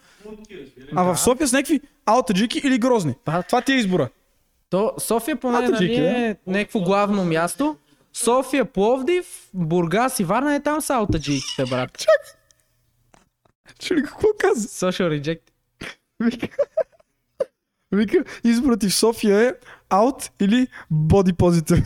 А 0.97 1.03
в 1.03 1.19
София 1.19 1.49
с 1.49 1.53
някакви 1.53 1.81
аутаджики 2.07 2.59
или 2.65 2.79
грозни. 2.79 3.15
Това 3.49 3.61
ти 3.61 3.73
е 3.73 3.77
избора. 3.77 4.09
то 4.71 4.93
София 4.99 5.37
поне 5.37 5.69
нали, 5.69 5.95
е 5.95 6.37
някакво 6.47 6.81
главно 6.81 7.25
място. 7.25 7.77
София, 8.13 8.65
Пловдив, 8.65 9.27
Бургас 9.55 10.21
и 10.21 10.25
Варна 10.25 10.55
е 10.55 10.63
там 10.63 10.81
са 10.81 10.95
аутаджиите, 10.95 11.65
брат. 11.71 11.91
Чули 13.79 14.03
какво 14.03 14.29
каза? 14.39 14.69
Social 14.69 15.21
reject. 15.21 15.41
Вика, 16.21 16.49
Вика, 17.93 18.25
изборът 18.45 18.81
ти 18.81 18.89
в 18.89 18.95
София 18.95 19.41
е 19.49 19.53
аут 19.91 20.31
или 20.41 20.67
body 20.93 21.33
positive. 21.33 21.85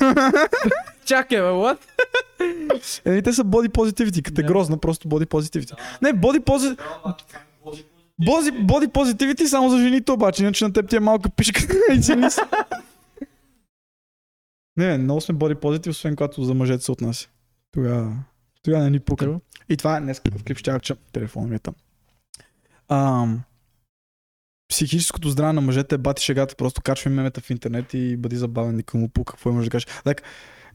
Чакай, 1.04 1.38
бе, 1.38 1.46
what? 1.46 1.78
Еми, 3.04 3.22
те 3.22 3.32
са 3.32 3.44
body 3.44 3.68
positivity, 3.68 4.22
като 4.22 4.40
е 4.40 4.44
грозна, 4.44 4.78
просто 4.78 5.08
body 5.08 5.26
positivity. 5.26 5.72
Не, 6.02 6.08
positivity, 6.12 6.76
body, 8.22 8.66
body 8.66 8.88
positivity 8.88 9.44
само 9.44 9.70
за 9.70 9.78
жените 9.78 10.12
обаче, 10.12 10.42
иначе 10.42 10.64
на 10.64 10.72
теб 10.72 10.88
ти 10.88 10.96
е 10.96 11.00
малка 11.00 11.30
пишка 11.30 11.60
и. 11.92 12.16
Не, 14.76 14.88
не, 14.88 14.98
много 14.98 15.20
сме 15.20 15.34
body 15.34 15.54
positive, 15.54 15.88
освен 15.88 16.16
когато 16.16 16.44
за 16.44 16.54
мъжете 16.54 16.84
се 16.84 16.92
отнася. 16.92 17.28
Тогава, 17.72 18.16
тогава 18.62 18.84
не 18.84 18.90
ни 18.90 19.00
пука. 19.00 19.40
И 19.68 19.76
това 19.76 19.96
е 19.96 20.00
днес 20.00 20.20
в 20.20 20.44
клип 20.44 20.58
ще 20.58 20.78
че 20.80 20.94
телефона 21.12 21.46
ми 21.46 21.56
е 21.56 21.58
там. 21.58 21.74
Ам, 22.88 23.40
психическото 24.68 25.28
здраве 25.28 25.52
на 25.52 25.60
мъжете 25.60 25.94
е 25.94 25.98
бати 25.98 26.24
шегата, 26.24 26.56
просто 26.56 26.82
качвай 26.82 27.14
мемета 27.14 27.40
в 27.40 27.50
интернет 27.50 27.94
и 27.94 28.16
бъди 28.16 28.36
забавен, 28.36 28.76
никому 28.76 29.08
пука, 29.08 29.32
какво 29.32 29.50
имаш 29.50 29.64
да 29.64 29.70
кажеш. 29.70 29.86
Like, 30.04 30.20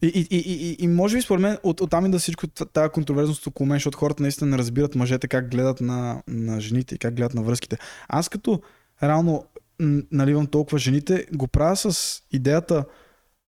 и, 0.02 0.06
и, 0.06 0.26
и, 0.30 0.38
и, 0.38 0.76
и, 0.78 0.88
може 0.88 1.16
би 1.16 1.22
според 1.22 1.42
мен 1.42 1.58
от, 1.62 1.80
оттам 1.80 2.06
и 2.06 2.10
да 2.10 2.18
всичко 2.18 2.46
тази 2.48 2.90
контроверзност 2.90 3.46
около 3.46 3.66
мен, 3.66 3.76
защото 3.76 3.98
хората 3.98 4.22
наистина 4.22 4.50
не 4.50 4.58
разбират 4.58 4.94
мъжете 4.94 5.28
как 5.28 5.50
гледат 5.50 5.80
на, 5.80 6.22
на 6.28 6.60
жените 6.60 6.94
и 6.94 6.98
как 6.98 7.14
гледат 7.14 7.34
на 7.34 7.42
връзките. 7.42 7.78
Аз 8.08 8.28
като 8.28 8.62
реално 9.02 9.46
наливам 10.12 10.46
толкова 10.46 10.78
жените, 10.78 11.26
го 11.34 11.48
правя 11.48 11.76
с 11.76 12.22
идеята 12.32 12.84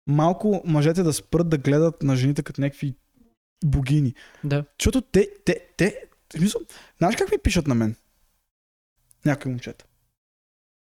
малко 0.07 0.61
мъжете 0.65 1.03
да 1.03 1.13
спрат 1.13 1.49
да 1.49 1.57
гледат 1.57 2.03
на 2.03 2.15
жените 2.15 2.43
като 2.43 2.61
някакви 2.61 2.95
богини. 3.65 4.13
Да. 4.43 4.65
Защото 4.79 5.01
те, 5.01 5.29
те, 5.45 5.67
те, 5.77 5.95
в 6.33 6.37
смисъл, 6.37 6.61
знаеш 6.97 7.15
как 7.15 7.31
ми 7.31 7.37
пишат 7.37 7.67
на 7.67 7.75
мен? 7.75 7.95
Някои 9.25 9.51
момчета. 9.51 9.85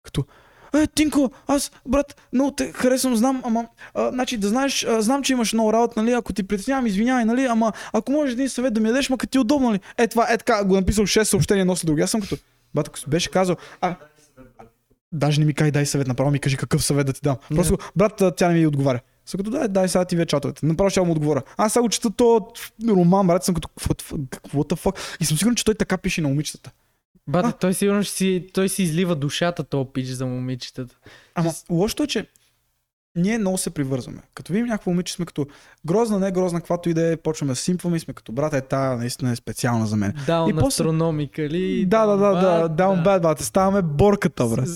Като, 0.04 0.26
е, 0.74 0.88
Тинко, 0.88 1.32
аз, 1.48 1.72
брат, 1.88 2.22
много 2.34 2.52
те 2.52 2.72
харесвам, 2.72 3.16
знам, 3.16 3.42
ама, 3.46 3.66
а, 3.94 4.12
значи 4.12 4.38
да 4.38 4.48
знаеш, 4.48 4.84
а, 4.84 5.02
знам, 5.02 5.24
че 5.24 5.34
имаш 5.34 5.54
много 5.54 5.74
работа, 5.74 6.04
нали, 6.04 6.14
ако 6.14 6.34
ти 6.34 6.44
притеснявам, 6.44 6.88
извинявай, 6.88 7.26
нали, 7.26 7.46
ама, 7.46 7.72
ако 7.94 8.12
можеш 8.12 8.34
един 8.34 8.50
съвет 8.50 8.74
да 8.74 8.82
ми 8.82 8.88
дадеш, 8.88 9.10
ма 9.10 9.18
като 9.18 9.32
ти 9.32 9.38
е 9.38 9.42
удобно, 9.42 9.68
нали, 9.70 9.80
е 9.98 10.08
това, 10.08 10.28
е 10.30 10.38
така, 10.38 10.64
го 10.64 10.76
написал 10.76 11.06
6 11.06 11.24
съобщения 11.24 11.76
след 11.76 11.86
друго. 11.86 12.02
Аз 12.02 12.12
съм 12.12 12.22
като, 12.22 12.38
брат, 12.76 12.88
ако 12.88 13.00
си 13.00 13.06
беше 13.08 13.32
казал, 13.32 13.56
а, 13.82 13.96
даже 15.12 15.40
не 15.40 15.46
ми 15.46 15.54
кай 15.54 15.72
дай 15.72 15.86
съвет, 15.86 16.08
направо 16.08 16.32
ми 16.32 16.40
кажи 16.40 16.58
какъв 16.58 16.84
съвет 16.84 17.08
да 17.08 17.14
ти 17.14 17.20
дам. 17.24 17.36
Просто, 17.56 17.78
брат, 17.96 18.24
тя 18.38 18.48
не 18.48 18.54
ми 18.54 18.68
отговаря. 18.68 19.00
Съм 19.26 19.38
като, 19.38 19.50
дай, 19.50 19.68
дай 19.68 19.90
сега 19.90 20.06
ти 20.06 20.16
вече 20.16 20.30
чатовете. 20.30 20.66
Направо 20.66 20.90
ще 20.90 21.02
му 21.02 21.12
отговоря. 21.12 21.42
Аз 21.58 21.74
сега 21.74 21.84
го 21.84 21.90
чета 21.90 22.10
то 22.10 22.48
роман, 22.88 23.28
брат, 23.28 23.44
съм 23.44 23.56
като, 23.56 23.68
what, 23.80 24.02
the- 24.02 24.28
what 24.54 24.74
the 24.74 24.86
fuck? 24.86 25.18
И 25.22 25.26
съм 25.26 25.38
сигурен, 25.38 25.56
че 25.56 25.66
той 25.66 25.76
така 25.76 25.98
пише 25.98 26.22
на 27.30 27.38
момичетата. 27.38 27.48
Бате, 27.48 27.56
А? 27.56 27.60
той 27.60 27.74
сигурно 27.74 28.04
ще 28.04 28.14
си, 28.14 28.48
той 28.54 28.70
си 28.70 28.84
излива 28.84 29.16
душата, 29.16 29.64
то 29.64 29.92
пич 29.94 30.08
за 30.08 30.26
момичетата. 30.26 30.96
Ама 31.36 31.52
лошото 31.70 32.04
е, 32.04 32.08
че 32.08 32.28
ние 33.16 33.38
много 33.38 33.58
се 33.58 33.70
привързваме. 33.70 34.22
Като 34.34 34.54
видим 34.54 34.68
някакво 34.68 34.92
момиче, 34.92 35.14
сме 35.14 35.26
като 35.26 35.48
грозна, 35.86 36.20
не 36.20 36.32
грозна, 36.32 36.60
каквато 36.60 36.90
и 36.90 36.94
да 36.94 37.12
е, 37.12 37.18
почваме 37.18 37.52
да 37.52 37.56
симпваме 37.56 37.98
и 37.98 38.00
сме 38.00 38.14
като 38.14 38.32
брат, 38.32 38.54
е 38.54 38.62
тая 38.62 38.98
наистина 38.98 39.32
е 39.32 39.36
специална 39.36 39.88
за 39.88 39.96
мен. 39.96 40.14
Даун 40.28 40.50
И 40.50 40.54
после- 40.54 40.68
астрономика 40.68 41.42
ли? 41.42 41.86
да, 41.86 42.06
да, 42.06 42.18
да, 42.18 42.32
да, 42.32 42.70
down 42.84 43.04
bad, 43.06 43.22
брат. 43.22 43.40
Ставаме 43.40 43.82
борката, 43.82 44.46
брат. 44.46 44.68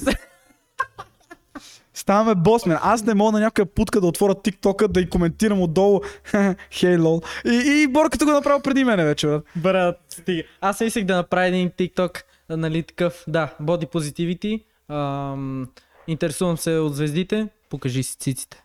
Ставаме 1.93 2.35
босмен. 2.35 2.77
Аз 2.81 3.03
не 3.03 3.13
мога 3.13 3.31
на 3.31 3.39
някоя 3.39 3.65
путка 3.65 4.01
да 4.01 4.07
отворя 4.07 4.41
тиктока, 4.41 4.87
да 4.87 4.99
й 5.01 5.09
коментирам 5.09 5.61
отдолу. 5.61 6.01
Хей, 6.71 6.97
лол. 6.97 7.21
И, 7.45 7.83
и 7.83 7.87
борката 7.87 8.25
го 8.25 8.31
направи 8.31 8.61
преди 8.63 8.83
мене 8.83 9.05
вече, 9.05 9.27
брат. 9.27 9.43
Брат, 9.55 9.99
стига. 10.09 10.43
Аз 10.61 10.79
мислех 10.81 11.05
да 11.05 11.15
направя 11.15 11.45
един 11.47 11.69
TikTok, 11.69 12.19
а, 12.19 12.23
нали 12.49 12.83
такъв, 12.83 13.23
да, 13.27 13.55
body 13.61 13.85
positivity. 13.93 14.63
Ам, 14.89 15.69
интересувам 16.07 16.57
се 16.57 16.77
от 16.77 16.95
звездите, 16.95 17.47
покажи 17.69 18.03
си 18.03 18.17
циците. 18.17 18.63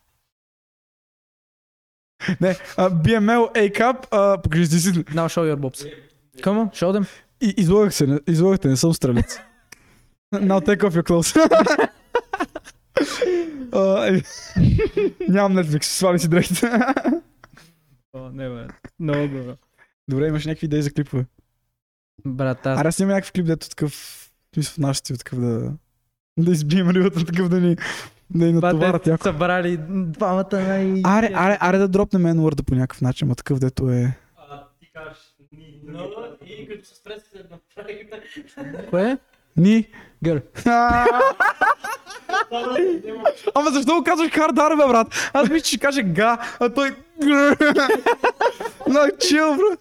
Не, 2.41 2.57
а, 2.77 2.91
BML 2.91 3.55
A-Cup, 3.55 4.07
а, 4.11 4.43
покажи 4.43 4.67
си 4.67 4.81
си. 4.81 4.93
Now 4.93 5.27
show 5.27 5.55
your 5.55 5.57
bobs. 5.57 5.93
Come 6.41 6.71
on, 6.71 6.71
show 6.75 6.99
them. 6.99 7.09
И, 7.41 7.55
излагах 7.57 7.95
се, 7.95 8.07
не, 8.07 8.21
излагахте, 8.29 8.69
не 8.69 8.77
съм 8.77 8.95
стрелец. 8.95 9.41
Now 10.35 10.67
take 10.67 10.79
off 10.79 11.01
your 11.01 11.09
clothes. 11.09 11.49
Е, 13.73 14.23
Нямам 15.29 15.59
Netflix, 15.59 15.83
свали 15.83 16.19
си 16.19 16.29
дрехите. 16.29 16.71
О, 18.13 18.31
не 18.33 18.49
бе, 18.49 18.67
много 19.01 19.29
добро. 19.29 19.57
Добре, 20.09 20.27
имаш 20.27 20.47
някакви 20.47 20.65
идеи 20.65 20.83
за 20.83 20.93
клипове. 20.93 21.27
Брат, 22.27 22.67
аз... 22.67 22.81
Аре, 22.81 22.89
аз 22.89 22.99
имам 22.99 23.15
някакъв 23.15 23.33
клип, 23.33 23.47
дето 23.47 23.69
такъв, 23.69 23.93
в 23.93 24.55
смисъл 24.55 24.75
в 24.75 24.79
нашия 24.79 24.99
стил, 24.99 25.17
такъв 25.17 25.41
да, 25.41 25.73
да 26.39 26.53
избием 26.53 26.91
рибата, 26.91 27.25
такъв 27.25 27.49
да 27.49 27.61
ни, 27.61 27.77
да 28.31 28.47
ни 28.47 28.53
натоварят 28.53 29.07
яко. 29.07 29.23
събрали 29.23 29.79
двамата 29.91 30.49
най... 30.53 31.03
Аре, 31.05 31.31
аре, 31.35 31.59
аре 31.61 31.79
да 31.79 31.89
дропнем 31.89 32.23
n 32.23 32.63
по 32.63 32.75
някакъв 32.75 33.01
начин, 33.01 33.29
ма 33.29 33.35
такъв 33.35 33.59
дето 33.59 33.91
е... 33.91 34.17
А, 34.37 34.65
ти 34.81 34.91
кажеш, 34.95 35.19
ни, 35.53 35.81
Но 35.87 36.09
и 36.47 36.69
като 36.69 36.89
се 36.89 36.95
спре 36.95 37.15
се 37.33 37.45
направихме. 37.51 38.87
Кое? 38.91 39.19
Ни... 39.57 39.89
Гър. 40.25 40.43
Ама 43.55 43.71
защо 43.71 43.95
го 43.95 44.05
казваш 44.05 44.31
хардар, 44.33 44.71
бе, 44.77 44.87
брат? 44.87 45.31
Аз 45.33 45.49
мисля, 45.49 45.61
че 45.61 45.69
ще 45.69 45.79
каже 45.79 46.03
га, 46.03 46.39
а 46.61 46.69
той... 46.69 46.97
No, 48.89 49.17
chill, 49.17 49.57
бро. 49.57 49.77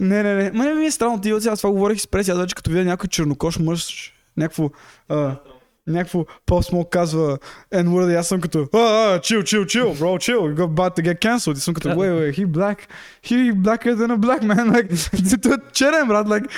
Не, 0.00 0.22
не, 0.22 0.34
не. 0.34 0.50
Ма 0.50 0.64
не 0.64 0.74
ми 0.74 0.86
е 0.86 0.90
странно, 0.90 1.20
ти 1.20 1.32
от 1.32 1.42
сега 1.42 1.56
това 1.56 1.70
говорих 1.70 2.00
с 2.00 2.06
преси, 2.06 2.30
аз 2.30 2.38
вече 2.38 2.54
като 2.54 2.70
видя 2.70 2.84
някой 2.84 3.08
чернокош 3.08 3.58
мъж, 3.58 4.12
някакво... 4.36 4.70
А, 5.08 5.36
някакво 5.86 6.24
по-смол 6.46 6.84
казва 6.84 7.38
N-word 7.74 8.12
и 8.12 8.14
аз 8.14 8.28
съм 8.28 8.40
като, 8.40 8.68
а, 8.74 8.78
а, 8.78 9.18
chill, 9.18 9.42
chill, 9.42 9.64
chill, 9.64 9.94
bro, 9.94 10.18
chill, 10.18 10.38
you 10.38 10.54
got 10.54 10.74
about 10.74 10.96
to 10.96 11.02
get 11.02 11.20
cancelled. 11.20 11.56
И 11.56 11.60
съм 11.60 11.74
като, 11.74 11.88
wait, 11.88 12.12
wait, 12.12 12.38
he 12.38 12.46
black, 12.46 12.78
he 13.24 13.52
blacker 13.52 13.94
than 13.94 14.10
a 14.10 14.18
black 14.18 14.42
man, 14.42 14.70
like, 14.74 15.42
той 15.42 15.54
е 15.54 15.56
черен, 15.72 16.08
брат, 16.08 16.26
like, 16.26 16.50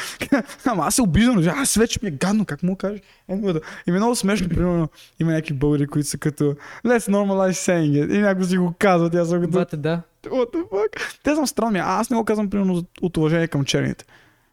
ама 0.64 0.86
аз 0.86 0.94
се 0.94 1.02
обиждам, 1.02 1.48
аз 1.56 1.74
вече 1.74 1.98
ми 2.02 2.08
е 2.08 2.12
гадно, 2.12 2.44
как 2.44 2.62
му 2.62 2.76
кажеш 2.76 3.00
N-word. 3.30 3.60
И 3.86 3.90
ми 3.90 3.96
е 3.96 4.00
много 4.00 4.16
смешно, 4.16 4.48
примерно, 4.48 4.88
има 5.20 5.32
някакви 5.32 5.54
българи, 5.54 5.86
които 5.86 6.08
са 6.08 6.18
като, 6.18 6.44
let's 6.86 7.10
normalize 7.12 7.72
saying 7.72 8.06
it, 8.06 8.14
и 8.14 8.18
някой 8.18 8.44
си 8.44 8.58
го 8.58 8.74
казват, 8.78 9.14
аз 9.14 9.28
съм 9.28 9.40
като, 9.40 9.52
Бате, 9.52 9.76
да. 9.76 10.02
What 10.24 10.52
the 10.52 10.62
fuck? 10.64 11.20
Те 11.22 11.34
съм 11.34 11.46
странни, 11.46 11.78
а 11.78 12.00
аз 12.00 12.10
не 12.10 12.16
го 12.16 12.24
казвам, 12.24 12.50
примерно, 12.50 12.82
от 13.02 13.16
уважение 13.16 13.48
към 13.48 13.64
черните. 13.64 14.04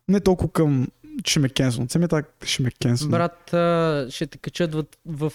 Не 0.08 0.20
толкова 0.20 0.52
към, 0.52 0.88
ще 1.26 1.40
ме 1.40 1.50
кенсълнат. 1.50 1.92
Самия 1.92 2.08
так 2.08 2.36
ще 2.44 2.64
ме 2.64 2.72
кенсълнат. 2.72 3.12
Брат, 3.12 3.54
а, 3.54 4.08
ще 4.10 4.28
те 4.28 4.38
качат 4.38 4.74
в, 4.76 4.84
в 5.08 5.32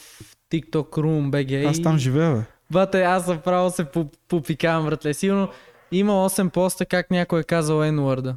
TikTok 0.53 0.73
Room 0.91 1.31
BG. 1.31 1.67
Аз 1.67 1.83
там 1.83 1.99
живея, 1.99 2.35
бе. 2.35 2.43
Бате, 2.71 3.03
аз 3.03 3.27
направо 3.27 3.71
се 3.71 3.85
по- 3.85 4.11
попикавам, 4.29 4.87
братле. 4.87 5.15
Сигурно 5.15 5.49
има 5.93 6.13
8 6.13 6.49
поста 6.49 6.87
как 6.87 7.11
някой 7.11 7.41
е 7.41 7.45
казал 7.45 7.77
N-word. 7.77 8.35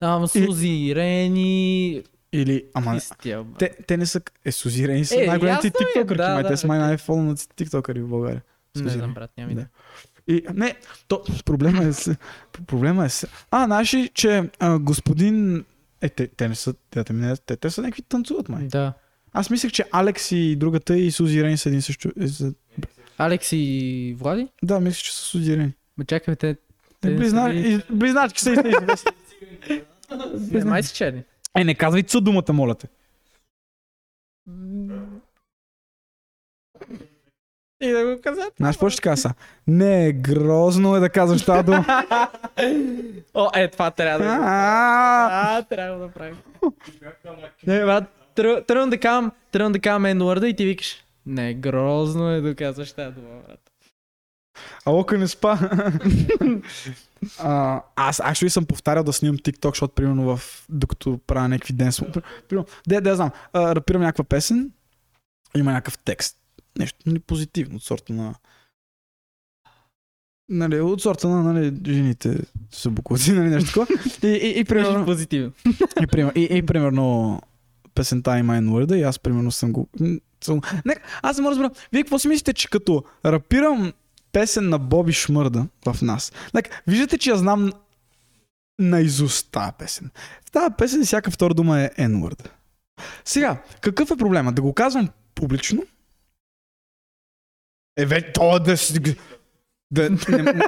Там 0.00 0.28
Сузи, 0.28 0.92
Рени... 0.94 2.02
Или, 2.32 2.64
ама, 2.74 2.96
Истия, 2.96 3.44
брат. 3.44 3.58
те, 3.58 3.76
те 3.86 3.96
не 3.96 4.06
са, 4.06 4.20
е, 4.44 4.52
Сузирени 4.52 5.04
са 5.04 5.22
Е, 5.22 5.26
най-големите 5.26 5.66
е, 5.66 5.70
тиктокърки, 5.70 6.16
да, 6.16 6.34
май 6.34 6.42
да, 6.42 6.48
те 6.48 6.56
са 6.56 6.66
май 6.66 6.78
най-фолнати 6.78 7.48
тиктокъри 7.48 8.00
в 8.00 8.08
България. 8.08 8.42
Не 8.76 8.82
Сузи 8.82 8.90
знам, 8.90 9.02
Рени. 9.02 9.14
брат, 9.14 9.30
няма 9.38 9.48
Да. 9.48 9.54
да. 9.54 9.66
И, 10.28 10.44
не, 10.54 10.74
то, 11.08 11.22
проблема 11.44 11.84
е, 11.84 11.92
с- 11.92 12.16
проблема 12.66 13.04
е, 13.04 13.08
с- 13.08 13.28
а, 13.50 13.64
знаеш 13.64 13.94
ли, 13.94 14.10
че 14.10 14.50
а, 14.58 14.78
господин, 14.78 15.64
е, 16.00 16.08
те, 16.08 16.26
те 16.28 16.48
не 16.48 16.54
са, 16.54 16.74
те, 16.90 17.04
те, 17.04 17.12
не, 17.12 17.36
те, 17.36 17.56
те 17.56 17.70
са 17.70 17.82
някакви 17.82 18.02
танцуват, 18.02 18.48
май. 18.48 18.64
Да. 18.64 18.92
Аз 19.32 19.50
мислех, 19.50 19.72
че 19.72 19.84
Алекс 19.92 20.32
и 20.32 20.56
другата 20.56 20.96
и 20.96 21.10
Сузи 21.10 21.44
Рейн 21.44 21.58
са 21.58 21.68
един 21.68 21.82
също. 21.82 22.10
е, 22.20 22.28
са- 22.28 22.52
Алекс 23.18 23.48
и 23.52 24.16
Влади? 24.18 24.48
Да, 24.62 24.80
мислех, 24.80 25.02
че 25.02 25.12
са 25.12 25.20
Сузи 25.20 25.56
Рейн. 25.56 25.72
Ма 25.98 26.04
чакай, 26.04 26.36
те... 26.36 26.56
Те 27.00 27.08
са 27.08 27.14
близна- 27.14 27.50
ли- 27.50 27.72
и- 27.90 27.94
Близначки 27.94 28.40
са 28.40 28.52
и 28.52 28.56
са. 28.96 29.12
Не, 30.52 30.64
май 30.64 30.82
са 30.82 30.94
черни. 30.94 31.22
Е, 31.56 31.64
не 31.64 31.74
казвай 31.74 32.02
цу 32.02 32.20
думата, 32.20 32.44
моля 32.50 32.74
те. 32.74 32.86
И 37.84 37.92
да 37.92 38.04
го 38.04 38.22
казват. 38.22 38.52
Знаеш 38.56 38.76
какво 38.76 38.90
ще 38.90 39.16
са? 39.16 39.34
Не, 39.66 40.12
грозно 40.12 40.96
е 40.96 41.00
да 41.00 41.08
казваш 41.08 41.44
тази 41.44 41.64
дума. 41.64 41.84
О, 43.34 43.50
е, 43.54 43.68
това 43.68 43.90
трябва 43.90 44.24
да... 44.24 44.38
А, 44.42 45.62
трябва 45.62 45.98
да 45.98 46.08
правим. 46.08 46.36
Не, 47.66 47.84
брат, 47.84 48.04
тръ- 48.36 48.66
тръгвам 48.66 48.90
да 48.90 48.98
кам, 48.98 49.32
тръгвам 49.52 49.72
да 49.72 49.78
кам 49.78 50.02
N-word 50.02 50.46
и 50.46 50.56
ти 50.56 50.64
викаш. 50.64 51.04
Не, 51.26 51.54
грозно 51.54 52.30
е 52.30 52.40
да 52.40 52.54
казваш 52.54 52.92
тази 52.92 53.14
дума, 53.14 53.40
брат. 53.48 53.60
А 54.84 54.90
лока 54.90 55.18
не 55.18 55.28
спа. 55.28 55.58
А, 57.38 57.82
аз 57.96 58.18
actually 58.18 58.48
съм 58.48 58.66
повтарял 58.66 59.04
да 59.04 59.12
снимам 59.12 59.38
TikTok, 59.38 59.68
защото 59.68 59.94
примерно 59.94 60.36
в, 60.36 60.64
докато 60.68 61.20
правя 61.26 61.48
някакви 61.48 61.72
ден. 61.72 61.92
Примерно, 62.48 62.66
де, 62.88 63.00
де, 63.00 63.14
знам, 63.14 63.30
рапирам 63.54 64.02
някаква 64.02 64.24
песен, 64.24 64.70
има 65.56 65.72
някакъв 65.72 65.98
текст. 65.98 66.36
Нещо 66.78 66.98
нали, 67.06 67.18
позитивно, 67.18 67.76
от 67.76 67.82
сорта 67.82 68.12
на 68.12 68.34
Нали, 70.48 70.80
от 70.80 71.02
сорта 71.02 71.28
на 71.28 71.52
нали, 71.52 71.72
жените 71.86 72.38
са 72.72 72.90
буквоци, 72.90 73.32
нали, 73.32 73.48
нещо 73.48 73.72
такова. 73.72 73.86
И, 74.22 74.26
и, 74.26 74.60
и, 74.60 74.64
примерно, 74.64 75.04
позитивно. 75.04 75.52
И, 76.00 76.30
и, 76.34 76.58
и 76.58 76.66
примерно 76.66 77.40
песента 77.94 78.38
има 78.38 78.52
N-word 78.52 78.94
и 78.96 79.02
аз 79.02 79.18
примерно 79.18 79.52
съм 79.52 79.72
го... 79.72 79.88
Съм... 80.44 80.60
Не, 80.84 80.96
аз 81.22 81.36
не 81.36 81.42
мога 81.42 81.56
да 81.56 81.62
разбера. 81.62 81.82
Вие 81.92 82.02
какво 82.02 82.18
си 82.18 82.28
мислите, 82.28 82.52
че 82.52 82.70
като 82.70 83.04
рапирам 83.24 83.92
песен 84.32 84.68
на 84.68 84.78
Боби 84.78 85.12
Шмърда 85.12 85.66
в 85.86 86.02
нас, 86.02 86.32
like, 86.54 86.70
виждате, 86.86 87.18
че 87.18 87.30
я 87.30 87.36
знам 87.36 87.72
наизуст 88.78 89.50
тази 89.50 89.72
песен. 89.78 90.10
В 90.46 90.50
тази 90.50 90.74
песен 90.78 91.04
всяка 91.04 91.30
втора 91.30 91.54
дума 91.54 91.80
е 91.80 91.90
N-word. 91.98 92.48
Сега, 93.24 93.62
какъв 93.80 94.10
е 94.10 94.16
проблема? 94.16 94.52
Да 94.52 94.62
го 94.62 94.74
казвам 94.74 95.08
публично? 95.34 95.82
Е, 97.96 98.06
вече, 98.06 98.32
то 98.32 98.58
да 98.58 98.76
си... 98.76 99.16
Да, 99.90 100.10
не, 100.10 100.62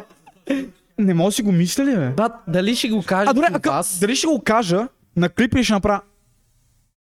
не 0.98 1.14
мога 1.14 1.28
да 1.28 1.32
си 1.32 1.42
го 1.42 1.52
мисля 1.52 1.84
ли, 1.84 1.96
бе? 1.96 2.10
Брат, 2.10 2.32
дали 2.48 2.76
ще 2.76 2.88
го 2.88 3.02
кажа 3.06 3.30
А, 3.30 3.34
добре, 3.34 3.48
а, 3.52 3.70
вас? 3.70 3.98
дали 4.00 4.16
ще 4.16 4.26
го 4.26 4.42
кажа 4.44 4.88
на 5.16 5.28
клип 5.28 5.54
или 5.54 5.64
ще 5.64 5.72
направя... 5.72 6.00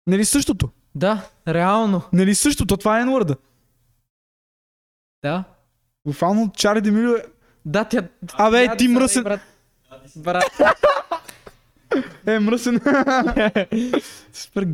Нали 0.06 0.24
същото? 0.24 0.70
Да, 0.94 1.28
реално. 1.48 2.02
Нали 2.12 2.34
същото? 2.34 2.76
Това 2.76 3.00
е 3.00 3.04
n 3.04 3.36
Да. 5.22 5.44
Буквално 6.06 6.52
Чари 6.56 6.80
Демилио 6.80 7.14
е... 7.16 7.24
Да, 7.64 7.84
тя... 7.84 8.08
Абе, 8.32 8.66
тя- 8.66 8.76
ти 8.76 8.88
мръсен... 8.88 9.22
Брат, 9.22 9.40
брат. 10.16 10.44
Е, 12.26 12.38
мръсен. 12.38 12.80
Супер 14.32 14.66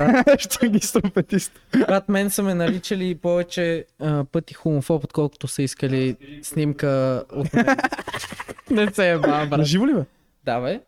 Ще 0.38 0.68
ги 0.68 0.80
стромпетист. 0.80 1.52
Брат, 1.88 2.08
мен 2.08 2.30
са 2.30 2.42
ме 2.42 2.54
наричали 2.54 3.14
повече 3.14 3.84
а, 4.00 4.24
пъти 4.24 4.54
хомофоб, 4.54 5.04
отколкото 5.04 5.48
са 5.48 5.62
искали 5.62 6.16
снимка 6.42 7.24
от 7.32 7.54
мен. 7.54 7.66
Не 8.70 8.90
се 8.92 9.10
е 9.10 9.18
брат. 9.18 9.64
живо 9.64 9.86
ли 9.86 9.94
бе? 9.94 10.04
Да, 10.44 10.60
бе. 10.60 10.80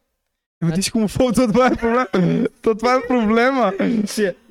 Ама 0.62 0.72
ти 0.72 0.82
си 0.82 0.90
хомофоб, 0.90 1.34
то 1.34 1.46
това 1.46 1.66
е 1.66 1.76
проблем. 1.76 2.46
То 2.62 2.74
това 2.74 2.94
е 2.94 3.06
проблема. 3.08 3.72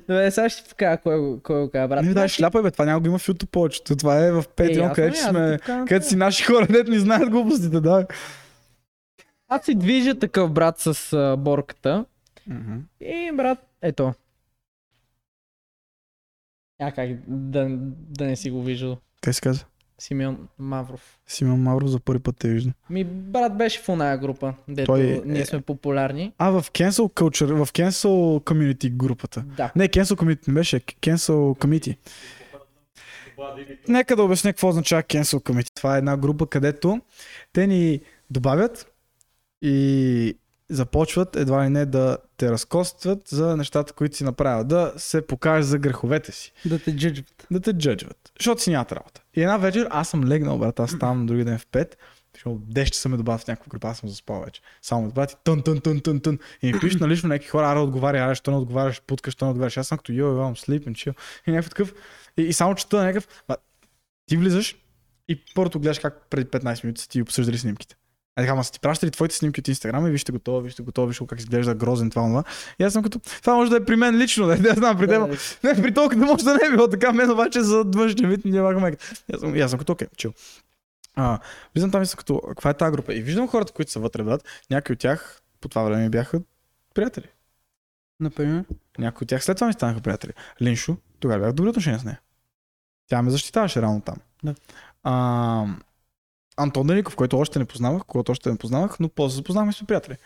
Добре, 0.08 0.30
сега 0.30 0.48
ще 0.48 0.62
ти 0.62 0.68
покажа 0.68 0.98
кой, 1.02 1.40
кой 1.42 1.60
го 1.62 1.70
каза, 1.70 1.88
брат. 1.88 2.02
Не 2.02 2.08
ми 2.08 2.14
дай 2.14 2.28
шляпа, 2.28 2.62
бе, 2.62 2.70
това 2.70 2.84
няма 2.84 3.00
го 3.00 3.06
има 3.06 3.18
в 3.18 3.26
YouTube 3.26 3.50
повечето. 3.50 3.96
Това 3.96 4.18
е 4.26 4.32
в 4.32 4.38
Е, 4.38 4.42
Patreon, 4.42 4.78
ясно 4.78 4.94
където 4.94 5.18
сме... 5.18 5.58
Където 5.88 6.06
си 6.06 6.16
наши 6.16 6.44
хора, 6.44 6.66
дето 6.70 6.90
ни 6.90 6.98
знаят 6.98 7.30
глупостите, 7.30 7.80
да. 7.80 8.06
Аз 9.48 9.64
си 9.64 9.74
движа 9.74 10.18
такъв 10.18 10.50
брат 10.52 10.78
с 10.78 11.12
а, 11.12 11.36
борката. 11.36 12.04
И 13.00 13.30
брат, 13.34 13.58
ето. 13.82 14.14
А 16.80 16.92
как 16.92 17.10
да, 17.28 17.66
да 18.10 18.24
не 18.24 18.36
си 18.36 18.50
го 18.50 18.62
виждал? 18.62 18.96
Как 19.20 19.34
се 19.34 19.40
казва? 19.40 19.64
Симеон 19.98 20.48
Мавров. 20.58 21.18
Симон 21.26 21.62
Мавро 21.62 21.86
за 21.86 22.00
първи 22.00 22.22
път 22.22 22.36
те 22.38 22.48
виждам. 22.48 22.72
Ми 22.90 23.04
брат 23.04 23.56
беше 23.56 23.80
в 23.80 23.88
оная 23.88 24.18
група, 24.18 24.54
дето 24.68 24.86
Той 24.86 25.00
е- 25.00 25.22
ние 25.24 25.46
сме 25.46 25.60
популярни. 25.60 26.32
А, 26.38 26.50
в 26.50 26.64
Cancel 26.72 27.12
Culture, 27.12 27.64
в 27.64 27.72
Cancel 27.72 28.40
Community 28.40 28.90
групата. 28.90 29.44
Да. 29.56 29.72
Не, 29.76 29.88
Cancel 29.88 30.14
Community 30.14 30.48
не 30.48 30.54
беше, 30.54 30.80
Cancel 30.80 31.32
Committee. 31.34 31.96
Нека 33.88 34.16
да 34.16 34.22
обясня 34.22 34.52
какво 34.52 34.68
означава 34.68 35.02
Cancel 35.02 35.36
Committee. 35.38 35.74
Това 35.74 35.94
е 35.94 35.98
една 35.98 36.16
група, 36.16 36.46
където 36.46 37.00
те 37.52 37.66
ни 37.66 38.00
добавят 38.30 38.92
и 39.62 40.36
започват 40.70 41.36
едва 41.36 41.64
ли 41.64 41.68
не 41.68 41.86
да 41.86 42.18
те 42.36 42.50
разкостват 42.50 43.28
за 43.28 43.56
нещата, 43.56 43.92
които 43.92 44.16
си 44.16 44.24
направил. 44.24 44.64
Да 44.64 44.92
се 44.96 45.26
покажеш 45.26 45.66
за 45.66 45.78
греховете 45.78 46.32
си. 46.32 46.52
Да 46.64 46.78
те 46.78 46.96
джуджват. 46.96 47.46
Да 47.50 47.60
те 47.60 47.72
джъджват. 47.72 48.32
Защото 48.38 48.62
си 48.62 48.70
нямат 48.70 48.92
работа. 48.92 49.22
И 49.34 49.42
една 49.42 49.56
вечер 49.56 49.86
аз 49.90 50.08
съм 50.08 50.24
легнал, 50.24 50.58
брат, 50.58 50.80
аз 50.80 50.90
ставам 50.90 51.20
на 51.20 51.26
други 51.26 51.44
ден 51.44 51.58
в 51.58 51.66
5, 51.66 51.94
защото 52.34 52.60
дещ 52.66 52.94
са 52.94 53.08
ме 53.08 53.16
добавят 53.16 53.40
в 53.40 53.46
някаква 53.46 53.70
група, 53.70 53.88
аз 53.88 53.98
съм 53.98 54.08
заспал 54.08 54.40
вече. 54.44 54.60
Само 54.82 55.08
добавят 55.08 55.32
и 55.32 55.36
тън, 55.44 55.62
тън, 55.62 55.80
тън, 55.80 56.00
тън, 56.00 56.20
тън. 56.20 56.38
И 56.62 56.72
ми 56.72 56.80
пишат 56.80 57.00
налично 57.00 57.28
някакви 57.28 57.48
хора, 57.48 57.70
аре 57.70 57.78
отговаря, 57.78 58.18
аре, 58.18 58.34
що 58.34 58.50
не 58.50 58.56
отговаряш, 58.56 59.02
путкаш, 59.02 59.34
що 59.34 59.44
не 59.44 59.50
отговаряш. 59.50 59.76
Аз 59.76 59.88
съм 59.88 59.98
като 59.98 60.12
йо, 60.12 60.26
I'm 60.26 60.68
sleeping, 60.68 60.92
chill. 60.92 61.14
И 61.46 61.50
някакъв 61.50 61.70
такъв. 61.70 61.94
И, 62.36 62.42
и 62.42 62.52
само 62.52 62.74
чета 62.74 63.04
някакъв. 63.04 63.28
Ти 64.26 64.36
влизаш 64.36 64.76
и 65.28 65.44
първото 65.54 65.80
гледаш 65.80 65.98
как 65.98 66.26
преди 66.30 66.50
15 66.50 66.84
минути 66.84 67.02
са 67.02 67.08
ти 67.08 67.22
обсъждали 67.22 67.58
снимките. 67.58 67.96
А 68.36 68.42
така, 68.42 68.54
ма 68.54 68.64
са 68.64 68.72
ти 68.72 68.80
пращали 68.80 69.10
твоите 69.10 69.34
снимки 69.34 69.60
от 69.60 69.68
Инстаграм 69.68 70.06
и 70.06 70.10
вижте 70.10 70.32
го 70.32 70.38
това, 70.38 70.60
вижте 70.60 70.82
го 70.82 70.92
това, 70.92 71.06
вижте 71.06 71.24
го 71.24 71.26
как 71.26 71.38
изглежда 71.38 71.74
грозен 71.74 72.10
това, 72.10 72.22
това. 72.22 72.44
И 72.78 72.84
аз 72.84 72.92
съм 72.92 73.02
като, 73.02 73.18
това 73.18 73.54
може 73.54 73.70
да 73.70 73.76
е 73.76 73.84
при 73.84 73.96
мен 73.96 74.16
лично, 74.16 74.46
да, 74.46 74.56
да 74.56 74.74
знам, 74.74 74.98
при 74.98 75.08
теб. 75.08 75.22
Не, 75.64 75.82
при 75.82 75.94
толкова 75.94 76.20
да 76.20 76.26
може 76.26 76.44
да 76.44 76.54
не 76.54 76.66
е 76.66 76.70
било 76.70 76.88
така, 76.88 77.12
мен 77.12 77.30
обаче 77.30 77.60
за 77.60 77.84
външния 77.86 78.28
вид 78.28 78.44
ми 78.44 78.58
е 78.58 78.62
малко 78.62 78.80
мек. 78.80 79.02
И 79.28 79.34
Аз 79.34 79.40
съм, 79.40 79.54
аз 79.54 79.70
съм 79.70 79.78
като, 79.78 79.92
окей, 79.92 80.08
чил. 80.16 80.32
А, 81.16 81.38
влизам 81.74 81.90
там 81.90 82.02
и 82.02 82.06
съм 82.06 82.16
като, 82.16 82.40
каква 82.48 82.70
е 82.70 82.74
тази 82.74 82.92
група? 82.92 83.14
И 83.14 83.22
виждам 83.22 83.48
хората, 83.48 83.72
които 83.72 83.90
са 83.90 84.00
вътре, 84.00 84.22
брат. 84.22 84.44
Някои 84.70 84.92
от 84.92 84.98
тях 84.98 85.42
по 85.60 85.68
това 85.68 85.82
време 85.82 86.08
бяха 86.08 86.40
приятели. 86.94 87.26
Например? 88.20 88.64
Някои 88.98 89.24
от 89.24 89.28
тях 89.28 89.44
след 89.44 89.56
това 89.56 89.66
ми 89.66 89.72
станаха 89.72 90.00
приятели. 90.00 90.32
Линшо, 90.62 90.96
тогава 91.20 91.40
бях 91.40 91.50
в 91.50 91.54
добри 91.54 91.70
отношения 91.70 92.00
с 92.00 92.04
нея. 92.04 92.20
Тя 93.08 93.22
ме 93.22 93.30
защитаваше 93.30 93.80
реално 93.80 94.00
там. 94.00 94.16
Да. 94.44 94.54
А, 95.02 95.66
Антон 96.56 96.86
Деников, 96.86 97.16
който 97.16 97.38
още 97.38 97.58
не 97.58 97.64
познавах, 97.64 98.02
който 98.04 98.32
още 98.32 98.50
не 98.50 98.58
познавах, 98.58 99.00
но 99.00 99.08
после 99.08 99.36
запознахме 99.36 99.72
сме 99.72 99.86
приятели. 99.86 100.16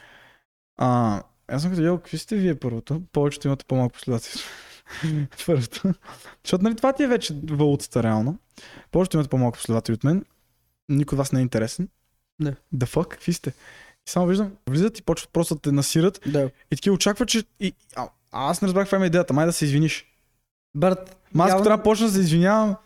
А, 0.76 1.22
аз 1.48 1.62
съм 1.62 1.70
като, 1.70 1.82
йо, 1.82 1.96
какви 1.96 2.18
сте 2.18 2.36
вие 2.36 2.54
първото? 2.54 3.02
Повечето 3.12 3.46
имате 3.48 3.64
по-малко 3.64 3.92
последователи. 3.92 4.40
първото. 5.46 5.82
Защото 6.44 6.64
нали 6.64 6.76
това 6.76 6.92
ти 6.92 7.02
е 7.02 7.08
вече 7.08 7.36
валутата 7.44 8.02
реално. 8.02 8.38
Повечето 8.90 9.16
имате 9.16 9.28
по-малко 9.30 9.56
последователи 9.56 9.94
от 9.94 10.04
мен. 10.04 10.24
Никой 10.88 11.16
от 11.16 11.18
вас 11.18 11.32
не 11.32 11.40
е 11.40 11.42
интересен. 11.42 11.88
Да. 12.40 12.54
Да 12.72 12.86
fuck, 12.86 13.08
какви 13.08 13.32
сте? 13.32 13.50
И 14.08 14.10
само 14.10 14.26
виждам, 14.26 14.52
влизат 14.70 14.98
и 14.98 15.02
почват 15.02 15.30
просто 15.32 15.54
да 15.54 15.60
те 15.60 15.72
насират 15.72 16.20
Да. 16.26 16.50
и 16.72 16.76
таки 16.76 16.90
очаква, 16.90 17.26
че... 17.26 17.44
И, 17.60 17.74
а, 17.96 18.08
а 18.32 18.50
аз 18.50 18.62
не 18.62 18.66
разбрах 18.66 18.84
каква 18.84 19.04
е 19.04 19.06
идеята. 19.06 19.32
Май 19.34 19.46
да 19.46 19.52
се 19.52 19.64
извиниш. 19.64 20.06
Брат, 20.76 21.16
Ма 21.34 21.44
аз 21.44 21.50
явно- 21.50 21.64
трябва 21.64 21.76
да 21.76 21.82
почна 21.82 22.06
да 22.06 22.12
се 22.12 22.20
извинявам. 22.20 22.76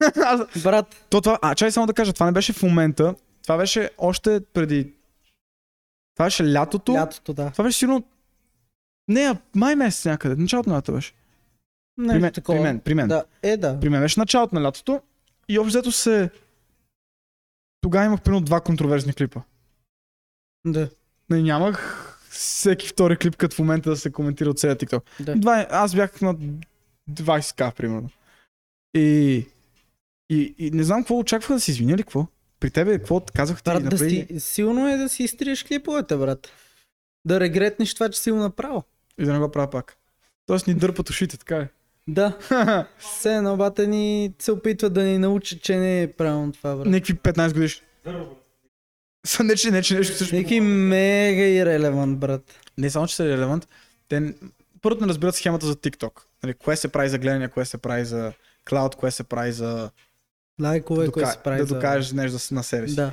Брат, 0.62 1.06
То 1.10 1.20
това, 1.20 1.38
а 1.42 1.54
чай 1.54 1.70
само 1.70 1.86
да 1.86 1.92
кажа, 1.92 2.12
това 2.12 2.26
не 2.26 2.32
беше 2.32 2.52
в 2.52 2.62
момента, 2.62 3.14
това 3.42 3.56
беше 3.56 3.90
още 3.98 4.40
преди... 4.52 4.92
Това 6.14 6.26
беше 6.26 6.52
лятото. 6.52 6.92
лятото, 6.92 7.34
да. 7.34 7.50
Това 7.50 7.64
беше 7.64 7.78
сигурно... 7.78 8.04
Не, 9.08 9.38
май 9.54 9.76
месец 9.76 10.04
някъде, 10.04 10.42
началото 10.42 10.70
на 10.70 10.76
лятото 10.76 10.92
беше. 10.92 11.12
Нещо 11.98 12.14
При 12.14 12.20
мен, 12.20 12.32
такова. 12.32 12.58
при 12.58 12.62
мен, 12.62 12.80
при 12.80 12.94
мен. 12.94 13.08
Да, 13.08 13.24
е 13.42 13.56
да. 13.56 13.80
При 13.80 13.88
мен 13.88 14.00
беше 14.00 14.20
началото 14.20 14.54
на 14.54 14.62
лятото 14.62 15.00
и 15.48 15.58
общо 15.58 15.68
взето 15.68 15.92
се... 15.92 16.30
Тогава 17.80 18.04
имах 18.04 18.20
примерно 18.22 18.44
два 18.44 18.60
контроверсни 18.60 19.12
клипа. 19.12 19.40
Да. 20.66 20.88
Не, 21.30 21.42
нямах 21.42 22.06
всеки 22.30 22.88
втори 22.88 23.16
клип, 23.16 23.36
като 23.36 23.56
в 23.56 23.58
момента 23.58 23.90
да 23.90 23.96
се 23.96 24.12
коментира 24.12 24.50
от 24.50 24.58
целия 24.58 24.76
TikTok. 24.76 25.02
Да. 25.20 25.34
Два, 25.36 25.66
аз 25.70 25.94
бях 25.94 26.20
на 26.20 26.36
20к, 27.10 27.74
примерно. 27.74 28.10
И, 28.94 29.46
и, 30.30 30.54
и 30.58 30.70
не 30.70 30.84
знам 30.84 31.02
какво 31.02 31.18
очакваха 31.18 31.54
да 31.54 31.60
се 31.60 31.70
извиня 31.70 31.96
ли, 31.96 32.02
какво? 32.02 32.26
При 32.60 32.70
тебе 32.70 32.98
какво 32.98 33.20
казах 33.34 33.62
ти? 33.62 33.70
Брат, 33.70 33.88
да 33.88 33.98
си, 33.98 34.26
силно 34.38 34.88
е 34.88 34.96
да 34.96 35.08
си 35.08 35.22
изтриеш 35.22 35.64
клиповете, 35.64 36.16
брат. 36.16 36.48
Да 37.24 37.40
регретнеш 37.40 37.94
това, 37.94 38.08
че 38.08 38.20
си 38.20 38.30
го 38.30 38.36
направил. 38.36 38.82
И 39.18 39.24
да 39.24 39.32
не 39.32 39.38
го 39.38 39.50
правя 39.50 39.70
пак. 39.70 39.96
Тоест 40.46 40.66
ни 40.66 40.74
дърпат 40.74 41.10
ушите, 41.10 41.38
така 41.38 41.56
е. 41.56 41.68
Да. 42.08 42.38
Все 42.98 43.36
едно 43.36 43.56
бата 43.56 43.86
ни 43.86 44.32
се 44.38 44.52
опитва 44.52 44.90
да 44.90 45.02
ни 45.02 45.18
научи, 45.18 45.58
че 45.58 45.76
не 45.76 46.02
е 46.02 46.12
правилно 46.12 46.52
това, 46.52 46.76
брат. 46.76 46.86
Някакви 46.86 47.14
15 47.14 47.52
годишни. 47.52 47.86
Са 49.26 49.44
не, 49.44 49.56
че, 49.56 49.70
не, 49.70 49.82
че 49.82 49.94
нещо 49.94 50.16
също. 50.16 50.34
Някакви 50.34 50.60
мега 50.60 51.42
ирелевант, 51.42 52.18
брат. 52.18 52.60
Не 52.78 52.90
само, 52.90 53.06
че 53.06 53.16
са 53.16 53.24
релевант, 53.24 53.68
те 54.08 54.34
първо 54.82 55.00
не 55.00 55.06
разбират 55.06 55.34
схемата 55.34 55.66
за 55.66 55.76
TikTok. 55.76 56.20
Нали, 56.42 56.54
кое 56.54 56.76
се 56.76 56.88
прави 56.88 57.08
за 57.08 57.18
гледане, 57.18 57.48
кое 57.48 57.64
се 57.64 57.78
прави 57.78 58.04
за 58.04 58.32
клауд, 58.68 58.94
кое 58.94 59.10
се 59.10 59.24
прави 59.24 59.52
за 59.52 59.90
Лайкове, 60.60 61.04
дока... 61.04 61.22
кое 61.22 61.32
се 61.32 61.38
прави 61.38 61.58
да 61.60 61.66
за... 61.66 61.74
докажеш 61.74 62.12
нещо 62.12 62.54
на 62.54 62.62
себе 62.64 62.88
си. 62.88 62.94
Да. 62.94 63.12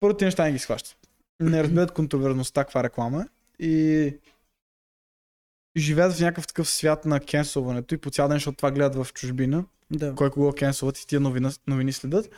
Първо 0.00 0.16
ти 0.16 0.24
неща 0.24 0.44
не 0.44 0.52
ги 0.52 0.58
схващат. 0.58 0.96
Не 1.40 1.62
разбират 1.62 1.92
контроверността, 1.92 2.64
каква 2.64 2.84
реклама 2.84 3.22
е. 3.22 3.64
И 3.64 4.14
и 5.76 5.80
живеят 5.80 6.12
в 6.12 6.20
някакъв 6.20 6.46
такъв 6.46 6.70
свят 6.70 7.04
на 7.04 7.20
кенсълването 7.20 7.94
и 7.94 7.98
по 7.98 8.10
цял 8.10 8.28
ден, 8.28 8.36
защото 8.36 8.56
това 8.56 8.70
гледат 8.70 8.94
в 8.94 9.12
чужбина, 9.12 9.64
Да. 9.90 10.14
кой 10.14 10.30
кого 10.30 10.52
кенсълват 10.52 10.98
и 10.98 11.06
тия 11.06 11.20
новина, 11.20 11.52
новини 11.66 11.92
следят. 11.92 12.30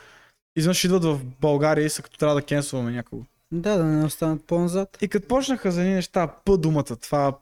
Изведнъж 0.55 0.83
идват 0.83 1.03
в 1.03 1.19
България 1.41 1.85
и 1.85 1.89
са 1.89 2.01
като 2.01 2.17
трябва 2.17 2.35
да 2.35 2.41
кенсълваме 2.41 2.91
някого. 2.91 3.25
Да, 3.51 3.77
да 3.77 3.83
не 3.83 4.05
останат 4.05 4.43
по-назад. 4.45 4.97
И 5.01 5.07
като 5.07 5.27
почнаха 5.27 5.71
за 5.71 5.81
едни 5.81 5.93
неща, 5.93 6.27
П 6.45 6.57
думата, 6.57 6.83
това, 6.83 7.37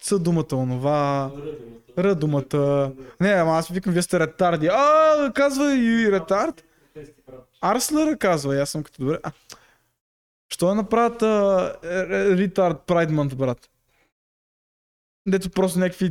Ц 0.00 0.18
думата, 0.18 0.46
онова, 0.52 1.30
Р 1.98 2.14
думата. 2.14 2.90
Не, 3.20 3.28
ама 3.30 3.58
аз 3.58 3.68
викам, 3.68 3.92
вие 3.92 4.02
сте 4.02 4.20
ретарди. 4.20 4.66
А, 4.72 5.32
казва 5.34 5.74
и 5.74 6.12
ретард. 6.12 6.64
Арслера 7.60 8.16
казва, 8.18 8.56
и 8.56 8.60
аз 8.60 8.70
съм 8.70 8.82
като 8.82 9.02
добре. 9.02 9.18
А, 9.22 9.32
що 10.54 10.66
да 10.66 10.74
направят 10.74 11.22
ретард 12.38 12.76
Month, 12.86 13.34
брат? 13.34 13.70
Дето 15.28 15.50
просто 15.50 15.78
някакви 15.78 16.10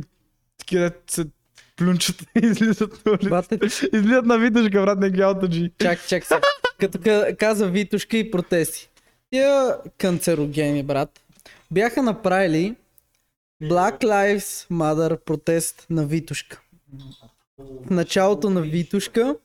такива 0.58 0.90
се 1.06 1.24
плюнчат 1.76 2.22
и 2.42 2.46
излизат 2.46 3.06
на 3.06 3.12
улица. 3.12 3.28
Бате, 3.28 3.58
Излизат 3.92 4.26
на 4.26 4.38
витъшка, 4.38 4.82
брат, 4.82 4.98
някакви 4.98 5.22
аутаджи. 5.22 5.72
чак, 5.78 6.06
чак 6.08 6.24
се. 6.24 6.40
Като 6.80 6.98
ка- 7.00 7.36
каза 7.38 7.66
Витушка 7.68 8.16
и 8.16 8.30
протести. 8.30 8.90
Тия 9.32 9.76
канцерогени, 9.98 10.82
брат, 10.82 11.20
бяха 11.70 12.02
направили 12.02 12.76
Black 13.62 14.04
Lives 14.04 14.70
Matter 14.70 15.16
протест 15.24 15.86
на 15.90 16.06
Витушка. 16.06 16.60
В 17.58 17.90
началото 17.90 18.50
на 18.50 18.60
Витушка 18.62 19.36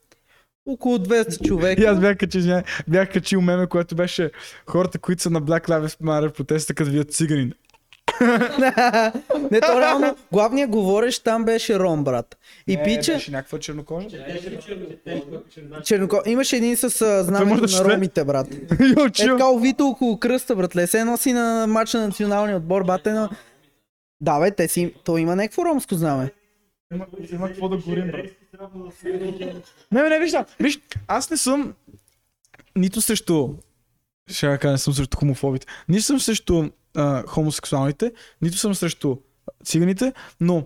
около 0.65 0.97
200 0.97 1.47
човека. 1.47 1.81
И 1.81 1.85
аз 1.85 1.99
бях 1.99 2.17
качил, 2.17 2.61
бях 2.88 3.13
качил 3.13 3.41
меме, 3.41 3.67
което 3.67 3.95
беше 3.95 4.31
хората, 4.65 4.99
които 4.99 5.21
са 5.21 5.29
на 5.29 5.41
Black 5.41 5.67
Lives 5.67 6.01
Matter 6.01 6.33
протеста, 6.33 6.73
като 6.73 6.89
видят 6.91 7.13
циганин. 7.13 7.53
не, 9.51 9.61
то 9.61 9.82
реално, 9.82 10.15
главният 10.32 10.70
говорещ 10.70 11.24
там 11.24 11.45
беше 11.45 11.80
Ром, 11.80 12.03
брат. 12.03 12.38
И 12.68 12.80
пича, 12.84 13.13
Беше 13.13 13.32
някаква 13.32 13.59
чернокожа. 13.59 14.07
черноко... 15.84 16.22
имаше 16.26 16.55
един 16.55 16.78
с 16.78 17.24
знамето 17.24 17.68
да 17.68 17.84
на 17.84 17.93
ромите, 17.93 18.26
брат. 18.26 18.47
Е 18.80 19.11
така 19.11 19.49
увито 19.49 19.88
около 19.88 20.20
кръста, 20.20 20.55
братле. 20.55 20.88
Се 20.88 21.03
носи 21.03 21.34
на 21.34 21.68
матч 21.68 21.93
на 21.93 22.07
националния 22.07 22.57
отбор, 22.57 22.84
бате 22.84 23.11
на... 23.11 23.30
Да, 24.22 24.39
бе, 24.39 24.51
те 24.51 24.68
си... 24.68 24.93
То 25.03 25.18
има 25.18 25.36
някакво 25.36 25.65
ромско 25.65 25.95
знаме. 25.95 26.32
Има, 26.93 27.05
има 27.32 27.47
какво 27.47 27.70
да 27.70 27.78
горим, 27.78 28.11
брат. 28.11 28.26
Не, 29.91 30.01
не, 30.03 30.09
не, 30.09 30.20
виж, 30.59 30.80
аз 31.07 31.32
не 31.32 31.38
съм 31.38 31.74
нито 32.76 33.01
срещу 33.01 33.49
ще 34.28 34.57
кажа, 34.57 34.72
не 34.72 34.78
съм 34.78 34.93
срещу 34.93 35.18
хомофобите. 35.18 35.68
Нито 35.89 36.03
съм 36.03 36.20
срещу 36.20 36.70
а, 36.97 37.23
хомосексуалните, 37.27 38.11
нито 38.41 38.57
съм 38.57 38.75
срещу 38.75 39.17
циганите, 39.65 40.13
но 40.41 40.61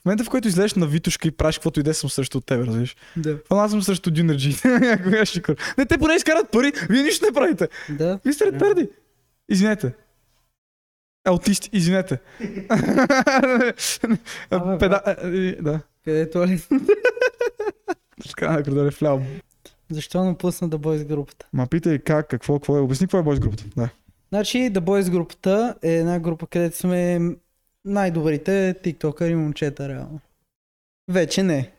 в 0.00 0.04
момента, 0.04 0.24
в 0.24 0.30
който 0.30 0.48
излезеш 0.48 0.74
на 0.74 0.86
Витушка 0.86 1.28
и 1.28 1.30
правиш 1.30 1.56
каквото 1.56 1.80
и 1.80 1.82
да 1.82 1.90
е, 1.90 1.94
съм 1.94 2.10
срещу 2.10 2.40
теб, 2.40 2.66
разбираш? 2.66 2.96
Да. 3.16 3.38
Аз 3.50 3.70
съм 3.70 3.82
срещу 3.82 4.10
Дюнерджи. 4.10 4.56
Кога 5.04 5.24
ще 5.26 5.42
кор- 5.42 5.74
Не, 5.78 5.86
те 5.86 5.98
поне 5.98 6.14
изкарат 6.14 6.50
пари, 6.50 6.72
вие 6.90 7.02
нищо 7.02 7.26
не 7.26 7.32
правите. 7.32 7.68
Да. 7.90 8.18
Вие 8.24 8.32
сте 8.32 8.46
ретарди. 8.46 8.88
Извинете. 9.48 9.92
Аутисти, 11.24 11.70
извинете. 11.72 12.18
Педа... 14.78 15.00
Да. 15.60 15.80
Къде 16.04 16.20
е 16.20 16.30
туалет? 16.30 16.68
Така, 18.28 18.52
на 18.52 18.62
коридора 18.62 18.86
е 18.86 18.90
вляво. 18.90 19.26
Защо 19.90 20.24
напусна 20.24 20.68
да 20.68 20.78
бой 20.78 20.98
с 20.98 21.04
групата? 21.04 21.46
Ма 21.52 21.66
питай 21.66 21.98
как, 21.98 22.28
какво, 22.28 22.54
какво 22.54 22.76
е. 22.76 22.80
Обясни 22.80 23.06
какво 23.06 23.18
е 23.18 23.22
бойс 23.22 23.40
групата. 23.40 23.64
Да. 23.76 23.88
Значи, 24.34 24.58
The 24.58 24.80
Boys 24.80 25.10
групата 25.10 25.74
е 25.82 25.92
една 25.92 26.20
група, 26.20 26.46
където 26.46 26.76
сме 26.76 27.20
най-добрите 27.84 28.74
тиктокъри 28.82 29.34
момчета, 29.34 29.88
реално. 29.88 30.20
Вече 31.10 31.42
не. 31.42 31.72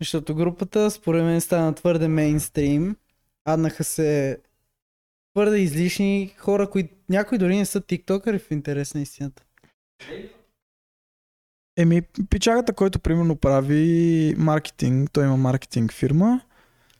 Защото 0.00 0.34
групата, 0.34 0.90
според 0.90 1.24
мен, 1.24 1.40
стана 1.40 1.74
твърде 1.74 2.08
мейнстрим. 2.08 2.96
Аднаха 3.44 3.84
се 3.84 4.40
твърде 5.34 5.58
излишни 5.58 6.34
хора, 6.38 6.70
които 6.70 6.94
някои 7.08 7.38
дори 7.38 7.56
не 7.56 7.66
са 7.66 7.80
тиктокъри 7.80 8.38
в 8.38 8.50
интерес 8.50 8.94
на 8.94 9.00
истината. 9.00 9.42
Еми, 11.76 12.02
пичагата, 12.30 12.72
който 12.72 13.00
примерно 13.00 13.36
прави 13.36 14.34
маркетинг, 14.38 15.10
той 15.12 15.24
има 15.24 15.36
маркетинг 15.36 15.92
фирма. 15.92 16.40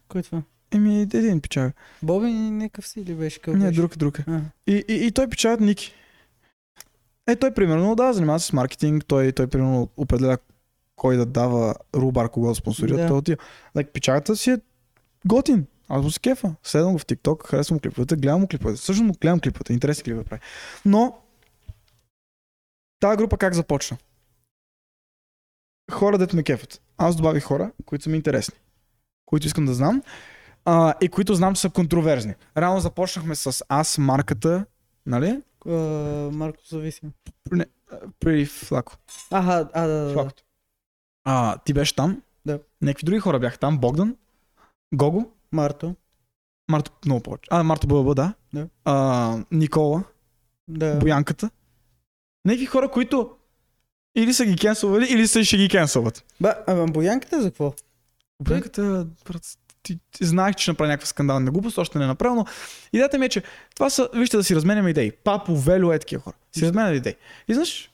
Кой 0.09 0.21
е 0.21 0.25
това? 0.25 0.43
Еми, 0.75 1.01
един 1.01 1.41
пичага. 1.41 1.73
Боби 2.03 2.33
някакъв 2.33 2.89
си 2.89 3.05
ли 3.05 3.15
беше? 3.15 3.39
Какъв 3.41 3.55
Не, 3.61 3.67
беше? 3.67 3.81
друг, 3.81 3.97
друг 3.97 4.19
е. 4.19 4.25
А, 4.29 4.41
И, 4.67 4.85
и, 4.89 5.07
и 5.07 5.13
той 5.13 5.29
печатат 5.29 5.61
Ники. 5.61 5.95
Е, 7.27 7.37
той 7.37 7.55
примерно, 7.55 7.95
да, 7.95 8.13
занимава 8.13 8.41
се 8.41 8.47
с 8.47 8.53
маркетинг, 8.53 9.05
той, 9.07 9.33
той 9.33 9.47
примерно 9.47 9.89
определя 9.97 10.39
кой 10.97 11.17
да 11.17 11.27
дава 11.27 11.75
рубар, 11.95 12.29
кого 12.29 12.49
да 12.49 12.55
спонсорира. 12.55 12.97
Да. 12.97 13.09
Той 13.09 13.19
отива. 13.19 13.37
Like, 13.77 13.87
печатата 13.87 14.37
си 14.37 14.51
е 14.51 14.59
готин. 15.27 15.67
Аз 15.89 16.03
му 16.03 16.11
се 16.11 16.21
кефа. 16.21 16.55
Следвам 16.63 16.93
го 16.93 16.99
в 16.99 17.07
TikTok, 17.07 17.47
харесвам 17.47 17.79
клиповете, 17.79 18.17
гледам 18.17 18.41
му 18.41 18.49
клиповете. 18.49 18.81
Също 18.81 19.05
му 19.05 19.15
гледам 19.21 19.41
клиповете, 19.41 19.73
интересни 19.73 20.05
клипове 20.05 20.25
прави. 20.25 20.43
Но, 20.85 21.19
тази 23.01 23.17
група 23.17 23.37
как 23.37 23.55
започна? 23.55 23.97
Хора, 25.91 26.19
дето 26.19 26.37
ме 26.37 26.43
кефат. 26.43 26.81
Аз 26.99 27.17
добавих 27.17 27.45
хора, 27.45 27.73
които 27.85 28.05
са 28.05 28.11
ми 28.11 28.17
интересни. 28.17 28.55
Които 29.27 29.47
искам 29.47 29.67
да 29.67 29.75
знам. 29.75 30.03
А, 30.65 30.95
и 31.01 31.09
които 31.09 31.35
знам, 31.35 31.55
че 31.55 31.61
са 31.61 31.71
контроверзни. 31.71 32.35
Рано 32.57 32.81
започнахме 32.81 33.35
с 33.35 33.65
аз, 33.69 33.99
марката, 33.99 34.65
нали? 35.07 35.43
а, 35.67 35.71
Марко 36.33 36.59
зависим. 36.69 37.13
При 38.21 38.47
Флако. 38.47 38.93
Аха, 39.31 39.69
а, 39.73 39.87
да, 39.87 40.05
да. 40.05 40.13
Флакото. 40.13 40.43
А, 41.25 41.59
ти 41.59 41.73
беше 41.73 41.95
там. 41.95 42.23
Да. 42.47 42.59
Някакви 42.83 43.05
други 43.05 43.21
хора 43.21 43.39
бяха 43.39 43.59
там. 43.59 43.79
Богдан, 43.79 44.17
Гого, 44.95 45.31
Марто. 45.53 45.95
Марто 46.71 46.93
много 47.05 47.23
повече. 47.23 47.49
А, 47.51 47.63
Марто 47.63 47.87
ББ, 47.87 48.15
да. 48.15 48.35
Да. 48.55 48.69
А, 48.85 49.39
Никола, 49.51 50.05
Да. 50.69 50.99
Боянката. 50.99 51.51
Някакви 52.45 52.67
хора, 52.67 52.91
които 52.91 53.37
или 54.17 54.35
са 54.35 54.45
ги 54.47 54.57
кенсълвали, 54.57 55.07
или 55.11 55.29
са 55.29 55.45
ще 55.45 55.57
ги 55.57 55.69
кенсълват. 55.69 56.25
Ба, 56.41 56.55
а 56.67 56.87
боянката 56.87 57.43
за 57.43 57.49
какво? 57.49 57.75
Боянката, 58.43 59.07
брат, 59.27 59.59
ти, 59.85 59.99
ти 60.11 60.25
знаех, 60.25 60.55
че 60.57 60.63
ще 60.63 60.71
направи 60.71 60.89
някаква 60.89 61.07
скандална 61.07 61.51
глупост, 61.51 61.79
още 61.79 61.99
не 61.99 62.05
е 62.05 62.09
направил, 62.09 62.35
но 62.35 62.45
идеята 62.93 63.19
ми 63.19 63.27
е, 63.27 63.29
че 63.29 63.43
това 63.75 63.91
са, 63.91 64.09
вижте 64.15 64.37
да 64.37 64.45
си 64.45 64.57
разменяме 64.57 64.91
идеи. 64.91 65.13
Папо, 65.13 65.57
Вело 65.57 65.93
е 65.93 65.99
такива 65.99 66.23
хора. 66.23 66.35
Си 66.53 66.67
разменят 66.67 66.97
идеи. 66.97 67.15
И 67.49 67.55
знаеш, 67.55 67.91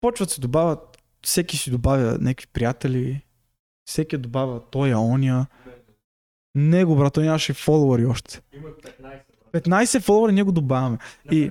почват 0.00 0.30
се 0.30 0.40
добавят, 0.40 0.98
всеки 1.22 1.56
си 1.56 1.70
добавя 1.70 2.18
някакви 2.20 2.46
приятели, 2.46 3.22
всеки 3.84 4.16
добавя 4.16 4.60
той, 4.70 4.92
а 4.92 4.98
оня. 4.98 5.46
Него, 6.54 6.96
брат, 6.96 7.14
той 7.14 7.24
нямаше 7.24 7.52
фолуари 7.52 8.06
още. 8.06 8.40
Има 8.52 8.68
15. 8.68 9.20
15 9.52 10.00
фолуари 10.00 10.32
ние 10.32 10.42
го 10.42 10.52
добавяме. 10.52 10.98
И- 11.30 11.50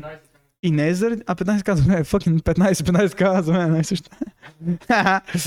И 0.63 0.71
не 0.71 0.87
е 0.87 0.93
заради... 0.93 1.23
А 1.27 1.35
15 1.35 1.63
казва, 1.63 1.93
не, 1.93 2.03
fucking 2.03 2.41
15, 2.41 2.73
15 2.73 3.15
казва 3.15 3.43
за 3.43 3.53
мен, 3.53 3.71
най-също. 3.71 4.09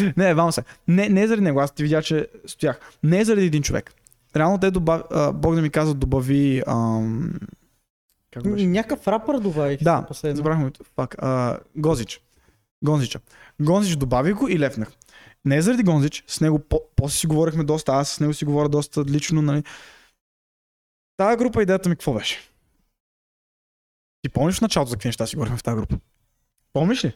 не, 0.17 0.35
вам 0.35 0.53
се. 0.53 0.63
Не, 0.89 1.09
не 1.09 1.23
е 1.23 1.29
заради 1.29 1.45
него, 1.45 1.61
аз 1.61 1.75
ти 1.75 1.83
видя, 1.83 2.03
че 2.03 2.29
стоях. 2.47 2.81
Не 3.03 3.21
е 3.21 3.25
заради 3.25 3.47
един 3.47 3.63
човек. 3.63 3.95
Реално 4.37 4.59
те 4.59 4.71
добав... 4.71 5.03
Бог 5.35 5.55
да 5.55 5.63
ми 5.63 5.71
каза, 5.71 5.95
добави... 5.95 6.63
Ам... 6.67 7.33
Как 8.31 8.51
беше? 8.51 8.67
Някакъв 8.67 9.09
рапър 9.09 9.39
добавих. 9.39 9.83
Да, 9.83 10.07
забрахме. 10.23 10.71
Фак. 10.97 11.17
А, 11.19 11.59
Гозич. 11.77 12.21
Гонзича. 12.85 13.21
Гонзич 13.63 13.97
добавих 13.97 14.35
го 14.35 14.49
и 14.49 14.59
лепнах. 14.59 14.93
Не 15.45 15.57
е 15.57 15.63
заради 15.63 15.83
Гонзич, 15.83 16.25
с 16.27 16.41
него 16.41 16.59
по- 16.59 16.83
после 16.97 17.17
си 17.17 17.27
говорихме 17.27 17.65
доста, 17.65 17.93
аз 17.93 18.09
с 18.09 18.21
него 18.21 18.35
си 18.35 18.45
говоря 18.45 18.69
доста 18.69 19.05
лично, 19.05 19.43
нали. 19.43 19.63
Тая 21.17 21.37
група 21.37 21.63
идеята 21.63 21.89
ми 21.89 21.95
какво 21.95 22.15
беше? 22.15 22.50
Ти 24.23 24.29
помниш 24.29 24.59
в 24.59 24.61
началото 24.61 24.91
за 24.91 24.97
какви 24.97 25.09
неща 25.09 25.27
си 25.27 25.37
говорихме 25.37 25.59
в 25.59 25.63
тази 25.63 25.77
група? 25.77 25.97
Помниш 26.73 27.05
ли? 27.05 27.13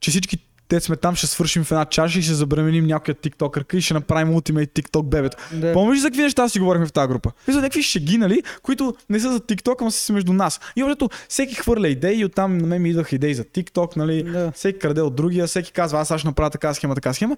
Че 0.00 0.10
всички 0.10 0.38
те 0.68 0.80
сме 0.80 0.96
там, 0.96 1.16
ще 1.16 1.26
свършим 1.26 1.64
в 1.64 1.70
една 1.72 1.84
чаша 1.84 2.18
и 2.18 2.22
ще 2.22 2.34
забременим 2.34 2.86
някоя 2.86 3.14
тиктокърка 3.14 3.76
и 3.76 3.80
ще 3.80 3.94
направим 3.94 4.34
ултимейт 4.34 4.72
тикток 4.72 5.06
бебето. 5.06 5.36
Да. 5.52 5.72
Помниш 5.72 6.00
за 6.00 6.08
какви 6.08 6.22
неща 6.22 6.48
си 6.48 6.58
говорихме 6.58 6.86
в 6.86 6.92
тази 6.92 7.08
група? 7.08 7.32
И 7.48 7.52
за 7.52 7.60
някакви 7.60 7.82
шеги, 7.82 8.18
нали, 8.18 8.42
които 8.62 8.94
не 9.10 9.20
са 9.20 9.32
за 9.32 9.40
TikTok, 9.40 9.80
ама 9.80 9.90
са 9.90 10.12
между 10.12 10.32
нас. 10.32 10.60
И 10.76 10.82
общо 10.82 11.08
всеки 11.28 11.54
хвърля 11.54 11.88
идеи 11.88 12.20
и 12.20 12.24
оттам 12.24 12.58
на 12.58 12.66
мен 12.66 12.82
ми 12.82 12.90
идваха 12.90 13.14
идеи 13.16 13.34
за 13.34 13.44
TikTok, 13.44 13.96
нали, 13.96 14.22
Да. 14.22 14.52
всеки 14.52 14.78
краде 14.78 15.00
от 15.00 15.14
другия, 15.14 15.46
всеки 15.46 15.72
казва, 15.72 16.00
аз 16.00 16.08
сега 16.08 16.18
ще 16.18 16.28
направя 16.28 16.50
така 16.50 16.74
схема, 16.74 16.94
така 16.94 17.12
схема. 17.12 17.36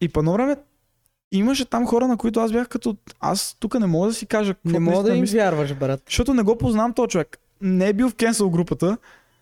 И 0.00 0.08
по 0.08 0.20
едно 0.20 0.32
време 0.32 0.56
имаше 1.32 1.64
там 1.64 1.86
хора, 1.86 2.08
на 2.08 2.16
които 2.16 2.40
аз 2.40 2.52
бях 2.52 2.68
като, 2.68 2.96
аз 3.20 3.56
тук 3.60 3.80
не 3.80 3.86
мога 3.86 4.08
да 4.08 4.14
си 4.14 4.26
кажа 4.26 4.54
Не 4.64 4.78
мога 4.78 5.02
да 5.02 5.16
им 5.16 5.24
вярваш, 5.24 5.74
брат. 5.74 6.02
Защото 6.06 6.34
не 6.34 6.42
го 6.42 6.58
познавам 6.58 6.92
този 6.92 7.08
човек. 7.08 7.38
Не 7.60 7.88
е 7.88 7.92
бил 7.92 8.10
в 8.10 8.14
кенсъл 8.14 8.50
групата, 8.50 8.96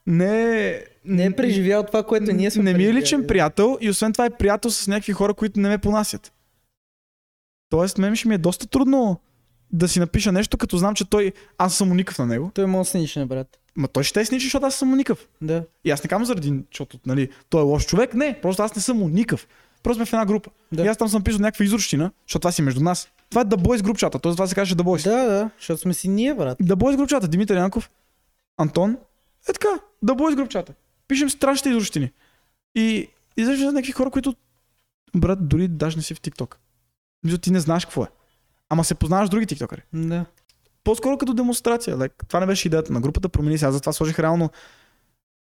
не 0.07 0.67
е... 0.67 0.85
Не 1.05 1.25
е 1.25 1.31
преживял 1.31 1.83
това, 1.83 2.03
което 2.03 2.33
ние 2.33 2.51
сме 2.51 2.63
Не 2.63 2.75
ми 2.75 2.85
е 2.85 2.95
личен 2.95 3.27
приятел 3.27 3.79
и 3.81 3.91
освен 3.91 4.13
това 4.13 4.25
е 4.25 4.31
приятел 4.31 4.71
с 4.71 4.89
някакви 4.89 5.13
хора, 5.13 5.35
които 5.35 5.61
не 5.61 5.69
ме 5.69 5.79
понасят. 5.79 6.33
Тоест, 7.71 7.99
мен 7.99 8.17
ще 8.17 8.29
ми 8.29 8.35
е 8.35 8.39
доста 8.39 8.67
трудно 8.67 9.21
да 9.73 9.89
си 9.89 10.01
напиша 10.01 10.33
нещо, 10.33 10.59
като 10.59 10.77
знам, 10.77 10.95
че 10.95 11.11
той... 11.11 11.33
Аз 11.59 11.77
съм 11.77 11.91
уникъв 11.91 12.19
на 12.19 12.27
него. 12.27 12.51
Той 12.55 12.67
може 12.67 12.87
да 12.87 12.91
сничне, 12.91 13.27
брат. 13.27 13.59
Ма 13.77 13.89
той 13.89 14.05
ще 14.05 14.21
те 14.21 14.25
сничи, 14.25 14.47
защото 14.47 14.67
аз 14.67 14.75
съм 14.75 14.93
уникъв. 14.93 15.29
Да. 15.43 15.65
И 15.85 15.91
аз 15.91 16.05
не 16.05 16.09
казвам 16.09 16.25
заради, 16.25 16.55
защото 16.73 16.99
нали, 17.07 17.29
той 17.49 17.61
е 17.61 17.65
лош 17.65 17.87
човек. 17.87 18.15
Не, 18.15 18.39
просто 18.43 18.63
аз 18.63 18.77
не 18.77 18.83
съм 18.83 19.03
уникъв. 19.03 19.49
Просто 19.83 19.97
сме 19.99 20.07
в 20.07 20.13
една 20.13 20.27
група. 20.27 20.51
Да. 20.73 20.85
И 20.85 20.87
аз 20.87 20.97
там 20.97 21.09
съм 21.09 21.25
писал 21.25 21.41
някаква 21.41 21.65
изрущина, 21.65 22.11
защото 22.27 22.41
това 22.41 22.53
си 22.53 22.63
между 22.63 22.81
нас. 22.81 23.09
Това 23.31 23.43
е 23.43 23.45
The 23.45 23.57
Boys 23.57 23.83
групчата, 23.83 24.19
т.е. 24.19 24.33
това 24.33 24.47
се 24.47 24.55
каже 24.55 24.75
The 24.75 24.83
Boys. 24.83 25.05
Да, 25.05 25.25
да, 25.25 25.51
защото 25.59 25.81
сме 25.81 25.95
си 25.95 26.09
ние, 26.09 26.35
брат. 26.35 26.59
The 26.59 26.75
Boys 26.75 26.97
групчата, 26.97 27.29
Димитър 27.29 27.57
Янков, 27.57 27.91
Антон, 28.59 28.99
е 29.49 29.53
така, 29.53 29.69
The 30.05 30.13
Boys 30.13 30.37
групчата. 30.37 30.75
Пишем 31.09 31.31
страшните 31.31 31.69
изрущини. 31.69 32.13
И 32.75 33.09
изреждаме 33.37 33.73
някакви 33.73 33.93
хора, 33.93 34.11
които, 34.11 34.35
брат, 35.17 35.49
дори 35.49 35.69
даже 35.69 35.97
не 35.97 36.03
си 36.03 36.15
в 36.15 36.21
TikTok. 36.21 36.55
Мисля, 37.25 37.39
ти 37.39 37.51
не 37.51 37.61
знаеш 37.61 37.85
какво 37.85 38.03
е. 38.05 38.09
Ама 38.69 38.85
се 38.85 38.95
познаваш 38.95 39.27
с 39.27 39.31
други 39.31 39.47
тиктокъри. 39.47 39.83
Да. 39.93 40.25
По-скоро 40.85 41.19
като 41.19 41.35
демонстрация. 41.35 41.97
Like, 41.97 42.27
това 42.29 42.41
не 42.41 42.47
беше 42.47 42.69
идеята 42.69 42.93
на 42.93 43.01
групата, 43.01 43.29
промени 43.29 43.59
се. 43.59 43.65
Аз 43.67 43.75
затова 43.75 43.93
сложих 43.93 44.19
реално 44.19 44.51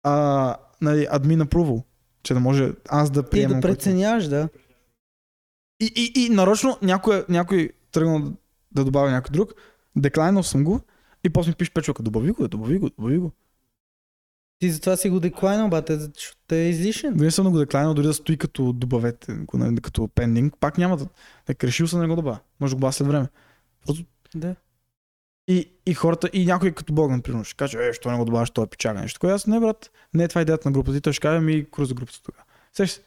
а, 0.03 0.57
нали, 0.81 1.07
admin 1.07 1.45
approval, 1.45 1.83
че 2.23 2.35
да 2.35 2.41
може 2.41 2.73
аз 2.89 3.11
да 3.11 3.23
Ти 3.23 3.31
приемам. 3.31 3.61
да 3.61 3.69
който- 3.69 3.79
преценяваш, 3.79 4.29
да. 4.29 4.49
И, 5.81 5.93
и, 6.17 6.25
и 6.25 6.29
нарочно 6.31 6.79
някой, 6.83 7.25
някой 7.29 7.71
тръгнал 7.93 8.21
да- 8.21 8.33
да 8.73 8.85
добавя 8.85 9.11
някой 9.11 9.33
друг, 9.33 9.53
деклайнал 9.97 10.43
съм 10.43 10.65
го 10.65 10.81
и 11.27 11.31
после 11.31 11.51
ми 11.51 11.55
пише 11.55 11.71
Печока, 11.71 12.03
добави 12.03 12.31
го, 12.31 12.49
добави 12.49 12.79
го, 12.79 12.91
добави 12.91 13.19
го. 13.19 13.33
Ти 14.59 14.71
затова 14.71 14.97
си 14.97 15.11
го 15.11 15.21
деклайнал, 15.21 15.69
бате, 15.69 15.97
защото 15.97 16.55
е 16.55 16.59
излишен. 16.59 17.15
Дори 17.15 17.25
не 17.25 17.31
съм 17.31 17.51
го 17.51 17.59
деклайнал, 17.59 17.95
дори 17.95 18.07
да 18.07 18.15
стои 18.15 18.37
като 18.37 18.73
добавете, 18.73 19.39
като 19.83 20.09
пендинг, 20.09 20.55
пак 20.61 20.79
няма 20.79 20.97
да. 20.97 21.07
Е, 21.49 21.55
решил 21.67 21.87
съм 21.87 21.99
да 21.99 22.03
не 22.03 22.09
го 22.09 22.17
добавя. 22.17 22.39
Може 22.61 22.71
да 22.71 22.75
го 22.75 22.79
добавя 22.79 22.93
след 22.93 23.09
време. 23.09 23.29
Да. 24.35 24.55
И, 25.49 25.71
и 25.87 25.95
хората, 25.95 26.31
и 26.33 26.47
някой 26.47 26.73
като 26.73 26.93
Богдан, 26.93 27.23
примерно, 27.23 27.45
ще 27.45 27.55
каже, 27.55 27.79
е, 27.79 27.93
що 27.93 28.11
не 28.11 28.19
го 28.19 28.25
добавяш, 28.25 28.51
той 28.51 28.65
е 28.65 28.67
печага 28.67 29.01
нещо. 29.01 29.17
Такова, 29.17 29.35
аз 29.35 29.47
не, 29.47 29.61
брат, 29.61 29.91
не 30.15 30.25
е 30.25 30.29
това 30.29 30.41
идеята 30.41 30.69
на 30.69 30.73
групата. 30.73 30.97
И 30.97 31.01
той 31.01 31.13
ще 31.13 31.21
каже, 31.21 31.41
ми, 31.41 31.65
кура 31.71 31.87
за 31.87 31.95
групата 31.95 32.23
тогава. 32.23 32.45
Сеш 32.73 32.91
се. 32.91 33.01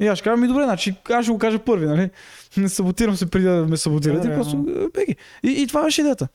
И 0.00 0.06
аз 0.06 0.18
ще 0.18 0.24
кажа, 0.24 0.36
ми 0.36 0.48
добре, 0.48 0.64
значи 0.64 0.94
аз 1.10 1.24
ще 1.24 1.32
го 1.32 1.38
кажа 1.38 1.58
първи, 1.58 1.86
нали? 1.86 2.10
Не 2.56 2.68
саботирам 2.68 3.16
се 3.16 3.30
преди 3.30 3.44
да 3.44 3.66
ме 3.66 3.76
саботирате, 3.76 4.28
Да, 4.28 4.34
просто 4.34 4.66
е, 4.68 4.88
беги. 4.88 5.16
И, 5.42 5.62
и 5.62 5.66
това 5.66 5.82
беше 5.82 6.00
идеята. 6.00 6.28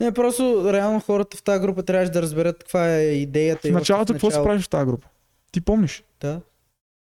Не, 0.00 0.12
просто 0.12 0.72
реално 0.72 1.00
хората 1.00 1.36
в 1.36 1.42
тази 1.42 1.60
група 1.60 1.82
трябваше 1.82 2.12
да 2.12 2.22
разберат 2.22 2.58
каква 2.58 2.90
е 2.90 3.02
идеята. 3.02 3.68
В 3.68 3.72
началото 3.72 4.12
какво 4.12 4.30
се 4.30 4.42
правиш 4.42 4.64
в 4.64 4.68
тази 4.68 4.86
група? 4.86 5.08
Ти 5.52 5.60
помниш? 5.60 6.04
Да. 6.20 6.40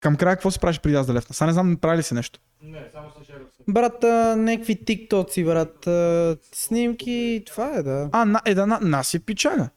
Към 0.00 0.16
края 0.16 0.36
какво 0.36 0.50
се 0.50 0.58
правиш 0.58 0.80
преди 0.80 0.96
аз 0.96 1.06
да? 1.06 1.20
Сега 1.20 1.46
не 1.46 1.52
знам, 1.52 1.76
прави 1.76 1.98
ли 1.98 2.02
се 2.02 2.14
нещо. 2.14 2.40
Не, 2.62 2.84
само 2.92 3.10
се 3.10 3.26
шерва 3.26 3.44
се. 3.56 3.62
Брат, 3.68 4.04
а, 4.04 4.36
някакви 4.36 4.84
тиктоци, 4.84 5.44
брат, 5.44 5.86
а, 5.86 6.36
снимки, 6.54 7.42
това 7.46 7.74
е, 7.74 7.82
да. 7.82 8.08
А, 8.12 8.24
на, 8.24 8.40
е, 8.44 8.54
да, 8.54 8.66
на, 8.66 8.78
Наси 8.82 9.16
е 9.16 9.20
пичага. 9.20 9.68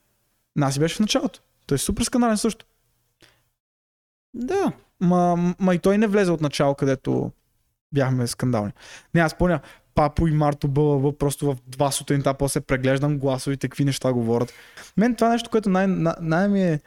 Наси 0.55 0.79
беше 0.79 0.95
в 0.95 0.99
началото. 0.99 1.41
Той 1.67 1.75
е 1.75 1.79
супер 1.79 2.03
скандален 2.03 2.37
също. 2.37 2.65
Да. 4.33 4.71
Ма, 4.99 5.55
ма 5.59 5.75
и 5.75 5.79
той 5.79 5.97
не 5.97 6.07
влезе 6.07 6.31
от 6.31 6.41
начало, 6.41 6.75
където 6.75 7.31
бяхме 7.93 8.27
скандални. 8.27 8.71
Не, 9.13 9.21
аз 9.21 9.37
помня, 9.37 9.59
Папо 9.95 10.27
и 10.27 10.31
Марто 10.31 10.67
БЛВ 10.67 11.17
просто 11.17 11.45
в 11.45 11.57
два 11.67 11.91
сутринта, 11.91 12.33
после 12.33 12.61
преглеждам 12.61 13.17
гласовите, 13.17 13.67
какви 13.67 13.85
неща 13.85 14.13
говорят. 14.13 14.53
Мен 14.97 15.15
това 15.15 15.29
нещо, 15.29 15.49
което 15.49 15.69
най- 15.69 15.87
най- 15.87 16.13
най- 16.21 16.47
ми 16.47 16.63
е 16.63 16.79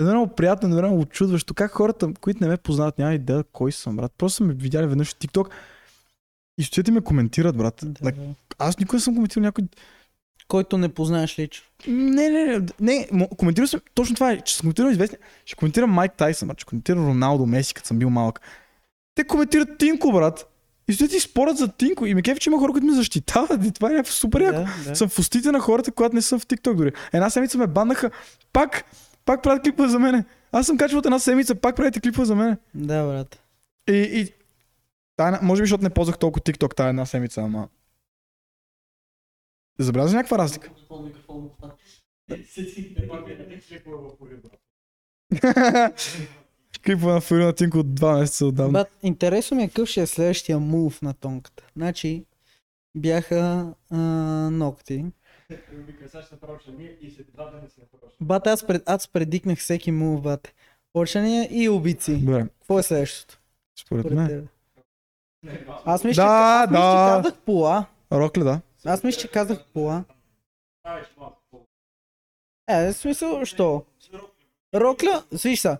едно 0.00 0.28
приятно, 0.36 0.66
едновременно 0.66 1.00
очудващо. 1.00 1.54
Как 1.54 1.70
хората, 1.72 2.12
които 2.20 2.40
не 2.44 2.48
ме 2.48 2.56
познават, 2.56 2.98
няма 2.98 3.14
идея 3.14 3.44
кой 3.52 3.72
съм, 3.72 3.96
брат. 3.96 4.12
Просто 4.18 4.36
са 4.36 4.44
ме 4.44 4.54
видяли 4.54 4.86
веднъж 4.86 5.08
в 5.10 5.18
TikTok 5.18 5.50
и 6.58 6.62
стоят 6.64 6.88
и 6.88 6.90
ме 6.90 7.00
коментират, 7.00 7.56
брат. 7.56 7.80
да. 7.82 8.12
Аз 8.58 8.78
никога 8.78 8.96
не 8.96 9.00
съм 9.00 9.14
коментирал 9.14 9.42
някой 9.42 9.64
Който 10.48 10.78
не 10.78 10.88
познаеш 10.88 11.38
лично. 11.38 11.66
не, 11.88 12.28
не, 12.28 12.58
не, 12.80 13.08
не, 13.12 13.28
коментирал 13.36 13.66
съм, 13.66 13.80
точно 13.94 14.14
това 14.14 14.32
е, 14.32 14.40
че 14.40 14.54
съм 14.56 14.60
коментирал 14.60 14.90
известни, 14.90 15.18
ще 15.46 15.56
коментирам 15.56 15.90
Майк 15.90 16.12
Тайсън, 16.12 16.48
брат, 16.48 16.58
ще 16.58 16.68
коментирам 16.68 17.06
Роналдо, 17.06 17.46
Меси, 17.46 17.74
като 17.74 17.86
съм 17.86 17.98
бил 17.98 18.10
малък. 18.10 18.40
Те 19.14 19.24
коментират 19.24 19.78
Тинко, 19.78 20.12
брат. 20.12 20.49
И 20.90 20.94
стоят 20.94 21.12
и 21.12 21.20
спорят 21.20 21.56
за 21.56 21.68
Тинко. 21.68 22.06
И 22.06 22.14
ме 22.14 22.22
кефи, 22.22 22.40
че 22.40 22.50
има 22.50 22.58
хора, 22.58 22.72
които 22.72 22.86
ме 22.86 22.92
защитават. 22.92 23.64
И 23.66 23.72
това 23.72 23.88
е 23.90 23.92
някакво 23.92 24.12
супер 24.12 24.40
яко. 24.40 24.58
Да, 24.58 24.88
да. 24.88 24.96
Съм 24.96 25.08
в 25.08 25.18
устите 25.18 25.52
на 25.52 25.60
хората, 25.60 25.92
когато 25.92 26.14
не 26.14 26.22
съм 26.22 26.40
в 26.40 26.46
TikTok 26.46 26.74
дори. 26.74 26.92
Една 27.12 27.30
седмица 27.30 27.58
ме 27.58 27.66
баннаха, 27.66 28.10
пак, 28.52 28.84
пак 29.24 29.42
правят 29.42 29.62
клипове 29.62 29.88
за 29.88 29.98
мене. 29.98 30.24
Аз 30.52 30.66
съм 30.66 30.78
качвал 30.78 30.98
от 30.98 31.06
една 31.06 31.18
седмица, 31.18 31.54
пак 31.54 31.76
правите 31.76 32.00
клипове 32.00 32.24
за 32.24 32.34
мене. 32.36 32.56
да, 32.74 33.06
брат. 33.06 33.42
И, 33.88 33.92
и 33.92 34.32
тая, 35.16 35.28
една- 35.28 35.40
може 35.42 35.62
би, 35.62 35.66
защото 35.66 35.82
не 35.84 35.90
ползвах 35.90 36.18
толкова 36.18 36.40
TikTok 36.40 36.74
тази 36.74 36.88
една 36.88 37.06
седмица, 37.06 37.40
ама... 37.40 37.68
Забеляза 39.78 40.16
някаква 40.16 40.38
разлика. 40.38 40.70
Клипове 46.86 47.12
на 47.12 47.20
Фурина 47.20 47.52
Тинко 47.52 47.78
от 47.78 47.94
два 47.94 48.18
месеца 48.18 48.46
отдавна. 48.46 48.72
Бат, 48.72 48.90
интересно 49.02 49.56
ми 49.56 49.62
е 49.62 49.68
какъв 49.68 49.88
ще 49.88 50.02
е 50.02 50.06
следващия 50.06 50.58
мув 50.58 51.02
на 51.02 51.14
тонката. 51.14 51.62
Значи, 51.76 52.24
бяха 52.96 53.74
а, 53.90 53.98
ногти. 54.50 55.04
Бат, 58.20 58.46
аз, 58.46 58.66
пред, 58.66 58.82
аз 58.86 59.08
предикнах 59.08 59.58
всеки 59.58 59.90
мув, 59.92 60.22
бат. 60.22 60.54
Почвания 60.92 61.48
и 61.50 61.68
убийци. 61.68 62.16
Добре, 62.16 62.46
Какво 62.58 62.78
е 62.78 62.82
следващото? 62.82 63.38
според 63.78 64.06
Според 64.06 64.16
мен. 64.16 64.48
Аз 65.84 66.04
мисля, 66.04 66.22
Да, 66.22 66.66
че, 66.66 66.70
мисля, 66.70 66.80
да. 66.80 67.16
че 67.16 67.22
казах 67.22 67.40
пола. 67.40 67.86
Рокли, 68.12 68.44
да. 68.44 68.60
Аз 68.84 69.02
мисля, 69.04 69.20
че 69.20 69.28
казах 69.28 69.64
пола. 69.72 70.04
Е, 72.68 72.92
в 72.92 72.96
смисъл, 72.96 73.44
що? 73.44 73.84
Рокля, 74.74 75.24
виж 75.44 75.60
са, 75.60 75.78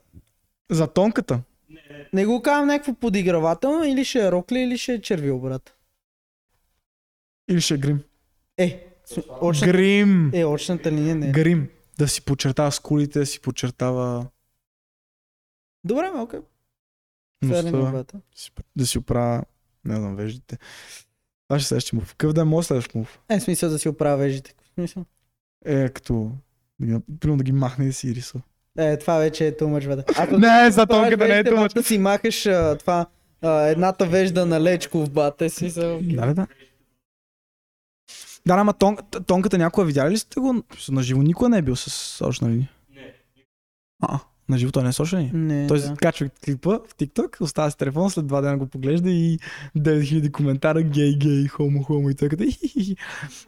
За 0.71 0.87
тонката. 0.87 1.43
не 2.13 2.27
го 2.27 2.43
казвам 2.43 2.67
някакво 2.67 2.95
подигравателно, 2.95 3.85
или 3.85 4.05
ще 4.05 4.27
е 4.27 4.33
рокля, 4.33 4.59
или 4.59 4.79
ще 4.79 4.95
е 4.95 5.01
червил, 5.01 5.39
брат. 5.41 5.77
Или 7.51 7.61
ще 7.61 7.75
е 7.75 7.79
грим. 7.79 8.03
Е, 8.59 8.87
очна, 9.41 9.67
Грим. 9.67 10.31
е, 10.35 10.45
очната 10.45 10.93
линия 10.93 11.17
не 11.17 11.29
е. 11.29 11.33
Грим. 11.33 11.69
Да 11.99 12.09
си 12.09 12.25
подчертава 12.25 12.73
скулите, 12.73 13.19
да 13.19 13.27
си 13.27 13.41
подчертава 13.41 14.27
Добре, 15.85 16.11
ме, 16.11 16.21
окей. 16.21 16.41
Носта, 17.43 18.21
да 18.77 18.87
си 18.87 18.99
оправя, 18.99 19.45
не 19.85 19.97
знам, 19.97 20.17
веждите. 20.17 20.59
Това 21.49 21.59
ще 21.59 21.69
следващия 21.69 21.97
мув. 21.99 22.11
Какъв 22.11 22.33
да 22.33 22.41
е 22.41 22.45
моят 22.45 22.67
следващ 22.67 22.95
мув? 22.95 23.21
Е, 23.29 23.41
смисъл 23.41 23.71
да 23.71 23.79
си 23.79 23.89
оправя 23.89 24.17
вежите. 24.17 24.55
В 24.63 24.75
смисъл? 24.75 25.05
Е, 25.65 25.89
като 25.89 26.33
примерно 27.21 27.37
да 27.37 27.45
ги 27.45 27.53
махне 27.53 27.85
и 27.85 27.89
да 27.89 27.95
си 27.95 28.15
рисува. 28.15 28.43
Е, 28.81 28.99
това 28.99 29.19
вече 29.19 29.47
е 29.47 29.57
тумъч. 29.57 29.89
Ако 30.19 30.39
Не, 30.39 30.71
за 30.71 30.87
тонката 30.87 31.29
не 31.29 31.39
е 31.39 31.43
брат, 31.43 31.73
Да 31.75 31.83
си 31.83 31.99
махаш 31.99 32.47
а, 32.47 32.77
това, 32.79 33.07
а, 33.43 33.61
едната 33.61 34.07
вежда 34.07 34.47
на 34.47 34.61
Лечков, 34.61 35.11
бат. 35.11 35.43
Е, 35.43 35.49
смисъл. 35.49 36.01
Да, 36.03 36.27
да, 36.27 36.35
да. 36.35 36.47
Да, 38.47 38.55
ама 38.55 38.73
тон, 38.73 38.97
тонката 39.27 39.59
някога 39.59 39.87
видяли 39.87 40.11
ли 40.11 40.19
сте 40.19 40.41
го? 40.41 40.63
На 40.91 41.03
живо 41.03 41.23
никога 41.23 41.49
не 41.49 41.59
е 41.59 41.63
бил 41.63 41.77
с 41.77 42.27
очна 42.27 42.49
линия. 42.49 42.71
Не, 42.95 43.13
А, 44.03 44.21
на 44.49 44.59
живо 44.59 44.73
той 44.73 44.83
не 44.83 44.89
е 44.89 44.93
social 44.93 45.19
ли? 45.19 45.31
Не, 45.35 45.67
Той 45.67 45.81
да. 45.81 45.97
качва 45.97 46.29
клипа 46.45 46.71
в 46.71 46.95
TikTok, 46.95 47.41
остава 47.41 47.71
с 47.71 47.77
телефон, 47.77 48.11
след 48.11 48.27
два 48.27 48.41
дена 48.41 48.59
го 48.59 48.67
поглежда 48.67 49.11
и 49.11 49.39
9000 49.77 50.33
коментара 50.33 50.83
гей, 50.83 51.17
гей, 51.17 51.47
хомо, 51.47 51.83
хомо 51.83 52.11
и 52.11 52.15
хи-хи-хи. 52.15 52.97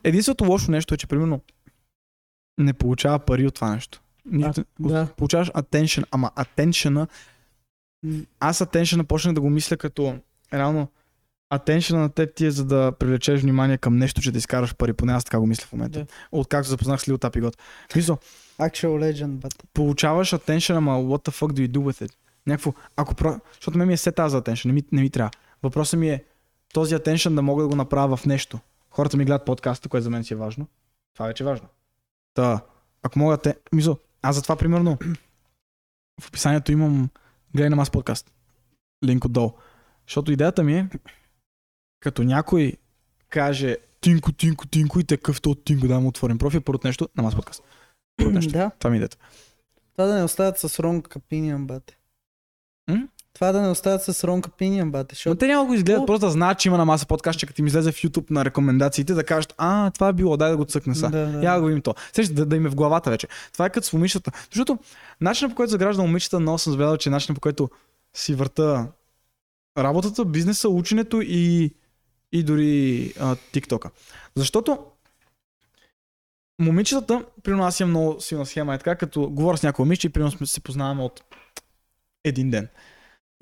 Единственото 0.05 0.45
лошо 0.45 0.70
нещо 0.70 0.95
е, 0.95 0.97
че 0.97 1.07
примерно 1.07 1.41
не 2.59 2.72
получава 2.72 3.18
пари 3.18 3.47
от 3.47 3.55
това 3.55 3.74
нещо. 3.74 4.02
Нищо, 4.25 4.64
да. 4.81 5.09
Получаваш 5.16 5.51
attention, 5.51 6.05
ама 6.11 6.31
attention 6.37 7.07
аз 8.41 8.59
attention 8.59 9.03
почнах 9.03 9.35
да 9.35 9.41
го 9.41 9.51
мисля 9.51 9.77
като 9.77 10.18
реално 10.53 10.89
attention 11.55 11.97
на 11.97 12.09
теб 12.09 12.35
ти 12.35 12.47
е 12.47 12.51
за 12.51 12.64
да 12.64 12.93
привлечеш 12.99 13.41
внимание 13.41 13.79
към 13.79 13.97
нещо, 13.97 14.20
че 14.20 14.33
да 14.33 14.39
изкараш 14.39 14.75
пари. 14.75 14.93
Поне 14.93 15.12
аз 15.12 15.25
така 15.25 15.41
го 15.41 15.47
мисля 15.47 15.66
в 15.66 15.73
момента. 15.73 15.99
Да. 15.99 16.07
Откакто 16.33 16.68
запознах 16.68 17.01
с 17.01 17.07
и 17.07 17.11
God. 17.11 17.59
Мисля, 17.97 18.16
Actual 18.59 19.12
Legend, 19.12 19.39
but... 19.39 19.55
получаваш 19.75 20.31
attention, 20.31 20.77
ама 20.77 20.93
what 20.93 21.29
the 21.29 21.41
fuck 21.41 21.53
do 21.53 21.68
you 21.68 21.68
do 21.68 21.79
with 21.79 22.09
it? 22.09 22.12
Някакво, 22.47 22.73
ако 22.97 23.14
про... 23.14 23.41
Защото 23.55 23.79
ме 23.79 23.87
ми 23.87 23.93
е 23.93 23.97
сет 23.97 24.14
тази 24.14 24.37
attention, 24.37 24.66
не 24.66 24.73
ми, 24.73 24.85
не 24.93 25.03
ми 25.03 25.11
трябва. 25.11 25.31
Въпросът 25.62 26.01
ми 26.01 26.11
е 26.11 26.25
този 26.75 26.95
attention 26.95 27.35
да 27.35 27.43
мога 27.43 27.62
да 27.62 27.68
го 27.68 27.77
направя 27.77 28.16
в 28.16 28.27
нещо. 28.27 28.59
Хората 28.91 29.16
ми 29.16 29.25
гледат 29.25 29.45
подкаста, 29.45 29.89
което 29.89 30.05
за 30.05 30.11
мен 30.11 30.25
си 30.25 30.35
е 30.35 30.37
важно. 30.37 30.66
Това 31.14 31.27
вече 31.27 31.43
е 31.43 31.47
важно. 31.47 31.68
Та, 32.35 32.61
ако 33.03 33.18
мога 33.18 33.37
те... 33.37 33.57
Мисъл, 33.73 33.99
аз 34.23 34.37
затова 34.37 34.57
примерно 34.57 34.99
в 36.20 36.29
описанието 36.29 36.73
имам 36.73 37.11
гледай 37.55 37.70
на 37.70 37.77
мас 37.77 37.91
подкаст. 37.91 38.33
Линк 39.05 39.25
отдолу. 39.25 39.53
Защото 40.07 40.33
идеята 40.33 40.62
ми 40.62 40.79
е, 40.79 40.89
като 42.01 42.23
някой 42.23 42.77
каже 43.29 43.77
Тинко, 44.01 44.33
Тинко, 44.33 44.66
Тинко 44.66 45.01
и 45.01 45.05
такъв 45.05 45.41
то 45.41 45.55
Тинко, 45.55 45.87
да 45.87 46.01
му 46.01 46.09
отворим 46.09 46.39
профил, 46.39 46.61
първото 46.61 46.87
нещо, 46.87 47.09
на 47.16 47.23
мас 47.23 47.37
подкаст. 47.37 47.62
Първото 48.16 48.35
нещо. 48.35 48.53
Да. 48.53 48.70
Това 48.79 48.91
ми 48.91 48.97
е 48.97 48.99
идеята. 48.99 49.16
Това 49.93 50.07
да 50.07 50.14
не 50.14 50.25
остават 50.25 50.59
с 50.59 50.68
wrong 50.68 51.18
opinion, 51.18 51.66
бате. 51.66 51.99
М? 52.91 53.09
Това 53.35 53.53
да 53.53 53.61
не 53.61 53.68
остават 53.68 54.03
с 54.03 54.12
wrong 54.12 54.49
opinion, 54.49 54.91
бате. 54.91 55.12
Но 55.12 55.16
Защото 55.16 55.37
те 55.37 55.47
няма 55.47 55.64
го 55.64 55.74
изгледат, 55.74 56.03
О. 56.03 56.07
просто 56.07 56.26
да 56.26 56.33
знаят, 56.33 56.59
че 56.59 56.68
има 56.68 56.78
на 56.78 56.85
маса 56.85 57.07
подкаст, 57.07 57.39
че 57.39 57.47
като 57.47 57.62
им 57.62 57.66
излезе 57.66 57.93
в 57.93 57.95
YouTube 57.95 58.30
на 58.30 58.45
рекомендациите, 58.45 59.14
да 59.14 59.24
кажат, 59.24 59.55
а, 59.59 59.91
това 59.91 60.09
е 60.09 60.12
било, 60.12 60.37
дай 60.37 60.51
да 60.51 60.57
го 60.57 60.64
цъкна 60.64 60.95
са. 60.95 61.11
Да, 61.11 61.26
да. 61.26 61.43
Я 61.43 61.61
го 61.61 61.66
видим 61.66 61.83
то. 61.83 61.95
Сеща, 62.12 62.35
да, 62.35 62.47
да 62.47 62.57
им 62.57 62.66
е 62.66 62.68
в 62.68 62.74
главата 62.74 63.11
вече. 63.11 63.28
Това 63.53 63.66
е 63.66 63.70
като 63.70 63.87
с 63.87 63.93
момичетата. 63.93 64.33
Защото 64.51 64.78
начинът 65.20 65.53
по 65.53 65.57
който 65.57 65.70
загражда 65.70 66.03
момичета, 66.03 66.41
много 66.41 66.59
съм 66.59 66.70
забелязал, 66.70 66.97
че 66.97 67.11
начинът 67.11 67.37
по 67.37 67.41
който 67.41 67.70
си 68.14 68.35
върта 68.35 68.89
работата, 69.78 70.24
бизнеса, 70.24 70.68
ученето 70.68 71.20
и, 71.22 71.74
и 72.33 72.43
дори 72.43 73.12
а, 73.20 73.37
TikTok. 73.37 73.91
Защото 74.37 74.78
момичетата, 76.59 77.24
примерно 77.43 77.64
аз 77.64 77.80
имам 77.80 77.91
много 77.91 78.20
силна 78.20 78.47
схема, 78.47 78.74
е 78.74 78.78
така, 78.78 78.95
като 78.95 79.30
говоря 79.30 79.57
с 79.57 79.62
някой 79.62 79.85
момиче 79.85 80.07
и 80.07 80.11
примерно 80.11 80.47
се 80.47 80.61
познаваме 80.61 81.03
от 81.03 81.22
един 82.24 82.51
ден. 82.51 82.68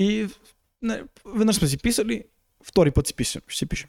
И 0.01 0.29
не, 0.83 1.03
веднъж 1.27 1.57
сме 1.57 1.69
си 1.69 1.79
писали, 1.79 2.25
втори 2.65 2.91
път 2.91 3.07
си 3.07 3.15
пишем. 3.15 3.43
Ще 3.49 3.59
си 3.59 3.67
пишем. 3.67 3.89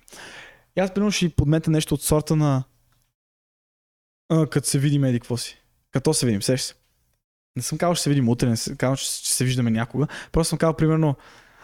И 0.78 0.80
аз 0.80 0.93
примерно 0.93 1.12
ще 1.12 1.30
подмета 1.30 1.72
нещо 1.72 1.93
от 1.93 2.01
сорта 2.01 2.36
на 2.36 2.64
а, 4.30 4.47
като 4.47 4.68
се 4.68 4.80
видим 4.80 5.03
еди 5.03 5.20
какво 5.20 5.38
си. 5.38 5.62
Като 5.91 6.14
се 6.14 6.26
видим, 6.26 6.41
сеш 6.41 6.62
се. 6.62 6.74
Не 7.55 7.62
съм 7.62 7.78
казал, 7.78 7.95
ще 7.95 8.03
се 8.03 8.09
видим 8.09 8.30
утре, 8.30 8.49
не 8.49 8.57
съм 8.57 8.76
казал, 8.76 8.95
че 8.95 9.05
ще 9.05 9.34
се 9.34 9.43
виждаме 9.43 9.72
някога. 9.72 10.07
Просто 10.32 10.49
съм 10.49 10.57
казал, 10.57 10.74
примерно, 10.74 11.16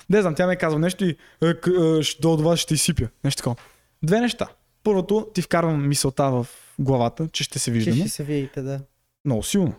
не 0.09 0.21
знам, 0.21 0.35
тя 0.35 0.47
ме 0.47 0.55
казва 0.55 0.79
нещо 0.79 1.05
и 1.05 1.17
е, 1.43 1.49
е, 1.49 2.03
ще 2.03 2.21
до 2.21 2.37
вас 2.37 2.59
ще 2.59 2.73
изсипя. 2.73 3.07
Нещо 3.23 3.39
такова. 3.39 3.55
Две 4.03 4.19
неща. 4.19 4.47
Първото, 4.83 5.31
ти 5.33 5.41
вкарвам 5.41 5.87
мисълта 5.87 6.31
в 6.31 6.47
главата, 6.79 7.29
че 7.29 7.43
ще 7.43 7.59
се 7.59 7.65
Че 7.65 7.71
виждаме. 7.71 7.99
ще 7.99 8.09
се 8.09 8.23
видите, 8.23 8.61
да. 8.61 8.81
Много 9.25 9.43
силно. 9.43 9.75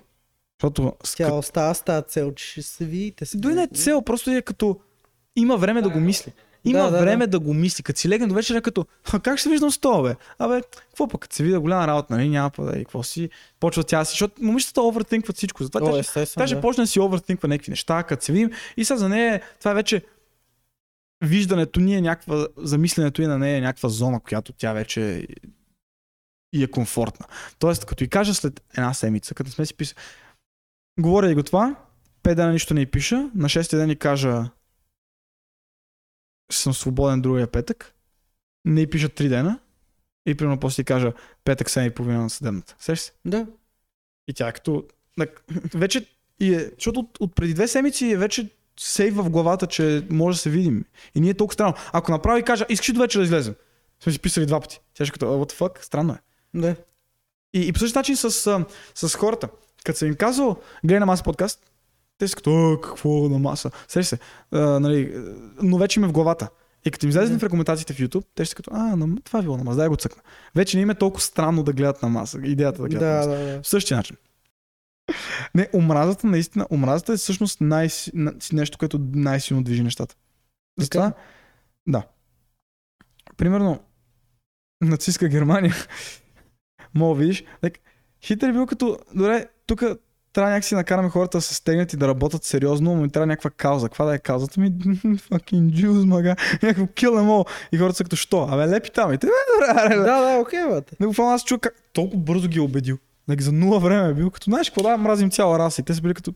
Защото 0.58 0.92
Тя 1.16 1.32
остава 1.32 1.74
с 1.74 1.82
тази 1.82 2.06
цел, 2.08 2.32
че 2.32 2.44
ще 2.46 2.62
се 2.62 2.84
видите. 2.84 3.26
с- 3.26 3.36
Дори 3.36 3.54
не 3.54 3.62
е 3.62 3.66
цел, 3.66 4.02
просто 4.02 4.30
е 4.30 4.42
като 4.42 4.80
има 5.36 5.56
време 5.56 5.82
да 5.82 5.88
го 5.88 6.00
мисли. 6.00 6.32
Има 6.64 6.78
Да, 6.78 6.90
да, 6.90 7.00
време 7.00 7.26
да. 7.26 7.38
го 7.40 7.54
мисли. 7.54 7.82
Като 7.82 8.00
си 8.00 8.08
легне 8.08 8.26
до 8.26 8.34
вечера, 8.34 8.62
като 8.62 8.86
«Ха, 9.04 9.20
как 9.20 9.38
ще 9.38 9.48
виждам 9.48 9.70
с 9.70 9.78
това, 9.78 10.02
бе? 10.02 10.16
Абе, 10.38 10.60
какво 10.62 11.08
пък, 11.08 11.20
като 11.20 11.36
се 11.36 11.42
видя 11.42 11.60
голяма 11.60 11.86
работа, 11.86 12.14
нали? 12.14 12.28
Няма 12.28 12.50
па 12.50 12.64
да 12.64 12.78
и 12.78 12.84
какво 12.84 13.02
си. 13.02 13.30
Почва 13.60 13.84
тя 13.84 14.04
си, 14.04 14.10
защото 14.10 14.42
момичетата 14.42 14.82
овертинкват 14.82 15.36
всичко. 15.36 15.62
Затова 15.62 15.80
О, 15.82 16.02
тя, 16.14 16.46
ще 16.46 16.54
да. 16.54 16.60
почне 16.60 16.82
да 16.84 16.88
си 16.88 17.00
овертинква 17.00 17.48
някакви 17.48 17.70
неща, 17.70 18.02
като 18.02 18.24
се 18.24 18.32
видим. 18.32 18.50
И 18.76 18.84
сега 18.84 18.98
за 18.98 19.08
нея, 19.08 19.42
това 19.58 19.70
е 19.70 19.74
вече 19.74 20.02
виждането 21.24 21.80
ни 21.80 21.94
е 21.94 22.00
някаква, 22.00 22.46
замисленето 22.56 23.22
и 23.22 23.26
на 23.26 23.38
нея 23.38 23.56
е 23.56 23.60
някаква 23.60 23.88
зона, 23.88 24.20
която 24.20 24.52
тя 24.52 24.72
вече 24.72 25.26
и 26.52 26.64
е 26.64 26.70
комфортна. 26.70 27.26
Тоест, 27.58 27.84
като 27.84 28.04
и 28.04 28.08
кажа 28.08 28.34
след 28.34 28.62
една 28.70 28.94
седмица, 28.94 29.34
като 29.34 29.50
сме 29.50 29.66
си 29.66 29.74
писали, 29.74 29.98
говоря 30.98 31.30
и 31.30 31.34
го 31.34 31.42
това, 31.42 31.76
пет 32.22 32.36
дена 32.36 32.52
нищо 32.52 32.74
не 32.74 32.80
й 32.80 32.86
пиша, 32.86 33.30
на 33.34 33.48
шестия 33.48 33.78
ден 33.78 33.90
и 33.90 33.96
кажа 33.96 34.50
съм 36.52 36.74
свободен 36.74 37.22
другия 37.22 37.46
петък, 37.46 37.94
не 38.64 38.80
й 38.80 38.90
пиша 38.90 39.08
три 39.08 39.28
дена 39.28 39.58
и 40.26 40.34
примерно 40.34 40.60
после 40.60 40.82
ти 40.82 40.84
кажа 40.84 41.12
петък, 41.44 41.70
седем 41.70 41.88
и 41.88 41.94
половина 41.94 42.22
на 42.22 42.30
съдебната. 42.30 42.76
Сеш 42.78 43.00
се? 43.00 43.12
Да. 43.24 43.46
И 44.28 44.34
тя 44.34 44.48
е 44.48 44.52
като... 44.52 44.84
Вече 45.74 46.06
и 46.40 46.54
е, 46.54 46.70
защото 46.74 47.00
от, 47.00 47.18
от 47.20 47.34
преди 47.34 47.54
две 47.54 47.68
седмици 47.68 48.10
е 48.10 48.16
вече 48.16 48.50
сейв 48.80 49.16
в 49.16 49.30
главата, 49.30 49.66
че 49.66 50.06
може 50.10 50.36
да 50.36 50.40
се 50.40 50.50
видим. 50.50 50.84
И 51.14 51.20
ние 51.20 51.30
е 51.30 51.34
толкова 51.34 51.54
странно. 51.54 51.74
Ако 51.92 52.12
направи 52.12 52.40
и 52.40 52.44
кажа, 52.44 52.66
искаш 52.68 52.88
ли 52.88 52.92
до 52.92 53.00
вече 53.00 53.18
да 53.18 53.24
излезем? 53.24 53.54
Сме 54.02 54.12
си 54.12 54.18
писали 54.18 54.46
два 54.46 54.60
пъти. 54.60 54.80
Тя 54.94 55.04
ще 55.04 55.12
като, 55.12 55.26
what 55.26 55.52
the 55.52 55.58
fuck, 55.58 55.84
странно 55.84 56.12
е. 56.12 56.18
Да. 56.54 56.76
И, 57.54 57.68
и 57.68 57.72
по 57.72 57.78
същия 57.78 57.98
начин 57.98 58.16
с, 58.16 58.46
а, 58.46 58.64
с 58.94 59.14
хората. 59.14 59.48
Като 59.88 59.98
съм 59.98 60.08
им 60.08 60.14
казал, 60.14 60.56
гледай 60.84 61.00
на 61.00 61.06
маса 61.06 61.22
подкаст, 61.24 61.70
те 62.18 62.28
са 62.28 62.36
като, 62.36 62.72
«А, 62.72 62.80
какво 62.80 63.08
на 63.28 63.38
маса? 63.38 63.70
Сеш 63.88 64.06
се, 64.06 64.18
а, 64.50 64.58
нали, 64.60 65.14
но 65.62 65.78
вече 65.78 66.00
им 66.00 66.04
е 66.04 66.08
в 66.08 66.12
главата. 66.12 66.48
И 66.86 66.90
като 66.90 67.06
им 67.06 67.10
излезе 67.10 67.32
Да. 67.32 67.38
в 67.38 67.42
рекомендациите 67.42 67.94
в 67.94 67.98
YouTube, 67.98 68.24
те 68.34 68.44
ще 68.44 68.54
като, 68.54 68.70
а, 68.74 68.96
на, 68.96 69.16
това 69.24 69.38
е 69.38 69.42
било 69.42 69.56
на 69.56 69.64
маса, 69.64 69.76
дай 69.76 69.88
го 69.88 69.96
цъкна. 69.96 70.22
Вече 70.54 70.76
не 70.76 70.82
им 70.82 70.90
е 70.90 70.94
толкова 70.94 71.20
странно 71.22 71.62
да 71.62 71.72
гледат 71.72 72.02
на 72.02 72.08
маса, 72.08 72.38
идеята 72.44 72.82
да 72.82 72.88
гледат 72.88 73.02
на 73.02 73.12
Да, 73.12 73.16
маса. 73.16 73.28
да, 73.44 73.52
да. 73.52 73.62
В 73.62 73.68
същия 73.68 73.96
начин. 73.96 74.16
Не, 75.54 75.68
омразата 75.74 76.26
наистина, 76.26 76.66
омразата 76.70 77.12
е 77.12 77.16
всъщност 77.16 77.60
най- 77.60 77.88
нещо, 78.52 78.78
което 78.78 79.00
най-силно 79.12 79.62
движи 79.62 79.82
нещата. 79.82 80.14
Затова, 80.78 81.12
да. 81.86 82.02
Примерно, 83.36 83.80
нацистска 84.80 85.28
Германия, 85.28 85.74
мога 86.94 87.20
видиш, 87.20 87.44
like, 87.62 87.76
Хитлер 88.24 88.48
е 88.48 88.52
бил 88.52 88.66
като, 88.66 88.98
добре, 89.14 89.46
тук 89.68 89.82
трябва 90.32 90.50
някакси 90.50 90.74
да 90.74 90.78
накараме 90.78 91.08
хората 91.08 91.38
да 91.38 91.42
се 91.42 91.54
стегнат 91.54 91.92
и 91.92 91.96
да 91.96 92.08
работят 92.08 92.44
сериозно, 92.44 92.94
но 92.94 93.02
ми 93.02 93.10
трябва 93.10 93.26
някаква 93.26 93.50
кауза. 93.50 93.88
Каква 93.88 94.04
да 94.04 94.14
е 94.14 94.18
каузата 94.18 94.60
ми? 94.60 94.72
Fucking 94.72 95.72
Jews, 95.72 96.04
мага. 96.06 96.36
Някакво 96.62 96.84
kill 96.84 97.10
them 97.10 97.28
all. 97.28 97.48
И 97.72 97.78
хората 97.78 97.96
са 97.96 98.04
като, 98.04 98.16
що? 98.16 98.48
Абе, 98.50 98.68
лепи 98.68 98.90
там. 98.90 99.12
И 99.12 99.18
те, 99.18 99.26
«Бе, 99.26 99.32
добре, 99.54 99.80
аре, 99.80 99.96
Да, 99.96 100.20
да, 100.20 100.40
окей, 100.40 100.66
бате. 100.68 100.96
не 101.00 101.06
буквално 101.06 101.34
аз 101.34 101.44
чух 101.44 101.60
как 101.60 101.74
толкова 101.92 102.22
бързо 102.22 102.48
ги 102.48 102.58
е 102.58 102.62
убедил. 102.62 102.98
Like, 103.30 103.40
за 103.40 103.52
нула 103.52 103.80
време 103.80 104.08
е 104.08 104.14
бил, 104.14 104.30
като 104.30 104.44
знаеш 104.44 104.70
какво 104.70 104.82
да 104.82 104.96
мразим 104.96 105.30
цяла 105.30 105.58
раса. 105.58 105.80
И 105.80 105.84
те 105.84 105.94
са 105.94 106.00
били 106.00 106.14
като... 106.14 106.32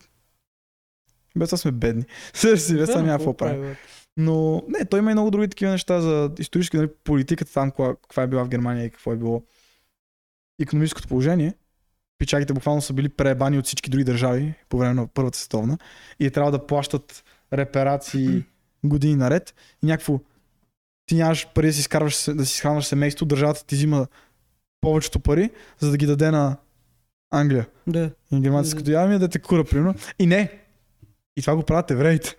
Без 1.37 1.49
това 1.49 1.57
сме 1.57 1.71
бедни. 1.71 2.03
Си, 2.33 2.47
без 2.51 2.89
това 2.89 3.01
няма 3.01 3.17
какво 3.17 3.33
правим. 3.33 3.75
Но 4.17 4.63
не, 4.67 4.85
той 4.85 4.99
има 4.99 5.11
и 5.11 5.13
много 5.13 5.31
други 5.31 5.47
такива 5.47 5.71
неща 5.71 6.01
за 6.01 6.31
исторически 6.39 6.77
нали, 6.77 6.89
политиката 7.03 7.53
там, 7.53 7.69
каква, 7.69 7.95
каква 7.95 8.23
е 8.23 8.27
била 8.27 8.43
в 8.43 8.49
Германия 8.49 8.85
и 8.85 8.89
какво 8.89 9.13
е 9.13 9.15
било 9.15 9.43
економическото 10.61 11.07
положение. 11.07 11.53
Пичагите 12.23 12.53
буквално 12.53 12.81
са 12.81 12.93
били 12.93 13.09
пребани 13.09 13.57
от 13.59 13.65
всички 13.65 13.89
други 13.89 14.03
държави 14.03 14.53
по 14.69 14.77
време 14.77 14.93
на 14.93 15.07
Първата 15.07 15.37
световна 15.37 15.77
и 16.19 16.25
е 16.25 16.31
трябва 16.31 16.51
да 16.51 16.65
плащат 16.65 17.23
репарации 17.53 18.43
години 18.83 19.15
наред 19.15 19.55
и 19.83 19.85
някакво 19.85 20.19
ти 21.05 21.15
нямаш 21.15 21.47
пари 21.55 21.67
да 21.67 21.73
си, 21.73 21.79
изкарваш, 21.79 22.23
да 22.27 22.45
си 22.45 22.53
изхранваш 22.53 22.85
семейство, 22.85 23.25
държавата 23.25 23.65
ти 23.65 23.75
взима 23.75 24.07
повечето 24.81 25.19
пари, 25.19 25.49
за 25.79 25.91
да 25.91 25.97
ги 25.97 26.05
даде 26.05 26.31
на 26.31 26.57
Англия. 27.31 27.67
Да. 27.87 28.11
И 28.31 28.39
германците 28.39 28.77
като 28.77 28.91
я 28.91 29.07
ми 29.07 29.19
да 29.19 29.27
те 29.27 29.39
кура, 29.39 29.63
примерно. 29.63 29.95
И 30.19 30.25
не. 30.25 30.62
И 31.37 31.41
това 31.41 31.55
го 31.55 31.63
правят 31.63 31.91
евреите. 31.91 32.35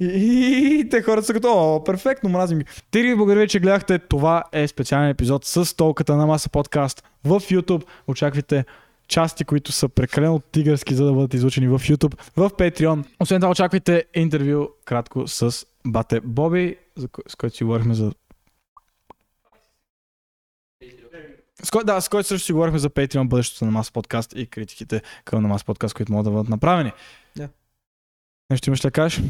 и, 0.00 0.06
и, 0.06 0.80
и, 0.80 0.88
те 0.88 1.02
хората 1.02 1.26
са 1.26 1.32
като, 1.32 1.48
о, 1.52 1.84
перфектно, 1.84 2.30
мразим 2.30 2.58
ги. 2.58 2.64
Те 2.90 3.02
ви 3.02 3.16
благодаря, 3.16 3.46
че 3.46 3.60
гледахте. 3.60 3.98
Това 3.98 4.44
е 4.52 4.68
специален 4.68 5.08
епизод 5.08 5.44
с 5.44 5.76
толката 5.76 6.16
на 6.16 6.26
Маса 6.26 6.50
подкаст 6.50 7.04
в 7.24 7.40
YouTube. 7.40 7.84
Очаквайте 8.06 8.64
части, 9.08 9.44
които 9.44 9.72
са 9.72 9.88
прекалено 9.88 10.38
тигърски, 10.38 10.94
за 10.94 11.04
да 11.04 11.12
бъдат 11.12 11.34
излучени 11.34 11.68
в 11.68 11.78
YouTube, 11.78 12.20
в 12.36 12.50
Patreon. 12.50 13.04
Освен 13.20 13.40
това, 13.40 13.50
очаквайте 13.50 14.04
интервю 14.14 14.68
кратко 14.84 15.28
с 15.28 15.66
Бате 15.86 16.20
Боби, 16.20 16.76
с 17.28 17.36
който 17.36 17.56
си 17.56 17.64
говорихме 17.64 17.94
за 17.94 18.12
С 21.62 21.70
кой, 21.70 21.84
да, 21.84 22.00
с 22.00 22.08
който 22.08 22.28
също 22.28 22.46
си 22.46 22.52
говорихме 22.52 22.78
за 22.78 22.90
Patreon, 22.90 23.28
бъдещето 23.28 23.64
на 23.64 23.70
Мас 23.70 23.90
подкаст 23.90 24.32
и 24.36 24.46
критиките 24.46 25.02
към 25.24 25.42
на 25.42 25.48
Мас 25.48 25.64
подкаст, 25.64 25.94
които 25.94 26.12
могат 26.12 26.24
да 26.24 26.30
бъдат 26.30 26.48
направени. 26.48 26.92
Да. 27.36 27.48
Нещо 28.50 28.70
имаш 28.70 28.80
да 28.80 28.90
кажеш? 28.90 29.22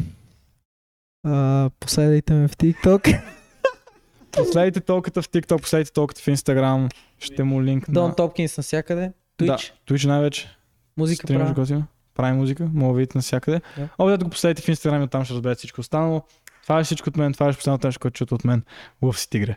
А, 1.27 1.71
последвайте 1.81 2.33
ме 2.35 2.49
в 2.49 2.57
TikTok. 2.57 3.23
Последите 4.33 4.81
толката 4.81 5.23
в 5.23 5.29
TikTok, 5.29 5.61
последите 5.61 5.93
толката 5.93 6.21
в 6.23 6.27
Instagram. 6.27 6.91
Ще 7.19 7.43
му 7.43 7.63
линк 7.63 7.91
Дон 7.91 8.09
на... 8.09 8.15
Топкинс 8.17 8.57
навсякъде. 8.57 9.13
Да, 9.39 9.45
Twitch. 9.45 9.73
Twitch 9.89 10.07
най-вече. 10.07 10.57
Музика 10.97 11.27
Стримаш 11.27 11.55
правя. 11.55 11.83
прави 12.15 12.33
музика, 12.37 12.71
мога 12.75 12.93
да 12.93 12.99
видите 12.99 13.19
навсякъде. 13.19 13.61
Да 13.99 14.19
го 14.19 14.31
последите 14.31 14.63
в 14.63 14.69
Инстаграм 14.69 15.01
и 15.01 15.05
оттам 15.05 15.25
ще 15.25 15.35
разберете 15.35 15.59
всичко 15.59 15.81
останало. 15.81 16.23
Това 16.63 16.81
е 16.81 16.85
всичко 16.85 17.09
от 17.09 17.17
мен, 17.17 17.33
това 17.33 17.49
е 17.49 17.53
последното 17.53 17.87
нещо, 17.87 18.01
което 18.01 18.19
чуто 18.19 18.35
от 18.35 18.45
мен. 18.45 18.63
Лъв 19.03 19.21
си 19.21 19.31
тигре. 19.31 19.57